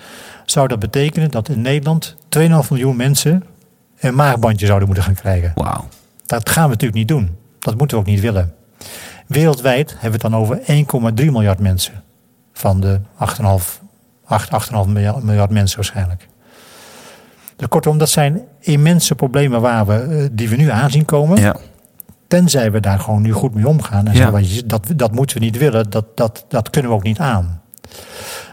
[0.44, 3.44] zou dat betekenen dat in Nederland 2,5 miljoen mensen
[3.98, 5.52] een maagbandje zouden moeten gaan krijgen.
[5.54, 5.88] Wauw.
[6.26, 7.36] Dat gaan we natuurlijk niet doen.
[7.58, 8.54] Dat moeten we ook niet willen.
[9.26, 10.61] Wereldwijd hebben we het dan over
[11.24, 12.02] 1,3 miljard mensen.
[12.52, 14.88] Van de 8,5
[15.22, 16.28] miljard mensen waarschijnlijk.
[17.56, 21.40] Dus kortom, dat zijn immense problemen waar we, die we nu aanzien komen.
[21.40, 21.56] Ja.
[22.30, 24.06] Tenzij we daar gewoon nu goed mee omgaan.
[24.06, 24.42] En Ja.
[24.42, 27.62] zeggen, dat, dat moeten we niet willen, dat, dat, dat kunnen we ook niet aan.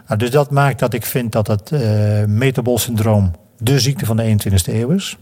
[0.06, 1.80] Nou, dus dat maakt dat ik vind dat het uh,
[2.24, 5.16] metabol syndroom de ziekte van de 21ste eeuw is.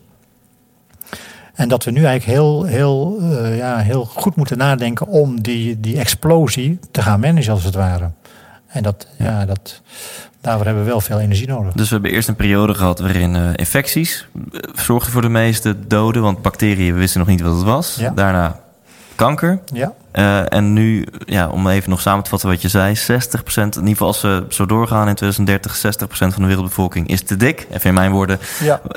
[1.54, 5.80] En dat we nu eigenlijk heel, heel, uh, ja, heel goed moeten nadenken om die,
[5.80, 8.10] die explosie te gaan managen als het ware.
[8.66, 9.82] En dat, ja dat,
[10.46, 11.72] daarvoor hebben we wel veel energie nodig.
[11.72, 14.26] Dus we hebben eerst een periode gehad waarin uh, infecties
[14.74, 17.96] zorgden voor de meeste doden, want bacteriën we wisten nog niet wat het was.
[17.98, 18.10] Ja.
[18.10, 18.60] Daarna
[19.14, 19.58] kanker.
[19.64, 19.92] Ja.
[20.12, 23.02] Uh, en nu, ja, om even nog samen te vatten wat je zei, 60%,
[23.54, 27.36] in ieder geval als we zo doorgaan in 2030, 60% van de wereldbevolking is te
[27.36, 27.66] dik.
[27.70, 28.38] Even in mijn woorden.
[28.62, 28.80] Ja.
[28.80, 28.88] 30%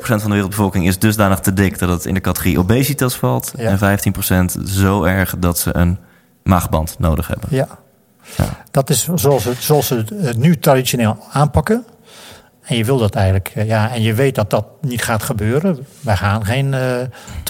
[0.00, 3.52] van de wereldbevolking is dusdanig te dik dat het in de categorie obesitas valt.
[3.56, 3.78] Ja.
[3.78, 4.00] En
[4.58, 5.98] 15% zo erg dat ze een
[6.42, 7.48] maagband nodig hebben.
[7.50, 7.68] Ja.
[8.36, 8.44] Ja.
[8.70, 11.84] Dat is zoals, het, zoals ze het nu traditioneel aanpakken.
[12.62, 13.52] En je wil dat eigenlijk.
[13.54, 15.86] eh, ja, en je weet dat dat niet gaat gebeuren.
[16.00, 16.80] Wij gaan geen eh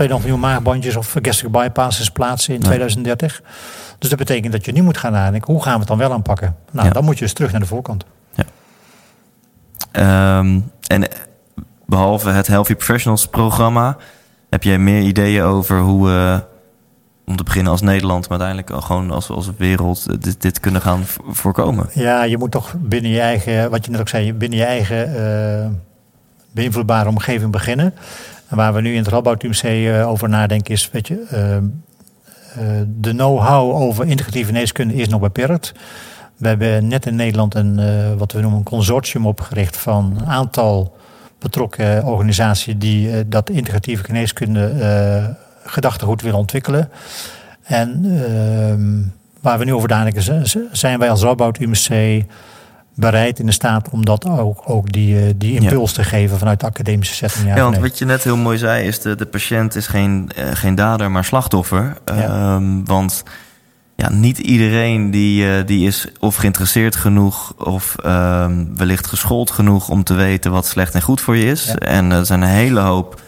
[0.02, 3.42] 2,5 miljoen maagbandjes of gastric bypasses plaatsen in 2030.
[3.98, 6.12] Dus dat betekent dat je nu moet gaan nadenken, hoe gaan we het dan wel
[6.12, 6.56] aanpakken?
[6.70, 6.92] Nou, Ja.
[6.92, 8.04] dan moet je dus terug naar de voorkant.
[9.92, 11.08] Ehm, en
[11.86, 13.96] behalve het Healthy Professionals programma,
[14.50, 16.08] heb jij meer ideeën over hoe
[17.28, 20.80] om te beginnen als Nederland, maar uiteindelijk gewoon als, als wereld, eh, dit, dit kunnen
[20.80, 21.86] gaan vo- voorkomen?
[21.92, 25.16] Ja, je moet toch binnen je eigen, wat je net ook zei, binnen je eigen
[25.16, 25.66] eh,
[26.50, 27.94] beïnvloedbare omgeving beginnen.
[28.48, 31.60] En waar we nu in het Radboud eh, over nadenken is, weet je,
[32.86, 35.72] de know-how over integratieve geneeskunde is nog beperkt.
[36.36, 37.80] We hebben net in Nederland een,
[38.18, 40.96] wat we noemen een consortium opgericht van een aantal
[41.38, 44.72] betrokken organisaties die dat integratieve geneeskunde
[45.70, 46.90] gedachtegoed willen ontwikkelen.
[47.62, 52.24] En ehm, waar we nu over nadenken, zijn wij als Radboud UMC
[52.98, 56.60] bereid in de staat om dat ook, ook die, eh, die impuls te geven vanuit
[56.60, 57.46] de academische setting.
[57.46, 57.80] Ja, want nee?
[57.80, 61.10] wat je net heel mooi zei, is de, de patiënt is geen, eh, geen dader,
[61.10, 61.96] maar slachtoffer.
[62.04, 62.14] Ja.
[62.14, 63.22] Ehm, want
[63.94, 69.88] ja, niet iedereen die, eh, die is of geïnteresseerd genoeg of ehm, wellicht geschoold genoeg
[69.88, 71.74] om te weten wat slecht en goed voor je is.
[71.74, 73.20] En er zijn een hele hoop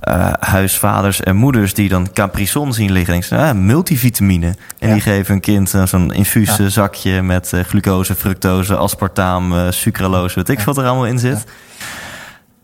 [0.00, 3.14] eh, huisvaders en moeders die dan Caprison zien liggen.
[3.14, 4.54] En denken, ze, ah, multivitamine.
[4.78, 4.92] En Ja.
[4.92, 6.68] die geven een kind eh, zo'n infuus Ja.
[6.68, 10.64] zakje met eh, glucose, fructose, aspartaam, eh, sucralose, weet ik Ja.
[10.64, 11.44] wat er allemaal in zit.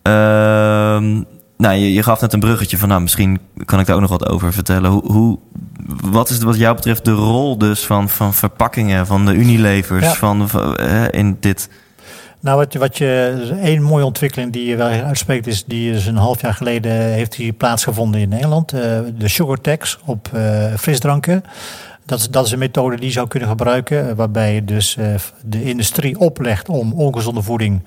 [0.02, 1.22] Ehm,
[1.57, 4.11] nou, je, je gaf net een bruggetje van, nou, misschien kan ik daar ook nog
[4.11, 4.90] wat over vertellen.
[4.90, 5.38] Hoe, hoe,
[6.04, 10.48] wat is wat jou betreft de rol dus van, van verpakkingen, van de Unilevers, van,
[10.48, 11.68] van, eh, in dit?
[12.47, 16.16] Nou, wat, wat je, één mooie ontwikkeling die je wel uitspreekt, is die is een
[16.16, 18.72] half jaar geleden heeft die plaatsgevonden in Nederland.
[18.72, 18.80] eh,
[19.18, 21.44] de sugar tax op eh, frisdranken.
[22.05, 24.97] Dat is, dat is een methode die je zou kunnen gebruiken, eh, waarbij je dus
[25.44, 27.82] de industrie oplegt om ongezonde voeding,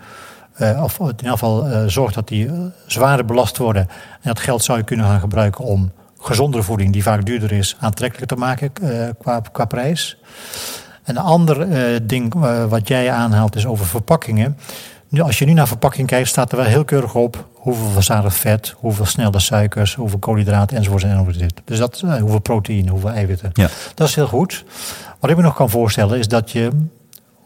[0.57, 2.49] of in ieder geval zorgt dat die
[2.86, 3.82] zwaarder belast worden.
[4.12, 7.76] En dat geld zou je kunnen gaan gebruiken om gezondere voeding, die vaak duurder is,
[7.80, 8.72] aantrekkelijker te maken
[9.51, 10.18] qua prijs.
[11.10, 14.57] Een ander eh, ding eh, wat jij aanhaalt is over verpakkingen.
[15.07, 18.36] Nu, als je nu naar verpakking kijkt, staat er wel heel keurig op hoeveel verzadigd
[18.36, 21.53] vet, hoeveel snelle suikers, hoeveel koolhydraten enzovoort enzovoort.
[21.66, 23.49] Dus dat, eh, hoeveel proteïne, hoeveel eiwitten.
[23.53, 23.70] Ja.
[23.95, 24.66] Dat is heel goed.
[25.20, 26.68] Wat ik me nog kan voorstellen is dat je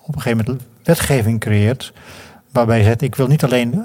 [0.02, 1.94] op een gegeven moment wetgeving creëert
[2.52, 3.84] waarbij je zegt, ik wil niet alleen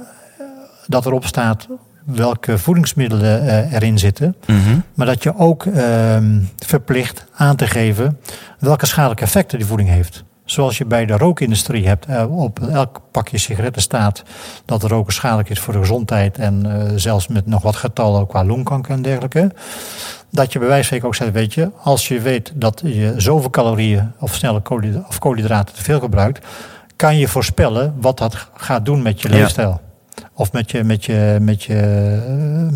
[0.87, 1.67] dat erop staat
[2.15, 4.79] welke voedingsmiddelen eh, erin zitten, Mhm.
[4.95, 8.19] maar dat je ook ehm, verplicht aan te geven
[8.59, 10.25] welke schadelijke effecten die voeding heeft.
[10.45, 14.23] Zoals je bij de rookindustrie hebt, eh, op elk pakje sigaretten staat
[14.65, 18.45] dat roken schadelijk is voor de gezondheid en eh, zelfs met nog wat getallen qua
[18.45, 19.53] longkanker en dergelijke.
[20.31, 23.15] Dat je bij wijze van spreken ook zegt, weet je, als je weet dat je
[23.17, 26.47] zoveel calorieën of snelle koolhyd- of koolhydraten te veel gebruikt,
[26.97, 29.35] kan je voorspellen wat dat gaat doen met je Ja.
[29.35, 29.81] leefstijl.
[30.39, 31.75] Of met je, met je, met je,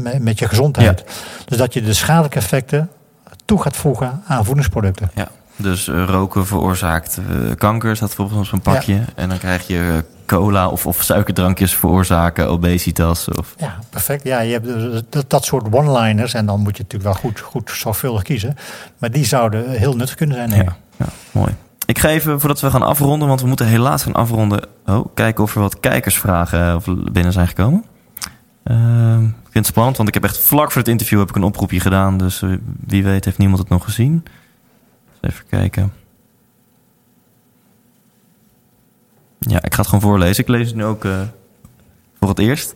[0.04, 1.04] eh, met, je gezondheid.
[1.44, 2.90] Dus dat je de schadelijke effecten
[3.44, 5.10] toe gaat voegen aan voedingsproducten.
[5.14, 9.00] Ja, dus eh, roken veroorzaakt eh, kanker, staat bijvoorbeeld op zo'n pakje.
[9.14, 13.28] En dan krijg je cola of, of suikerdrankjes veroorzaken obesitas.
[13.28, 13.54] Of...
[13.56, 14.24] Ja, perfect.
[14.24, 16.34] Ja, je hebt dus dat, dat soort one-liners.
[16.34, 18.56] En dan moet je natuurlijk wel goed, goed zorgvuldig kiezen.
[18.98, 20.64] Maar die zouden heel nuttig kunnen zijn.
[20.64, 21.54] Ja, ja, mooi.
[21.86, 24.68] Ik ga even, voordat we gaan afronden, want we moeten helaas gaan afronden.
[24.86, 27.84] Oh, kijken of er wat kijkersvragen eh, binnen zijn gekomen.
[28.64, 31.36] Ehm, ik vind het spannend, want ik heb echt vlak voor het interview heb ik
[31.36, 32.18] een oproepje gedaan.
[32.18, 32.50] Dus eh,
[32.86, 34.24] wie weet heeft niemand het nog gezien.
[35.20, 35.92] Even kijken.
[39.38, 40.42] Ja, ik ga het gewoon voorlezen.
[40.42, 41.20] Ik lees het nu ook eh,
[42.20, 42.72] voor het eerst.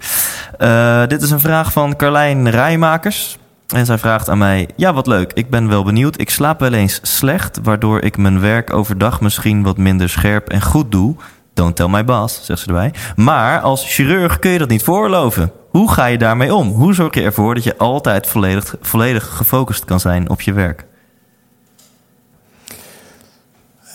[1.11, 3.39] Dit is een vraag van Carlijn Rijmakers.
[3.67, 5.33] En zij vraagt aan mij: Ja, wat leuk.
[5.33, 6.21] Ik ben wel benieuwd.
[6.21, 10.63] Ik slaap wel eens slecht, waardoor ik mijn werk overdag misschien wat minder scherp en
[10.63, 11.15] goed doe.
[11.55, 12.93] Don't tell my boss, zegt ze erbij.
[13.17, 15.53] Maar als chirurg kun je dat niet voorloven.
[15.71, 16.69] Hoe ga je daarmee om?
[16.69, 20.85] Hoe zorg je ervoor dat je altijd volledig, volledig gefocust kan zijn op je werk?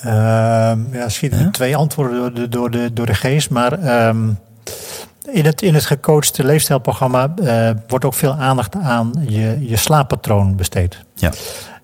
[0.04, 1.50] Ehm, ja, schieten Ja?
[1.50, 3.50] twee antwoorden door de, door de, door de geest.
[3.50, 4.30] Maar ehm,
[5.34, 10.56] in, het, in het gecoachte leefstijlprogramma eh, wordt ook veel aandacht aan je, je slaappatroon
[10.56, 11.04] besteed.
[11.16, 11.32] Ja.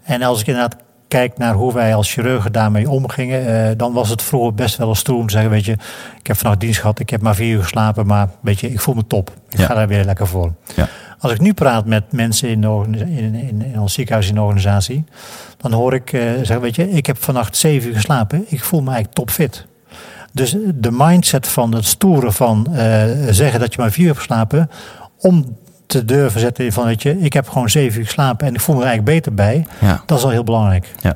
[0.03, 0.75] En als ik inderdaad
[1.07, 4.87] kijk naar hoe wij als chirurgen daarmee omgingen, eh, dan was het vroeger best wel
[4.87, 5.71] eens te zeggen, weet je,
[6.19, 8.79] ik heb vannacht dienst gehad, ik heb maar vier uur geslapen, maar weet je, ik
[8.79, 9.31] voel me top.
[9.49, 9.65] Ik Ja.
[9.65, 10.53] ga daar weer lekker voor.
[10.75, 10.87] Ja.
[11.19, 14.35] Als ik nu praat met mensen in, de organisa- in, in, in ons ziekenhuis in
[14.35, 15.03] de organisatie,
[15.57, 18.79] dan hoor ik eh, zeggen, weet je, ik heb vannacht zeven uur geslapen, ik voel
[18.81, 19.66] me eigenlijk topfit.
[20.37, 24.19] Dus de mindset van het stoeren van eh, zeggen dat je maar vier uur hebt
[24.19, 24.69] geslapen,
[25.19, 28.59] om te durven zetten van, weet je, ik heb gewoon zeven uur geslapen en ik
[28.61, 30.03] voel me er eigenlijk beter bij, Ja.
[30.05, 30.91] dat is al heel belangrijk.
[31.01, 31.15] Ja.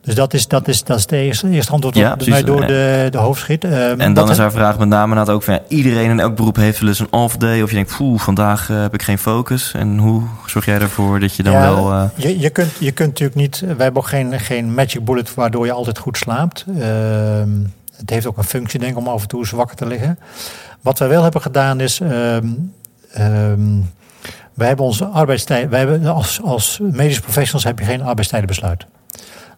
[0.00, 3.06] Dus dat is, dat is, dat is de eerste, eerste antwoord Ja, mij door de,
[3.10, 3.64] de hoofdschiet.
[3.64, 5.54] Ehm, En dan is haar vraag met name ook van...
[5.54, 7.62] Ja, iedereen in elk beroep heeft wel eens een off day.
[7.62, 9.72] Of je denkt, poeh, vandaag eh, heb ik geen focus.
[9.74, 11.92] En hoe zorg jij ervoor dat je dan Ja, wel...
[11.92, 13.60] eh, Je, je, kunt, je kunt natuurlijk niet.
[13.60, 16.64] Wij hebben ook geen, geen magic bullet waardoor je altijd goed slaapt.
[16.80, 17.48] Ehm,
[17.96, 20.18] het heeft ook een functie, denk ik, om af en toe eens wakker te liggen.
[20.80, 22.00] Wat wij wel hebben gedaan is.
[22.00, 22.48] ehm,
[24.54, 25.68] wij hebben onze arbeidstijd.
[25.68, 28.86] Wij hebben als, als medische professionals heb je geen arbeidstijdenbesluit.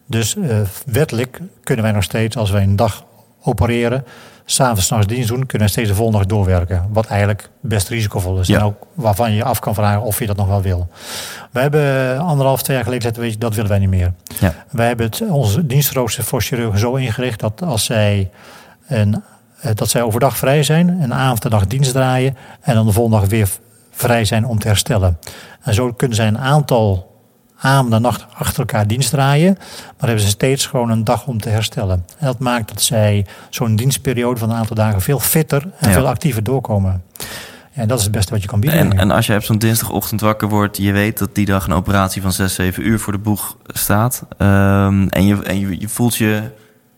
[0.06, 3.04] Dus eh, wettelijk kunnen wij nog steeds, als wij een dag
[3.42, 4.04] opereren,
[4.48, 6.86] s'avonds nachts dienst doen, kunnen steeds de volgende dag doorwerken.
[6.90, 8.46] Wat eigenlijk best risicovol is.
[8.46, 8.58] Ja.
[8.58, 10.88] En ook waarvan je je af kan vragen of je dat nog wel wil.
[11.50, 14.12] We hebben anderhalf, twee jaar geleden gezegd, weet je, dat willen wij niet meer.
[14.40, 14.54] Ja.
[14.70, 18.30] Wij hebben het, onze dienstrooster voor chirurgen zo ingericht dat als zij,
[18.88, 19.22] een,
[19.60, 22.92] eh, dat zij overdag vrij zijn, een avond en dag dienst draaien en dan de
[22.92, 23.48] volgende dag weer
[23.90, 25.18] vrij zijn om te herstellen.
[25.62, 27.15] En zo kunnen zij een aantal
[27.58, 31.40] avonden en nacht achter elkaar dienst draaien, maar hebben ze steeds gewoon een dag om
[31.40, 32.04] te herstellen.
[32.18, 35.94] En dat maakt dat zij zo'n dienstperiode van een aantal dagen veel fitter en Ja.
[35.94, 37.02] veel actiever doorkomen.
[37.72, 38.98] En dat is het beste wat je kan bieden.
[38.98, 42.22] En, als je op zo'n dinsdagochtend wakker wordt, je weet dat die dag een operatie
[42.22, 44.22] van 6, 7 uur voor de boeg staat.
[44.38, 46.42] Ehm, en je, en je, je voelt je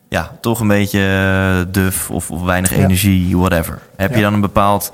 [0.08, 1.00] ja, toch een beetje
[1.66, 2.76] eh, duf of, of weinig Ja.
[2.82, 3.78] energie, whatever.
[3.96, 4.92] Heb je dan een bepaald,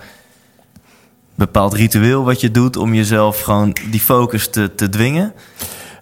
[1.34, 5.32] bepaald ritueel wat je doet om jezelf gewoon die focus te, te dwingen?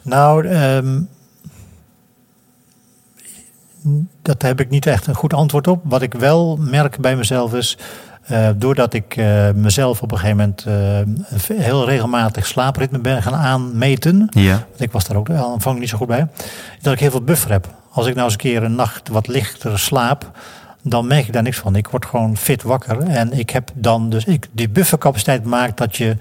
[0.03, 1.01] Nou, ehm,
[4.23, 5.81] dat heb ik niet echt een goed antwoord op.
[5.85, 7.79] Wat ik wel merk bij mezelf is,
[8.23, 13.23] eh, doordat ik eh, mezelf op een gegeven moment eh, een heel regelmatig slaapritme ben
[13.23, 14.29] gaan aanmeten.
[14.31, 14.67] Ja.
[14.69, 16.29] Want ik was daar ook aanvankelijk niet zo goed bij.
[16.81, 17.67] Dat ik heel veel buffer heb.
[17.91, 20.31] Als ik nou eens een keer een nacht wat lichter slaap,
[20.83, 21.77] dan merk ik daar niks van.
[21.77, 22.99] Ik word gewoon fit wakker.
[23.03, 26.17] En ik heb dan dus, ik, die buffercapaciteit maakt dat je,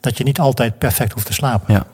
[0.00, 1.74] dat je niet altijd perfect hoeft te slapen.
[1.74, 1.84] Ja.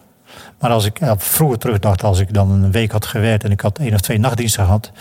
[0.61, 3.61] Maar als ik eh, vroeger terugdacht, als ik dan een week had gewerkt en ik
[3.61, 4.93] had één of twee nachtdiensten gehad,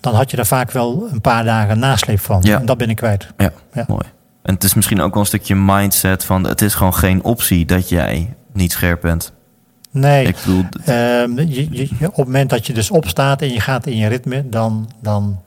[0.00, 2.40] dan had je daar vaak wel een paar dagen nasleep van.
[2.42, 2.58] Ja.
[2.60, 3.26] En dat ben ik kwijt.
[3.36, 3.84] Ja, Ja.
[3.88, 4.06] mooi.
[4.42, 6.46] En het is misschien ook wel een stukje mindset van...
[6.46, 9.32] het is gewoon geen optie dat jij niet scherp bent.
[9.90, 13.52] Nee, Ik bedoel, ehm, je, je, je- op het moment dat je dus opstaat en
[13.52, 15.40] je gaat in je ritme, dan, dan,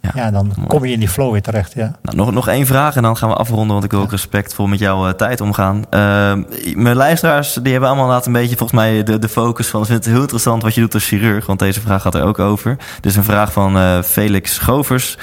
[0.00, 0.68] Ja, ja, dan mooi.
[0.68, 1.72] kom je in die flow weer terecht.
[1.72, 1.92] Ja.
[2.02, 4.66] Nou, nog, nog één vraag en dan gaan we afronden, want ik wil ook respectvol
[4.66, 5.84] met jouw eh, tijd omgaan.
[5.90, 6.42] Ehm,
[6.74, 9.80] mijn luisteraars die hebben allemaal laten een beetje volgens mij de, de focus van...
[9.80, 12.22] ik vind het heel interessant wat je doet als chirurg, want deze vraag gaat er
[12.22, 12.76] ook over.
[12.94, 15.18] Dit is een vraag van eh, Felix Govers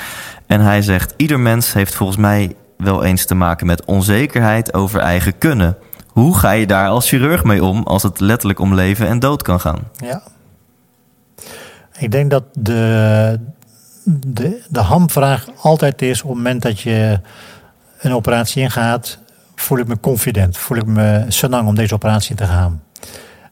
[0.46, 1.14] en hij zegt...
[1.18, 5.78] ieder mens heeft volgens mij wel eens te maken met onzekerheid over eigen kunnen.
[6.08, 9.42] Hoe ga je daar als chirurg mee om als het letterlijk om leven en dood
[9.42, 9.80] kan gaan?
[9.92, 10.22] Ja.
[12.00, 13.40] Ik denk dat de,
[14.08, 17.20] de, de hamvraag altijd is op het moment dat je
[18.00, 19.20] een operatie ingaat,
[19.56, 22.84] voel ik me confident, voel ik me senang om deze operatie te gaan.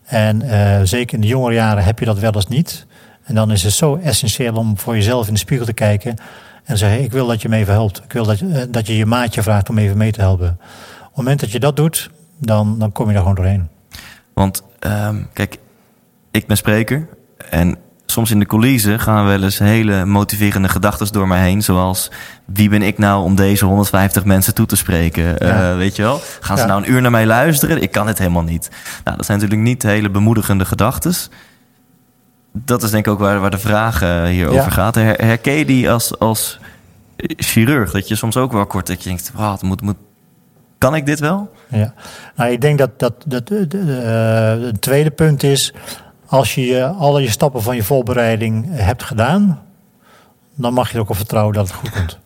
[0.05, 2.85] En eh, zeker in de jongere jaren heb je dat wel eens niet.
[3.23, 6.15] En dan is het zo essentieel om voor jezelf in de spiegel te kijken
[6.63, 8.03] en zeggen: Ik wil dat je me even helpt.
[8.03, 10.49] Ik wil dat eh, dat je je maatje vraagt om even mee te helpen.
[10.49, 13.67] Op het moment dat je dat doet, dan, dan kom je daar gewoon doorheen.
[14.33, 15.57] Want ehm, kijk,
[16.31, 17.07] ik ben spreker
[17.49, 17.77] en
[18.15, 21.61] soms in de coulissen gaan wel eens hele motiverende gedachten door mij heen.
[21.61, 22.11] Zoals,
[22.45, 25.37] wie ben ik nou om deze 150 mensen toe te spreken?
[25.39, 26.21] Eh, weet je wel?
[26.39, 27.81] Gaan ze nou een uur naar mij luisteren?
[27.81, 28.69] Ik kan het helemaal niet.
[29.03, 31.13] Nou, dat zijn natuurlijk niet hele bemoedigende gedachten.
[32.51, 34.59] Dat is denk ik ook waar, waar de vraag eh, hier Ja.
[34.59, 34.95] over gaat.
[34.95, 36.59] Her, herken je die als, als
[37.37, 37.91] chirurg?
[37.91, 39.95] Dat je soms ook wel kort dat je denkt, "Wauw, het moet, moet,
[40.77, 41.53] kan ik dit wel?
[41.67, 41.93] Ja,
[42.35, 43.67] nou, ik denk dat, dat, dat de-
[44.59, 45.73] eh, het tweede punt is,
[46.25, 49.61] als je alle je stappen van je voorbereiding hebt gedaan,
[50.55, 52.19] dan mag je er ook op vertrouwen dat het goed komt.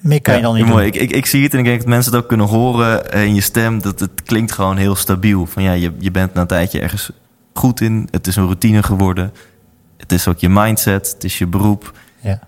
[0.00, 0.86] Meer kan je dan niet mooi.
[0.86, 3.24] Ik, ik, ik zie het en ik denk dat mensen het ook kunnen horen eh,
[3.24, 3.82] in je stem.
[3.82, 5.46] Dat het klinkt gewoon heel stabiel.
[5.46, 7.10] Van ja, je, je bent na een tijdje ergens
[7.54, 8.08] goed in.
[8.10, 9.32] Het is een routine geworden.
[9.96, 11.10] Het is ook je mindset.
[11.12, 11.92] Het is je beroep.
[12.20, 12.38] Ja,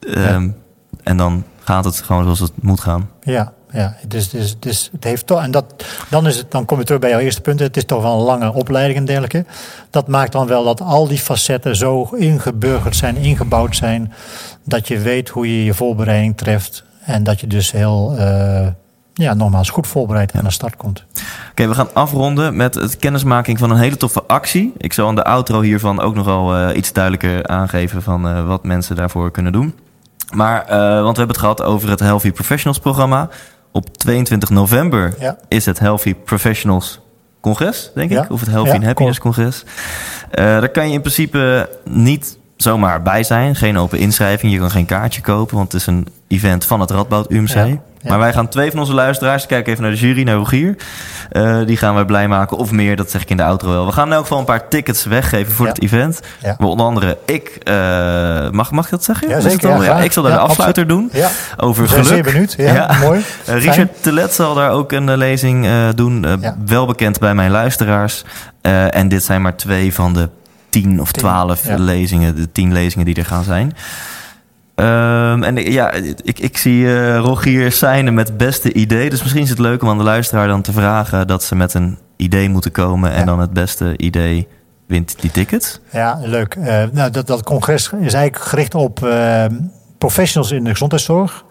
[0.00, 0.48] Ehm,
[1.02, 3.10] En dan gaat het gewoon zoals het moet gaan.
[3.22, 3.96] ja, ja.
[4.08, 7.00] Is, het is, het heeft toch, en dat, dan, is het, dan kom je terug
[7.00, 7.60] bij jouw eerste punt.
[7.60, 9.44] Het is toch wel een lange opleiding en dergelijke.
[9.90, 14.12] Dat maakt dan wel dat al die facetten zo ingeburgerd zijn, ingebouwd zijn,
[14.64, 16.84] dat je weet hoe je je voorbereiding treft.
[17.04, 18.66] En dat je dus heel, eh,
[19.14, 21.04] ja, nogmaals goed voorbereid aan de start komt.
[21.50, 24.72] Oké, we gaan afronden met het kennismaking van een hele toffe actie.
[24.76, 28.64] Ik zal aan de outro hiervan ook nogal eh, iets duidelijker aangeven van eh, wat
[28.64, 29.74] mensen daarvoor kunnen doen.
[30.34, 30.64] Maar,
[31.02, 33.28] want we hebben het gehad over het Healthy Professionals programma.
[33.72, 35.38] Op 22 november Ja.
[35.48, 37.00] is het Healthy Professionals
[37.40, 38.22] Congres, denk Ja.
[38.24, 38.30] ik.
[38.30, 39.64] Of het Healthy Ja, and Happiness Congres.
[40.30, 43.56] Eh, daar kan je in principe niet zomaar bij zijn.
[43.56, 44.52] Geen open inschrijving.
[44.52, 45.56] Je kan geen kaartje kopen.
[45.56, 47.48] Want het is een event van het Radboud UMC.
[47.48, 47.78] Ja, ja.
[48.10, 50.76] Maar wij gaan twee van onze luisteraars, kijk even naar de jury, naar Rogier.
[51.30, 53.86] Eh, die gaan wij blij maken, of meer, dat zeg ik in de outro wel.
[53.86, 55.72] We gaan in elk geval een paar tickets weggeven voor Ja.
[55.72, 56.20] het event.
[56.42, 59.28] Maar onder andere ik, eh, mag, mag ik dat zeggen?
[59.28, 61.10] Ja, zeker, ik zal daar de afsluiter doen.
[61.56, 62.04] Over we geluk.
[62.04, 62.54] zeer benieuwd.
[62.56, 63.20] Ja, mooi.
[63.46, 63.54] Eh.
[63.64, 66.26] Richard Telet zal daar ook een lezing doen.
[66.66, 68.24] Wel bekend bij mijn luisteraars.
[68.90, 70.28] En dit zijn maar twee van de
[70.72, 71.76] tien of twaalf ja.
[71.78, 72.34] lezingen.
[72.36, 73.72] De tien lezingen die er gaan zijn.
[74.74, 75.92] Ehm, en ja,
[76.22, 79.10] ik, ik zie eh Rogier zijn met het beste idee.
[79.10, 81.26] Dus misschien is het leuk om aan de luisteraar dan te vragen...
[81.26, 83.12] dat ze met een idee moeten komen.
[83.12, 83.24] En Ja.
[83.24, 84.48] dan het beste idee
[84.86, 85.80] wint die ticket.
[85.92, 86.54] Ja, leuk.
[86.54, 89.44] Eh, nou, dat, dat congres is eigenlijk gericht op eh,
[89.98, 91.44] professionals in de gezondheidszorg.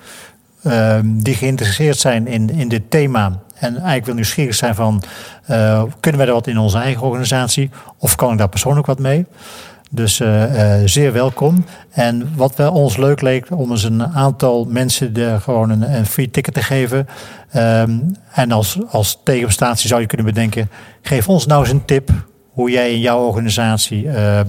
[0.63, 3.39] eh, die geïnteresseerd zijn in, in dit thema.
[3.61, 5.03] En eigenlijk wel nieuwsgierig zijn van...
[5.45, 7.69] eh, kunnen wij er wat in onze eigen organisatie?
[7.97, 9.25] Of kan ik daar persoonlijk wat mee?
[9.91, 11.65] Dus eh, eh, zeer welkom.
[11.91, 16.29] En wat wel ons leuk leek, om eens een aantal mensen de, gewoon een, free
[16.31, 17.07] ticket te geven.
[17.51, 17.99] Ehm,
[18.33, 20.69] en als, als tegenprestatie zou je kunnen bedenken,
[21.01, 22.09] geef ons nou eens een tip
[22.51, 24.39] hoe jij in jouw organisatie eh,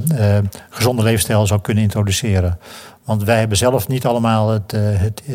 [0.70, 2.58] gezonde leefstijl zou kunnen introduceren.
[3.04, 4.72] Want wij hebben zelf niet allemaal het.
[4.72, 5.34] eh, het eh,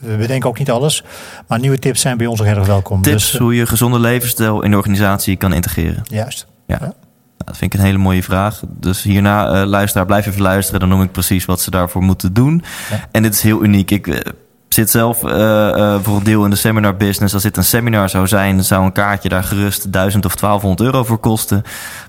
[0.00, 1.04] we- bedenken ook niet alles.
[1.46, 3.02] Maar nieuwe tips zijn bij ons ook heel erg welkom.
[3.02, 6.02] Tips Dus, eh, hoe je gezonde levensstijl in de organisatie kan integreren.
[6.04, 6.46] juist.
[6.66, 6.78] Ja.
[6.80, 6.92] Nou,
[7.36, 8.60] dat vind ik een hele mooie vraag.
[8.68, 10.80] Dus hierna, luisteraar, blijf even luisteren.
[10.80, 12.62] Dan noem ik precies wat ze daarvoor moeten doen.
[12.90, 13.08] Ja.
[13.12, 13.90] En dit is heel uniek.
[13.90, 14.22] Ik
[14.68, 17.34] zit zelf voor een deel in de seminar business.
[17.34, 21.04] Als dit een seminar zou zijn, zou een kaartje daar gerust 1000 of 1200 euro
[21.04, 21.62] voor kosten.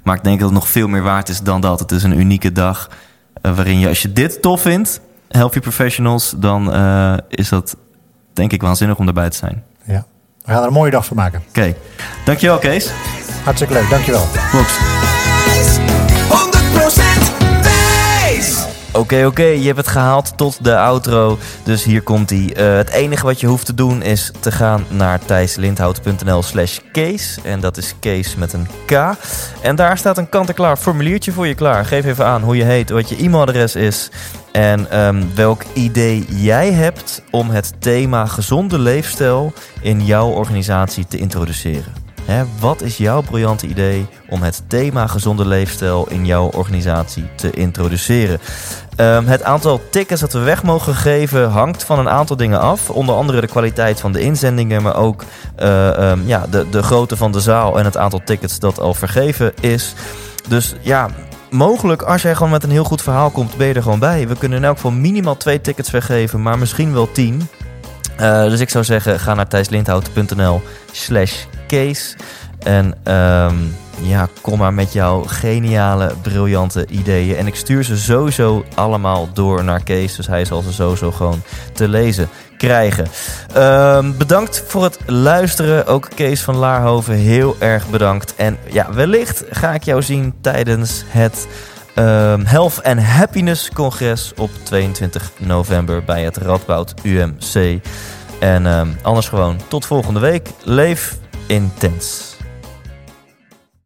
[0.03, 1.79] Maar ik denk dat het nog veel meer waard is dan dat.
[1.79, 2.89] Het is een unieke dag
[3.41, 7.75] waarin je, als je dit tof vindt, Healthy Professionals, dan eh, is dat
[8.33, 9.63] denk ik waanzinnig om erbij te zijn.
[9.85, 10.05] Ja.
[10.45, 11.41] We gaan er een mooie dag van maken.
[11.49, 11.75] Oké,
[12.25, 12.91] dankjewel Kees.
[13.43, 14.25] Hartstikke leuk, dankjewel.
[14.51, 14.77] Box.
[18.99, 21.37] Oké, oké, je hebt het gehaald tot de outro.
[21.63, 22.51] Dus hier komt hij.
[22.63, 27.41] het enige wat je hoeft te doen is te gaan naar thijslindhout.nl slash case.
[27.43, 28.91] En dat is case met een K.
[29.61, 31.85] En daar staat een kant-en-klaar formuliertje voor je klaar.
[31.85, 34.09] Geef even aan hoe je heet, wat je e-mailadres is.
[34.51, 41.17] En ehm, welk idee jij hebt om het thema gezonde leefstijl in jouw organisatie te
[41.17, 42.08] introduceren.
[42.59, 48.39] Wat is jouw briljante idee om het thema gezonde leefstijl in jouw organisatie te introduceren?
[48.95, 52.89] Ehm, het aantal tickets dat we weg mogen geven hangt van een aantal dingen af.
[52.89, 55.23] Onder andere de kwaliteit van de inzendingen, maar ook
[55.55, 58.93] eh, ehm, ja, de, de grootte van de zaal en het aantal tickets dat al
[58.93, 59.93] vergeven is.
[60.47, 61.09] Dus ja,
[61.49, 64.27] mogelijk als jij gewoon met een heel goed verhaal komt, ben je er gewoon bij.
[64.27, 67.49] We kunnen in elk geval minimaal twee tickets weggeven, maar misschien wel tien.
[68.17, 72.15] Eh, dus ik zou zeggen, ga naar thijslindhout.nl slash case.
[72.59, 73.55] En ehm,
[74.01, 77.35] ja, kom maar met jouw geniale, briljante ideeën.
[77.35, 80.15] En ik stuur ze sowieso allemaal door naar Kees.
[80.15, 81.41] Dus hij zal ze sowieso gewoon
[81.73, 83.07] te lezen krijgen.
[83.53, 85.85] Ehm, bedankt voor het luisteren.
[85.85, 88.35] Ook Kees van Laarhoven, heel erg bedankt.
[88.35, 91.47] En ja, wellicht ga ik jou zien tijdens het
[91.95, 97.79] ehm, Health and Happiness Congres op 22 november bij het Radboud UMC.
[98.39, 100.49] En anders gewoon tot volgende week.
[100.63, 101.17] Leef
[101.49, 102.28] intens.